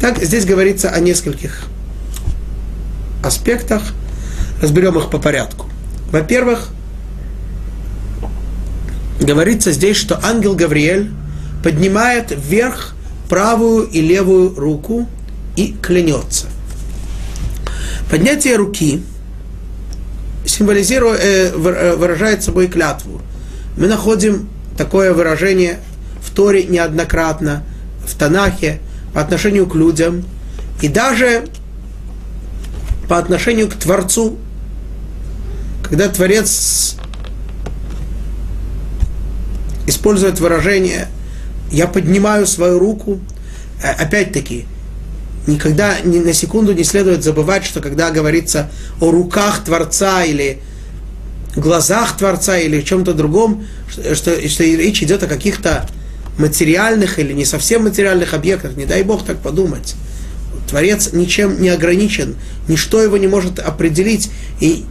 Так, 0.00 0.22
здесь 0.22 0.44
говорится 0.44 0.90
о 0.90 1.00
нескольких 1.00 1.64
аспектах. 3.24 3.82
Разберем 4.62 4.96
их 4.98 5.10
по 5.10 5.18
порядку. 5.18 5.66
Во-первых, 6.12 6.68
говорится 9.20 9.72
здесь, 9.72 9.96
что 9.96 10.20
ангел 10.22 10.54
Гавриэль 10.54 11.10
поднимает 11.62 12.30
вверх 12.30 12.94
правую 13.28 13.86
и 13.88 14.00
левую 14.00 14.54
руку 14.54 15.08
и 15.56 15.74
клянется. 15.82 16.46
Поднятие 18.10 18.56
руки– 18.56 19.02
символизирует, 20.46 21.20
э, 21.20 21.52
э, 21.52 21.96
выражает 21.96 22.42
собой 22.42 22.68
клятву. 22.68 23.20
Мы 23.76 23.88
находим 23.88 24.48
такое 24.76 25.12
выражение 25.12 25.80
в 26.22 26.30
Торе 26.30 26.64
неоднократно, 26.64 27.62
в 28.06 28.16
Танахе, 28.16 28.80
по 29.12 29.20
отношению 29.20 29.66
к 29.66 29.74
людям, 29.74 30.24
и 30.80 30.88
даже 30.88 31.44
по 33.08 33.18
отношению 33.18 33.68
к 33.68 33.74
Творцу, 33.74 34.36
когда 35.82 36.08
Творец 36.08 36.96
использует 39.86 40.40
выражение 40.40 41.08
«я 41.70 41.86
поднимаю 41.86 42.46
свою 42.46 42.78
руку», 42.78 43.20
э, 43.82 43.90
опять-таки, 43.90 44.66
никогда 45.46 46.00
ни 46.00 46.18
на 46.18 46.32
секунду 46.32 46.72
не 46.72 46.84
следует 46.84 47.22
забывать, 47.22 47.64
что 47.64 47.80
когда 47.80 48.10
говорится 48.10 48.70
о 49.00 49.10
руках 49.10 49.64
Творца 49.64 50.24
или 50.24 50.60
глазах 51.54 52.16
Творца 52.16 52.58
или 52.58 52.82
чем-то 52.82 53.14
другом, 53.14 53.66
что, 53.90 54.14
что, 54.14 54.48
что 54.48 54.64
речь 54.64 55.02
идет 55.02 55.22
о 55.22 55.26
каких-то 55.26 55.88
материальных 56.38 57.18
или 57.18 57.32
не 57.32 57.44
совсем 57.44 57.84
материальных 57.84 58.34
объектах, 58.34 58.76
не 58.76 58.84
дай 58.84 59.02
Бог 59.02 59.24
так 59.24 59.38
подумать. 59.38 59.94
Творец 60.68 61.12
ничем 61.12 61.60
не 61.60 61.68
ограничен, 61.68 62.36
ничто 62.68 63.00
его 63.02 63.16
не 63.16 63.28
может 63.28 63.58
определить. 63.58 64.30
И 64.60 64.84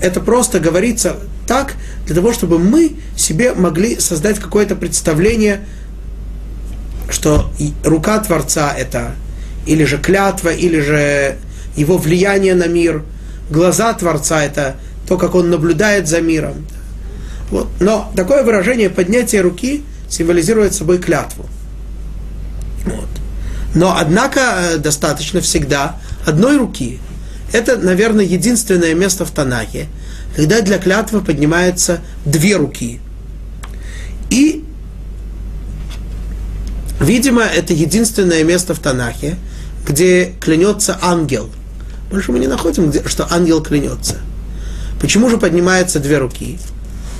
это 0.00 0.20
просто 0.20 0.58
говорится 0.58 1.16
так, 1.46 1.74
для 2.06 2.14
того, 2.14 2.32
чтобы 2.32 2.58
мы 2.58 2.96
себе 3.16 3.54
могли 3.54 3.98
создать 4.00 4.38
какое-то 4.38 4.76
представление, 4.76 5.60
что 7.10 7.50
рука 7.84 8.18
Творца 8.18 8.72
это 8.76 9.14
или 9.66 9.84
же 9.84 9.98
клятва, 9.98 10.50
или 10.50 10.80
же 10.80 11.36
его 11.76 11.98
влияние 11.98 12.54
на 12.54 12.66
мир, 12.66 13.02
глаза 13.50 13.92
Творца 13.94 14.42
это 14.42 14.76
то, 15.08 15.16
как 15.16 15.34
он 15.34 15.50
наблюдает 15.50 16.08
за 16.08 16.20
миром. 16.20 16.66
Вот. 17.50 17.68
Но 17.80 18.10
такое 18.16 18.42
выражение 18.42 18.90
поднятия 18.90 19.40
руки 19.40 19.82
символизирует 20.08 20.74
собой 20.74 20.98
клятву. 20.98 21.46
Вот. 22.84 23.08
Но, 23.74 23.96
однако, 23.96 24.40
э, 24.40 24.76
достаточно 24.78 25.40
всегда 25.40 26.00
одной 26.26 26.56
руки. 26.56 27.00
Это, 27.54 27.76
наверное, 27.76 28.24
единственное 28.24 28.94
место 28.94 29.24
в 29.24 29.30
Танахе, 29.30 29.86
когда 30.34 30.60
для 30.60 30.76
клятвы 30.78 31.20
поднимаются 31.20 32.00
две 32.24 32.56
руки. 32.56 32.98
И, 34.28 34.64
видимо, 36.98 37.42
это 37.42 37.72
единственное 37.72 38.42
место 38.42 38.74
в 38.74 38.80
Танахе, 38.80 39.36
где 39.86 40.32
клянется 40.40 40.98
ангел. 41.00 41.48
Больше 42.10 42.32
мы 42.32 42.40
не 42.40 42.48
находим, 42.48 42.90
где, 42.90 43.06
что 43.06 43.32
ангел 43.32 43.62
клянется. 43.62 44.16
Почему 45.00 45.30
же 45.30 45.38
поднимаются 45.38 46.00
две 46.00 46.18
руки? 46.18 46.58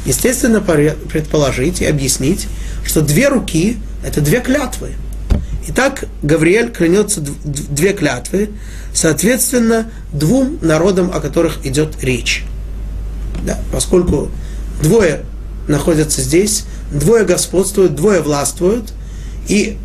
Естественно, 0.05 0.61
предположить 0.61 1.81
и 1.81 1.85
объяснить, 1.85 2.49
что 2.85 3.03
две 3.03 3.29
руки– 3.29 3.77
это 4.05 4.21
две 4.21 4.41
клятвы. 4.41 4.95
Итак, 5.67 6.05
Гавриэль 6.23 6.71
клянется 6.71 7.21
две 7.23 7.95
клятвы, 7.95 8.51
соответственно, 8.93 9.91
двум 10.13 10.59
народам, 10.61 11.11
о 11.13 11.21
которых 11.21 11.65
идет 11.65 12.03
речь. 12.03 12.45
Да, 13.47 13.59
поскольку 13.73 14.31
двое 14.83 15.23
находятся 15.67 16.21
здесь, 16.21 16.65
двое 16.93 17.25
господствуют, 17.25 17.95
двое 17.95 18.21
властвуют, 18.21 18.93
и 19.49 19.79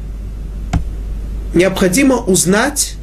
необходимо 1.53 2.17
узнать, 2.17 2.95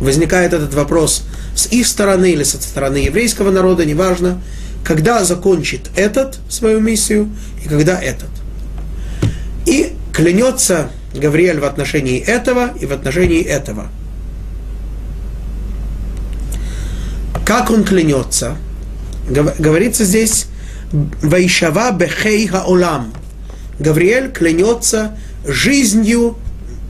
возникает 0.00 0.52
этот 0.52 0.74
вопрос 0.74 1.24
с 1.54 1.66
их 1.66 1.86
стороны 1.86 2.32
или 2.32 2.42
со 2.42 2.60
стороны 2.60 2.98
еврейского 2.98 3.50
народа, 3.50 3.84
неважно, 3.84 4.40
когда 4.84 5.24
закончит 5.24 5.90
этот 5.96 6.38
свою 6.48 6.80
миссию 6.80 7.30
и 7.64 7.68
когда 7.68 8.00
этот. 8.00 8.30
И 9.66 9.94
клянется 10.18 10.90
Гавриэль 11.14 11.60
в 11.60 11.64
отношении 11.64 12.18
этого 12.18 12.76
и 12.80 12.86
в 12.86 12.92
отношении 12.92 13.40
этого. 13.40 13.86
Как 17.46 17.70
он 17.70 17.84
клянется? 17.84 18.56
Говорится 19.30 20.04
здесь 20.04 20.46
Вайшава 21.22 21.92
бехей 21.92 22.48
хаолам. 22.48 23.12
Гавриэль 23.78 24.32
клянется 24.32 25.16
жизнью 25.46 26.36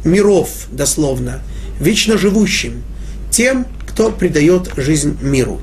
миров, 0.04 0.48
дословно, 0.72 1.42
вечно 1.80 2.16
живущим, 2.16 2.82
тем, 3.30 3.66
кто 3.86 4.10
придает 4.10 4.70
жизнь 4.78 5.18
миру. 5.20 5.60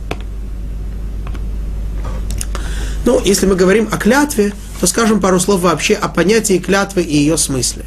Ну, 3.06 3.20
если 3.26 3.48
мы 3.48 3.56
говорим 3.56 3.90
о 3.92 3.98
клятве, 3.98 4.54
то 4.80 4.88
скажем 4.88 5.20
пару 5.20 5.40
слов 5.40 5.62
вообще 5.62 5.94
о 5.94 6.10
понятии 6.10 6.58
клятвы 6.58 7.02
и 7.02 7.16
ее 7.16 7.38
смысле. 7.38 7.86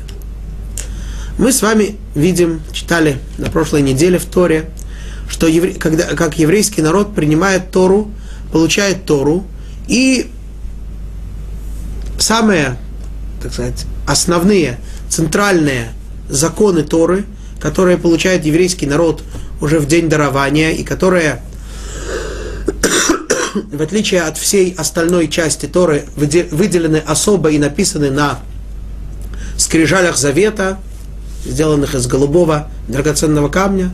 Мы 1.39 1.53
с 1.53 1.63
вами 1.63 1.97
видим, 2.15 2.61
читали 2.73 3.19
на 3.37 3.51
прошлой 3.51 3.83
неделе 3.83 4.19
в 4.19 4.25
Торе, 4.25 4.71
что 5.29 5.47
евре, 5.47 5.75
когда, 5.75 6.05
как 6.05 6.39
еврейский 6.39 6.83
народ 6.83 7.15
принимает 7.15 7.71
Тору, 7.71 8.11
получает 8.51 9.05
Тору, 9.05 9.47
и 9.87 10.31
самые, 12.19 12.77
так 13.43 13.53
сказать, 13.53 13.87
основные, 14.07 14.79
центральные 15.09 15.93
законы 16.29 16.83
Торы, 16.83 17.25
которые 17.61 17.99
получает 17.99 18.45
еврейский 18.45 18.87
народ 18.87 19.23
уже 19.61 19.79
в 19.79 19.87
день 19.87 20.09
дарования, 20.09 20.71
и 20.71 20.83
которые 20.83 21.43
в 23.73 23.83
отличие 23.83 24.23
от 24.23 24.39
всей 24.39 24.75
остальной 24.77 25.29
части 25.29 25.67
Торы, 25.67 26.05
выделены 26.17 26.97
особо 26.97 27.51
и 27.51 27.59
написаны 27.59 28.11
на 28.11 28.39
скрижалях 29.57 30.17
завета, 30.17 30.79
сделанных 31.45 31.95
из 31.95 32.07
голубого 32.07 32.71
драгоценного 32.89 33.49
камня. 33.49 33.91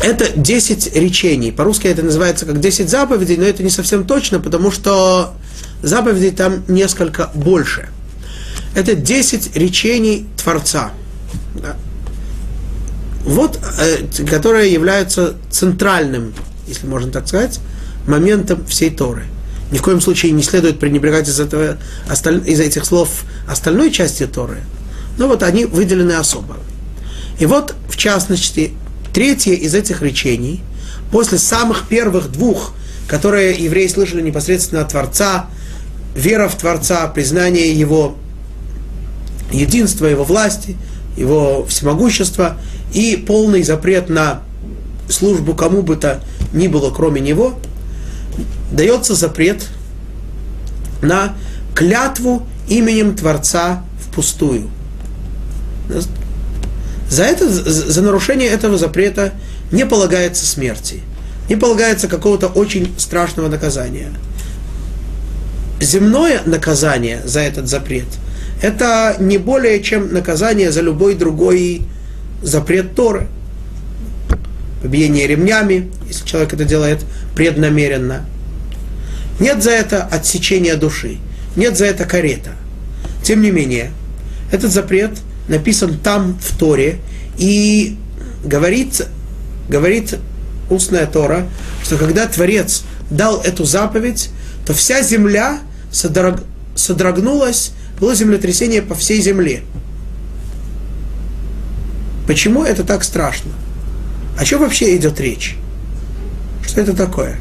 Это 0.00 0.30
10 0.36 0.94
речений. 0.96 1.50
По-русски 1.50 1.88
это 1.88 2.02
называется 2.02 2.46
как 2.46 2.60
10 2.60 2.88
заповедей, 2.88 3.36
но 3.36 3.44
это 3.44 3.62
не 3.62 3.70
совсем 3.70 4.04
точно, 4.04 4.38
потому 4.38 4.70
что 4.70 5.34
заповедей 5.82 6.30
там 6.30 6.62
несколько 6.68 7.30
больше. 7.34 7.88
Это 8.74 8.94
10 8.94 9.56
речений 9.56 10.26
Творца. 10.36 10.92
Вот, 13.24 13.58
э, 13.80 14.24
которые 14.24 14.72
являются 14.72 15.34
центральным 15.50 16.32
если 16.68 16.86
можно 16.86 17.10
так 17.10 17.26
сказать, 17.26 17.60
моментом 18.06 18.64
всей 18.66 18.90
Торы. 18.90 19.24
Ни 19.70 19.78
в 19.78 19.82
коем 19.82 20.00
случае 20.00 20.32
не 20.32 20.42
следует 20.42 20.78
пренебрегать 20.78 21.28
из, 21.28 21.40
этого, 21.40 21.76
из 22.46 22.60
этих 22.60 22.84
слов 22.84 23.24
остальной 23.48 23.90
части 23.90 24.26
Торы, 24.26 24.60
но 25.18 25.28
вот 25.28 25.42
они 25.42 25.64
выделены 25.66 26.12
особо. 26.12 26.56
И 27.38 27.46
вот, 27.46 27.74
в 27.88 27.96
частности, 27.96 28.72
третье 29.12 29.52
из 29.52 29.74
этих 29.74 30.02
речений, 30.02 30.62
после 31.10 31.38
самых 31.38 31.86
первых 31.88 32.30
двух, 32.30 32.72
которые 33.06 33.54
евреи 33.54 33.88
слышали 33.88 34.22
непосредственно 34.22 34.82
от 34.82 34.88
Творца, 34.90 35.46
вера 36.14 36.48
в 36.48 36.56
Творца, 36.56 37.06
признание 37.08 37.72
Его 37.72 38.16
единства, 39.52 40.06
Его 40.06 40.24
власти, 40.24 40.76
Его 41.16 41.64
всемогущества 41.66 42.56
и 42.92 43.16
полный 43.16 43.62
запрет 43.62 44.08
на 44.08 44.42
службу 45.08 45.54
кому 45.54 45.82
бы 45.82 45.96
то 45.96 46.20
ни 46.52 46.68
было, 46.68 46.90
кроме 46.90 47.20
него, 47.20 47.58
дается 48.70 49.14
запрет 49.14 49.66
на 51.02 51.34
клятву 51.74 52.46
именем 52.68 53.14
Творца 53.14 53.84
впустую. 54.00 54.70
За, 57.08 57.22
это, 57.22 57.48
за 57.48 58.02
нарушение 58.02 58.48
этого 58.48 58.76
запрета 58.76 59.32
не 59.72 59.86
полагается 59.86 60.44
смерти, 60.44 61.00
не 61.48 61.56
полагается 61.56 62.08
какого-то 62.08 62.48
очень 62.48 62.92
страшного 62.98 63.48
наказания. 63.48 64.12
Земное 65.80 66.42
наказание 66.44 67.22
за 67.24 67.40
этот 67.40 67.68
запрет– 67.68 68.06
это 68.62 69.16
не 69.20 69.38
более 69.38 69.82
чем 69.82 70.12
наказание 70.12 70.72
за 70.72 70.80
любой 70.80 71.14
другой 71.14 71.82
запрет 72.42 72.94
Торы– 72.94 73.28
побиение 74.82 75.26
ремнями, 75.26 75.90
если 76.06 76.24
человек 76.24 76.52
это 76.52 76.64
делает 76.64 77.04
преднамеренно. 77.34 78.24
Нет 79.40 79.62
за 79.62 79.70
это 79.70 80.02
отсечения 80.04 80.76
души, 80.76 81.18
нет 81.56 81.76
за 81.76 81.86
это 81.86 82.04
карета. 82.04 82.52
Тем 83.22 83.42
не 83.42 83.50
менее, 83.50 83.92
этот 84.50 84.72
запрет 84.72 85.12
написан 85.48 85.98
там, 85.98 86.38
в 86.40 86.56
Торе, 86.56 86.98
и 87.38 87.96
говорит, 88.44 89.06
говорит 89.68 90.16
устная 90.70 91.06
Тора, 91.06 91.46
что 91.82 91.96
когда 91.96 92.26
Творец 92.26 92.82
дал 93.10 93.40
эту 93.40 93.64
заповедь, 93.64 94.30
то 94.66 94.74
вся 94.74 95.02
земля 95.02 95.60
содрог, 95.90 96.40
содрогнулась, 96.74 97.72
было 97.98 98.14
землетрясение 98.14 98.82
по 98.82 98.94
всей 98.94 99.20
земле. 99.20 99.62
Почему 102.26 102.64
это 102.64 102.84
так 102.84 103.04
страшно? 103.04 103.52
О 104.38 104.44
чем 104.44 104.60
вообще 104.60 104.96
идет 104.96 105.18
речь? 105.20 105.56
Что 106.64 106.80
это 106.80 106.94
такое? 106.94 107.38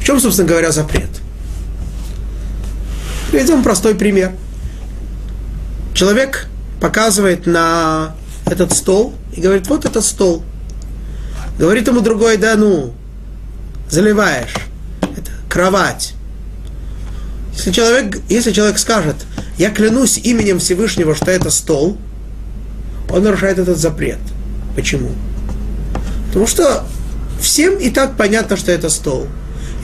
В 0.00 0.04
чем, 0.04 0.18
собственно 0.18 0.48
говоря, 0.48 0.72
запрет? 0.72 1.10
Приведем 3.30 3.62
простой 3.62 3.94
пример. 3.94 4.32
Человек 5.92 6.48
показывает 6.80 7.46
на 7.46 8.14
этот 8.46 8.72
стол 8.72 9.12
и 9.34 9.40
говорит, 9.40 9.66
вот 9.66 9.84
этот 9.84 10.04
стол. 10.04 10.42
Говорит 11.58 11.86
ему 11.88 12.00
другой, 12.00 12.38
да 12.38 12.54
ну, 12.54 12.94
заливаешь. 13.90 14.54
Это 15.02 15.30
кровать. 15.50 16.14
Если 17.54 17.70
человек, 17.70 18.18
если 18.30 18.52
человек 18.52 18.78
скажет, 18.78 19.16
я 19.58 19.70
клянусь 19.70 20.18
именем 20.18 20.58
Всевышнего, 20.58 21.14
что 21.14 21.30
это 21.30 21.50
стол, 21.50 21.98
он 23.10 23.22
нарушает 23.22 23.58
этот 23.58 23.78
запрет. 23.78 24.18
Почему? 24.74 25.10
Потому 26.28 26.46
что 26.46 26.84
всем 27.40 27.78
и 27.78 27.90
так 27.90 28.16
понятно, 28.16 28.56
что 28.56 28.72
это 28.72 28.88
стол. 28.90 29.26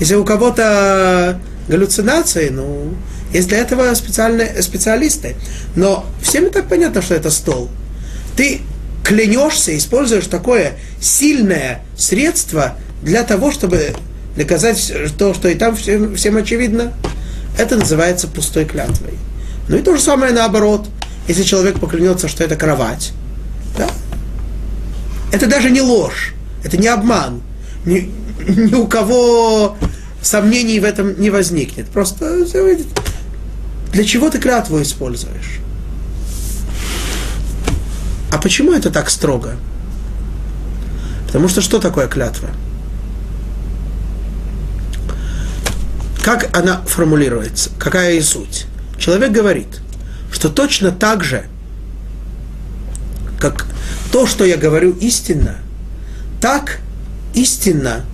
Если 0.01 0.14
у 0.14 0.25
кого-то 0.25 1.41
галлюцинации, 1.68 2.49
ну, 2.49 2.95
Есть 3.33 3.49
для 3.49 3.59
этого 3.59 3.93
специальные 3.95 4.62
специалисты. 4.62 5.37
Но 5.75 6.05
всем 6.20 6.47
и 6.47 6.51
так 6.51 6.68
понятно, 6.68 7.01
что 7.01 7.14
это 7.14 7.31
стол. 7.31 7.70
Ты 8.37 8.61
клянешься, 9.05 9.77
используешь 9.77 10.27
такое 10.27 10.75
сильное 11.01 11.83
средство 11.97 12.77
для 13.03 13.23
того, 13.23 13.51
чтобы 13.51 13.95
доказать 14.37 14.93
то, 15.18 15.35
что 15.35 15.49
и 15.49 15.55
там 15.55 15.75
всем, 15.77 16.14
всем 16.14 16.37
очевидно. 16.37 16.93
Это 17.59 17.77
называется 17.77 18.29
пустой 18.29 18.64
клятвой. 18.64 19.14
Ну 19.68 19.79
и 19.79 19.83
то 19.83 19.97
же 19.97 20.03
самое 20.03 20.33
наоборот. 20.33 20.89
Если 21.29 21.43
человек 21.45 21.79
поклянется, 21.79 22.29
что 22.29 22.45
это 22.45 22.57
кровать, 22.57 23.12
да? 23.77 23.89
это 25.33 25.47
даже 25.47 25.70
не 25.70 25.81
ложь, 25.81 26.35
это 26.62 26.77
не 26.77 26.89
обман. 26.89 27.43
Ни, 27.85 28.11
ни 28.49 28.75
у 28.75 28.87
кого 28.87 29.77
сомнений 30.20 30.79
в 30.81 30.85
этом 30.85 31.20
не 31.20 31.31
возникнет. 31.31 31.89
Просто 31.89 32.47
для 33.93 34.05
чего 34.05 34.31
ты 34.31 34.39
клятву 34.39 34.81
используешь? 34.81 35.59
А 38.31 38.39
почему 38.39 38.73
это 38.73 38.91
так 38.91 39.11
строго? 39.11 39.57
Потому 41.27 41.49
что 41.49 41.61
что 41.61 41.79
такое 41.79 42.09
клятва? 42.09 42.49
Как 46.23 46.57
она 46.57 46.81
формулируется? 46.87 47.70
Какая 47.79 48.12
ее 48.12 48.23
суть? 48.23 48.66
Человек 48.99 49.33
говорит, 49.33 49.81
что 50.33 50.49
точно 50.49 50.91
так 50.91 51.22
же, 51.22 51.45
как 53.39 53.66
то, 54.11 54.26
что 54.26 54.45
я 54.45 54.57
говорю 54.57 54.93
истинно, 55.01 55.57
так 56.41 56.80
истинно, 57.35 58.05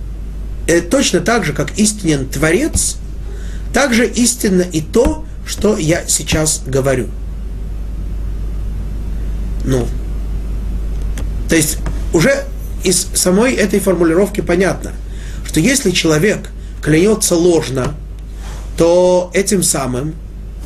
э, 0.67 0.81
точно 0.81 1.21
так 1.21 1.45
же, 1.45 1.53
как 1.53 1.77
истинен 1.79 2.27
Творец, 2.27 2.97
так 3.73 3.93
же 3.93 4.07
истинно 4.07 4.61
и 4.61 4.81
то, 4.81 5.25
что 5.47 5.77
я 5.77 6.07
сейчас 6.07 6.61
говорю. 6.65 7.07
Ну, 9.65 9.87
то 11.47 11.55
есть 11.55 11.77
уже 12.13 12.45
из 12.83 13.07
самой 13.13 13.53
этой 13.53 13.79
формулировки 13.79 14.41
понятно, 14.41 14.91
что 15.45 15.59
если 15.59 15.91
человек 15.91 16.49
клянется 16.81 17.35
ложно, 17.35 17.95
то 18.77 19.31
этим 19.33 19.63
самым 19.63 20.15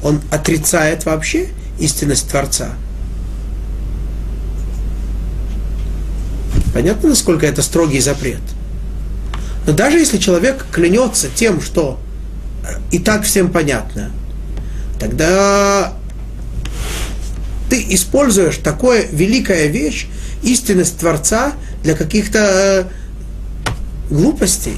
он 0.04 0.22
отрицает 0.32 1.06
вообще 1.06 1.50
истинность 1.80 2.30
Творца. 2.30 2.70
Понятно, 6.74 7.10
насколько 7.10 7.46
это 7.46 7.62
строгий 7.62 8.00
запрет? 8.00 8.42
Но 9.66 9.74
даже 9.74 9.98
если 9.98 10.18
человек 10.18 10.66
клянется 10.72 11.30
тем, 11.34 11.62
что 11.62 12.00
и 12.92 13.00
так 13.00 13.24
всем 13.24 13.52
понятно, 13.52 14.12
тогда 15.00 15.94
ты 17.70 17.86
используешь 17.90 18.58
такое 18.58 19.08
великая 19.12 19.68
вещь, 19.68 20.08
истинность 20.44 20.98
Творца 20.98 21.54
для 21.84 21.96
каких-то 21.96 22.40
э, 22.40 22.84
глупостей. 24.10 24.78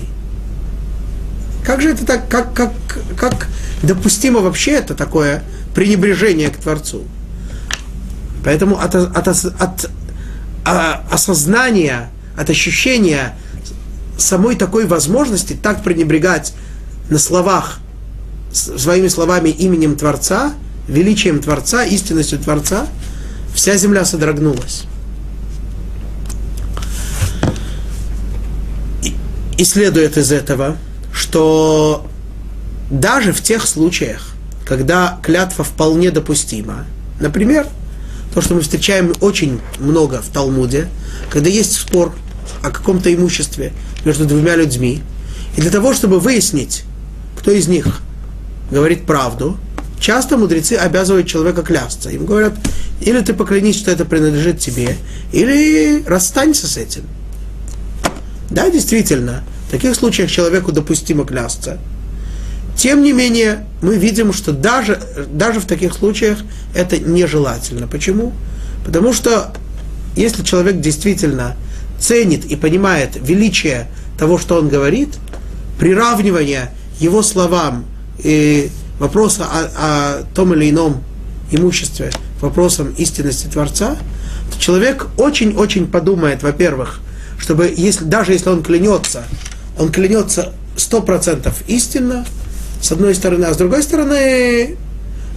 Как 1.66 1.82
же 1.82 1.90
это 1.90 2.06
так, 2.06 2.30
как, 2.30 2.54
как, 2.54 2.72
как 3.18 3.48
допустимо 3.82 4.40
вообще 4.42 4.72
это 4.72 4.94
такое 4.94 5.44
пренебрежение 5.74 6.50
к 6.50 6.58
Творцу? 6.58 7.04
Поэтому 8.44 8.80
от, 8.80 8.94
от, 8.94 9.28
от, 9.28 9.46
от 9.46 9.90
а, 10.64 11.04
осознания, 11.10 12.12
от 12.38 12.50
ощущения 12.52 13.36
самой 14.18 14.56
такой 14.56 14.86
возможности 14.86 15.54
так 15.54 15.84
пренебрегать 15.84 16.54
на 17.10 17.18
словах, 17.18 17.80
своими 18.52 19.08
словами 19.08 19.50
именем 19.50 19.96
Творца, 19.96 20.54
величием 20.88 21.40
Творца, 21.40 21.84
истинностью 21.84 22.38
Творца, 22.38 22.88
вся 23.56 23.76
земля 23.76 24.06
содрогнулась. 24.06 24.84
И 29.58 29.64
следует 29.64 30.18
из 30.18 30.32
этого, 30.32 30.78
что 31.16 32.06
даже 32.92 33.32
в 33.32 33.42
тех 33.42 33.66
случаях, 33.66 34.34
когда 34.66 35.18
клятва 35.24 35.64
вполне 35.64 36.12
допустима, 36.12 36.86
например, 37.22 37.68
то, 38.34 38.42
что 38.42 38.54
мы 38.54 38.62
встречаем 38.62 39.14
очень 39.22 39.62
много 39.80 40.22
в 40.22 40.28
Талмуде, 40.28 40.90
когда 41.30 41.50
есть 41.50 41.74
спор 41.74 42.14
о 42.62 42.70
каком-то 42.70 43.14
имуществе 43.14 43.72
между 44.04 44.26
двумя 44.26 44.58
людьми, 44.58 45.02
и 45.56 45.62
для 45.62 45.72
того, 45.72 45.94
чтобы 45.94 46.20
выяснить, 46.20 46.84
кто 47.40 47.52
из 47.52 47.70
них 47.70 48.02
говорит 48.70 49.06
правду, 49.06 49.58
часто 50.02 50.36
мудрецы 50.36 50.74
обязывают 50.74 51.28
человека 51.28 51.64
клясться. 51.64 52.10
Им 52.10 52.26
говорят, 52.26 52.56
или 53.00 53.22
ты 53.22 53.34
поклянись, 53.34 53.78
что 53.78 53.90
это 53.90 54.04
принадлежит 54.04 54.60
тебе, 54.60 54.98
или 55.32 56.04
расстанься 56.06 56.68
с 56.68 56.76
этим. 56.76 57.04
Да, 58.50 58.70
действительно, 58.70 59.44
в 59.68 59.72
таких 59.72 59.96
случаях 59.96 60.30
человеку 60.30 60.72
допустимо 60.72 61.26
клясться. 61.26 61.80
Тем 62.78 63.02
не 63.04 63.14
менее, 63.14 63.66
мы 63.82 63.98
видим, 63.98 64.34
что 64.34 64.52
даже, 64.52 65.00
даже 65.32 65.60
в 65.60 65.66
таких 65.66 65.94
случаях 65.94 66.40
это 66.74 67.00
нежелательно. 67.00 67.88
Почему? 67.88 68.34
Потому 68.86 69.14
что 69.14 69.54
если 70.16 70.44
человек 70.44 70.82
действительно 70.82 71.56
ценит 72.00 72.46
и 72.46 72.56
понимает 72.56 73.12
величие 73.16 73.88
того, 74.18 74.38
что 74.38 74.60
он 74.60 74.70
говорит, 74.70 75.10
приравнивание 75.80 76.72
его 77.00 77.22
словам 77.22 77.86
и 78.20 78.70
вопроса 79.00 79.46
о, 79.46 79.70
о 79.78 80.24
том 80.34 80.54
или 80.54 80.70
ином 80.70 81.04
имуществе 81.52 82.12
вопросом 82.42 82.94
истинности 82.98 83.48
Творца, 83.48 83.98
то 84.52 84.60
человек 84.60 85.08
очень-очень 85.18 85.88
подумает, 85.88 86.44
во-первых, 86.44 87.00
чтобы, 87.38 87.74
если, 87.76 88.06
даже 88.06 88.34
если 88.34 88.50
он 88.50 88.64
клянется, 88.64 89.24
он 89.78 89.92
клянется 89.92 90.54
сто 90.78 91.02
процентов 91.02 91.64
истинно, 91.68 92.26
с 92.82 92.92
одной 92.92 93.16
стороны, 93.16 93.46
а 93.46 93.54
с 93.54 93.58
другой 93.58 93.84
стороны, 93.84 94.76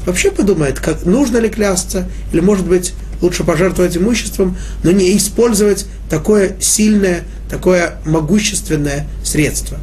вообще 0.07 0.31
подумает, 0.31 0.81
как, 0.81 1.05
нужно 1.05 1.39
ли 1.39 1.49
клясться, 1.49 2.09
или, 2.33 2.41
может 2.41 2.67
быть, 2.67 2.95
лучше 3.21 3.45
пожертвовать 3.45 3.97
имуществом, 3.97 4.57
но 4.83 4.91
не 4.91 5.17
использовать 5.17 5.87
такое 6.09 6.57
сильное, 6.61 7.25
такое 7.51 7.95
могущественное 8.05 9.07
средство. 9.25 9.79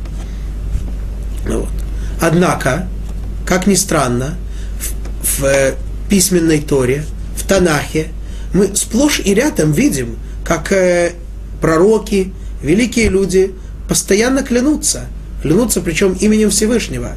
Вот. 1.47 1.69
Однако, 2.21 2.87
как 3.45 3.67
ни 3.67 3.75
странно, 3.75 4.35
в, 4.79 5.41
в 5.41 5.45
э, 5.45 5.73
письменной 6.09 6.61
Торе, 6.61 7.03
в 7.35 7.47
Танахе, 7.47 8.07
мы 8.53 8.75
сплошь 8.75 9.21
и 9.23 9.33
рядом 9.33 9.73
видим, 9.73 10.17
как 10.45 10.71
э, 10.71 11.11
пророки, 11.61 12.33
великие 12.61 13.09
люди 13.09 13.53
постоянно 13.87 14.43
клянутся. 14.43 15.07
Клянутся, 15.41 15.81
причем 15.81 16.13
именем 16.13 16.49
Всевышнего. 16.49 17.13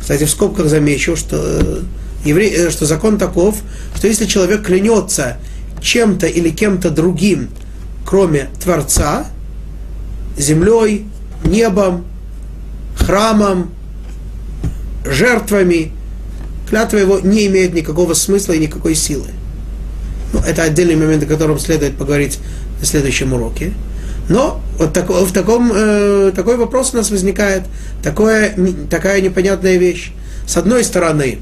Кстати, 0.00 0.24
в 0.24 0.30
скобках 0.30 0.68
замечу, 0.68 1.16
что, 1.16 1.36
э, 1.38 1.80
евре... 2.24 2.48
Э, 2.50 2.70
что 2.70 2.86
закон 2.86 3.18
таков, 3.18 3.56
что 3.94 4.08
если 4.08 4.26
человек 4.26 4.64
клянется 4.64 5.36
чем-то 5.80 6.26
или 6.26 6.50
кем-то 6.50 6.90
другим, 6.90 7.50
кроме 8.04 8.48
Творца, 8.62 9.26
землей, 10.36 11.06
небом, 11.44 12.04
храмом, 12.96 13.70
жертвами, 15.04 15.92
клятва 16.68 16.98
его 16.98 17.20
не 17.20 17.46
имеет 17.46 17.74
никакого 17.74 18.14
смысла 18.14 18.52
и 18.52 18.58
никакой 18.58 18.94
силы. 18.94 19.28
Ну, 20.32 20.40
это 20.40 20.62
отдельный 20.62 20.96
момент, 20.96 21.22
о 21.22 21.26
котором 21.26 21.58
следует 21.58 21.96
поговорить 21.96 22.38
на 22.80 22.86
следующем 22.86 23.32
уроке. 23.32 23.72
Но 24.28 24.60
вот 24.78 24.92
так, 24.92 25.08
в 25.08 25.32
таком, 25.32 25.72
э, 25.74 26.32
такой 26.34 26.56
вопрос 26.56 26.92
у 26.92 26.98
нас 26.98 27.10
возникает, 27.10 27.62
такое, 28.02 28.54
такая 28.90 29.20
непонятная 29.20 29.76
вещь. 29.76 30.12
С 30.46 30.56
одной 30.56 30.84
стороны, 30.84 31.38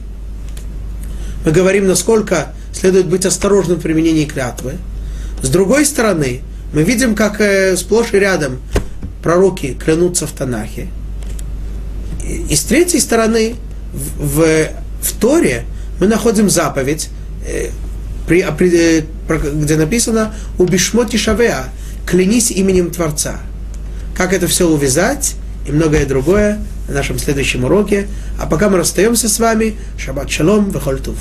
мы 1.44 1.52
говорим, 1.52 1.86
насколько 1.86 2.52
следует 2.72 3.06
быть 3.06 3.26
осторожным 3.26 3.78
в 3.78 3.82
применении 3.82 4.24
клятвы. 4.24 4.74
С 5.42 5.48
другой 5.48 5.84
стороны, 5.84 6.42
мы 6.72 6.82
видим, 6.82 7.14
как 7.14 7.40
э, 7.40 7.76
сплошь 7.76 8.12
и 8.12 8.18
рядом 8.18 8.58
пророки 9.22 9.76
клянутся 9.82 10.26
в 10.26 10.32
Танахе. 10.32 10.88
И, 12.24 12.46
и 12.50 12.56
с 12.56 12.62
третьей 12.64 13.00
стороны, 13.00 13.56
в, 13.92 14.38
в, 14.38 14.68
в 15.02 15.12
Торе 15.18 15.64
мы 15.98 16.06
находим 16.06 16.48
заповедь, 16.50 17.08
э, 17.46 17.70
при, 18.28 18.44
при, 18.56 19.00
э, 19.00 19.02
где 19.54 19.76
написано 19.76 20.34
«Убишмоти 20.58 21.16
шавеа» 21.16 21.64
клянись 22.06 22.50
именем 22.50 22.90
Творца. 22.90 23.40
Как 24.16 24.32
это 24.32 24.46
все 24.46 24.68
увязать 24.68 25.34
и 25.66 25.72
многое 25.72 26.06
другое 26.06 26.58
на 26.88 26.94
нашем 26.94 27.18
следующем 27.18 27.64
уроке. 27.64 28.06
А 28.38 28.46
пока 28.46 28.70
мы 28.70 28.78
расстаемся 28.78 29.28
с 29.28 29.38
вами, 29.38 29.76
шаббат 29.98 30.30
шалом, 30.30 30.70
вехольтув. 30.70 31.16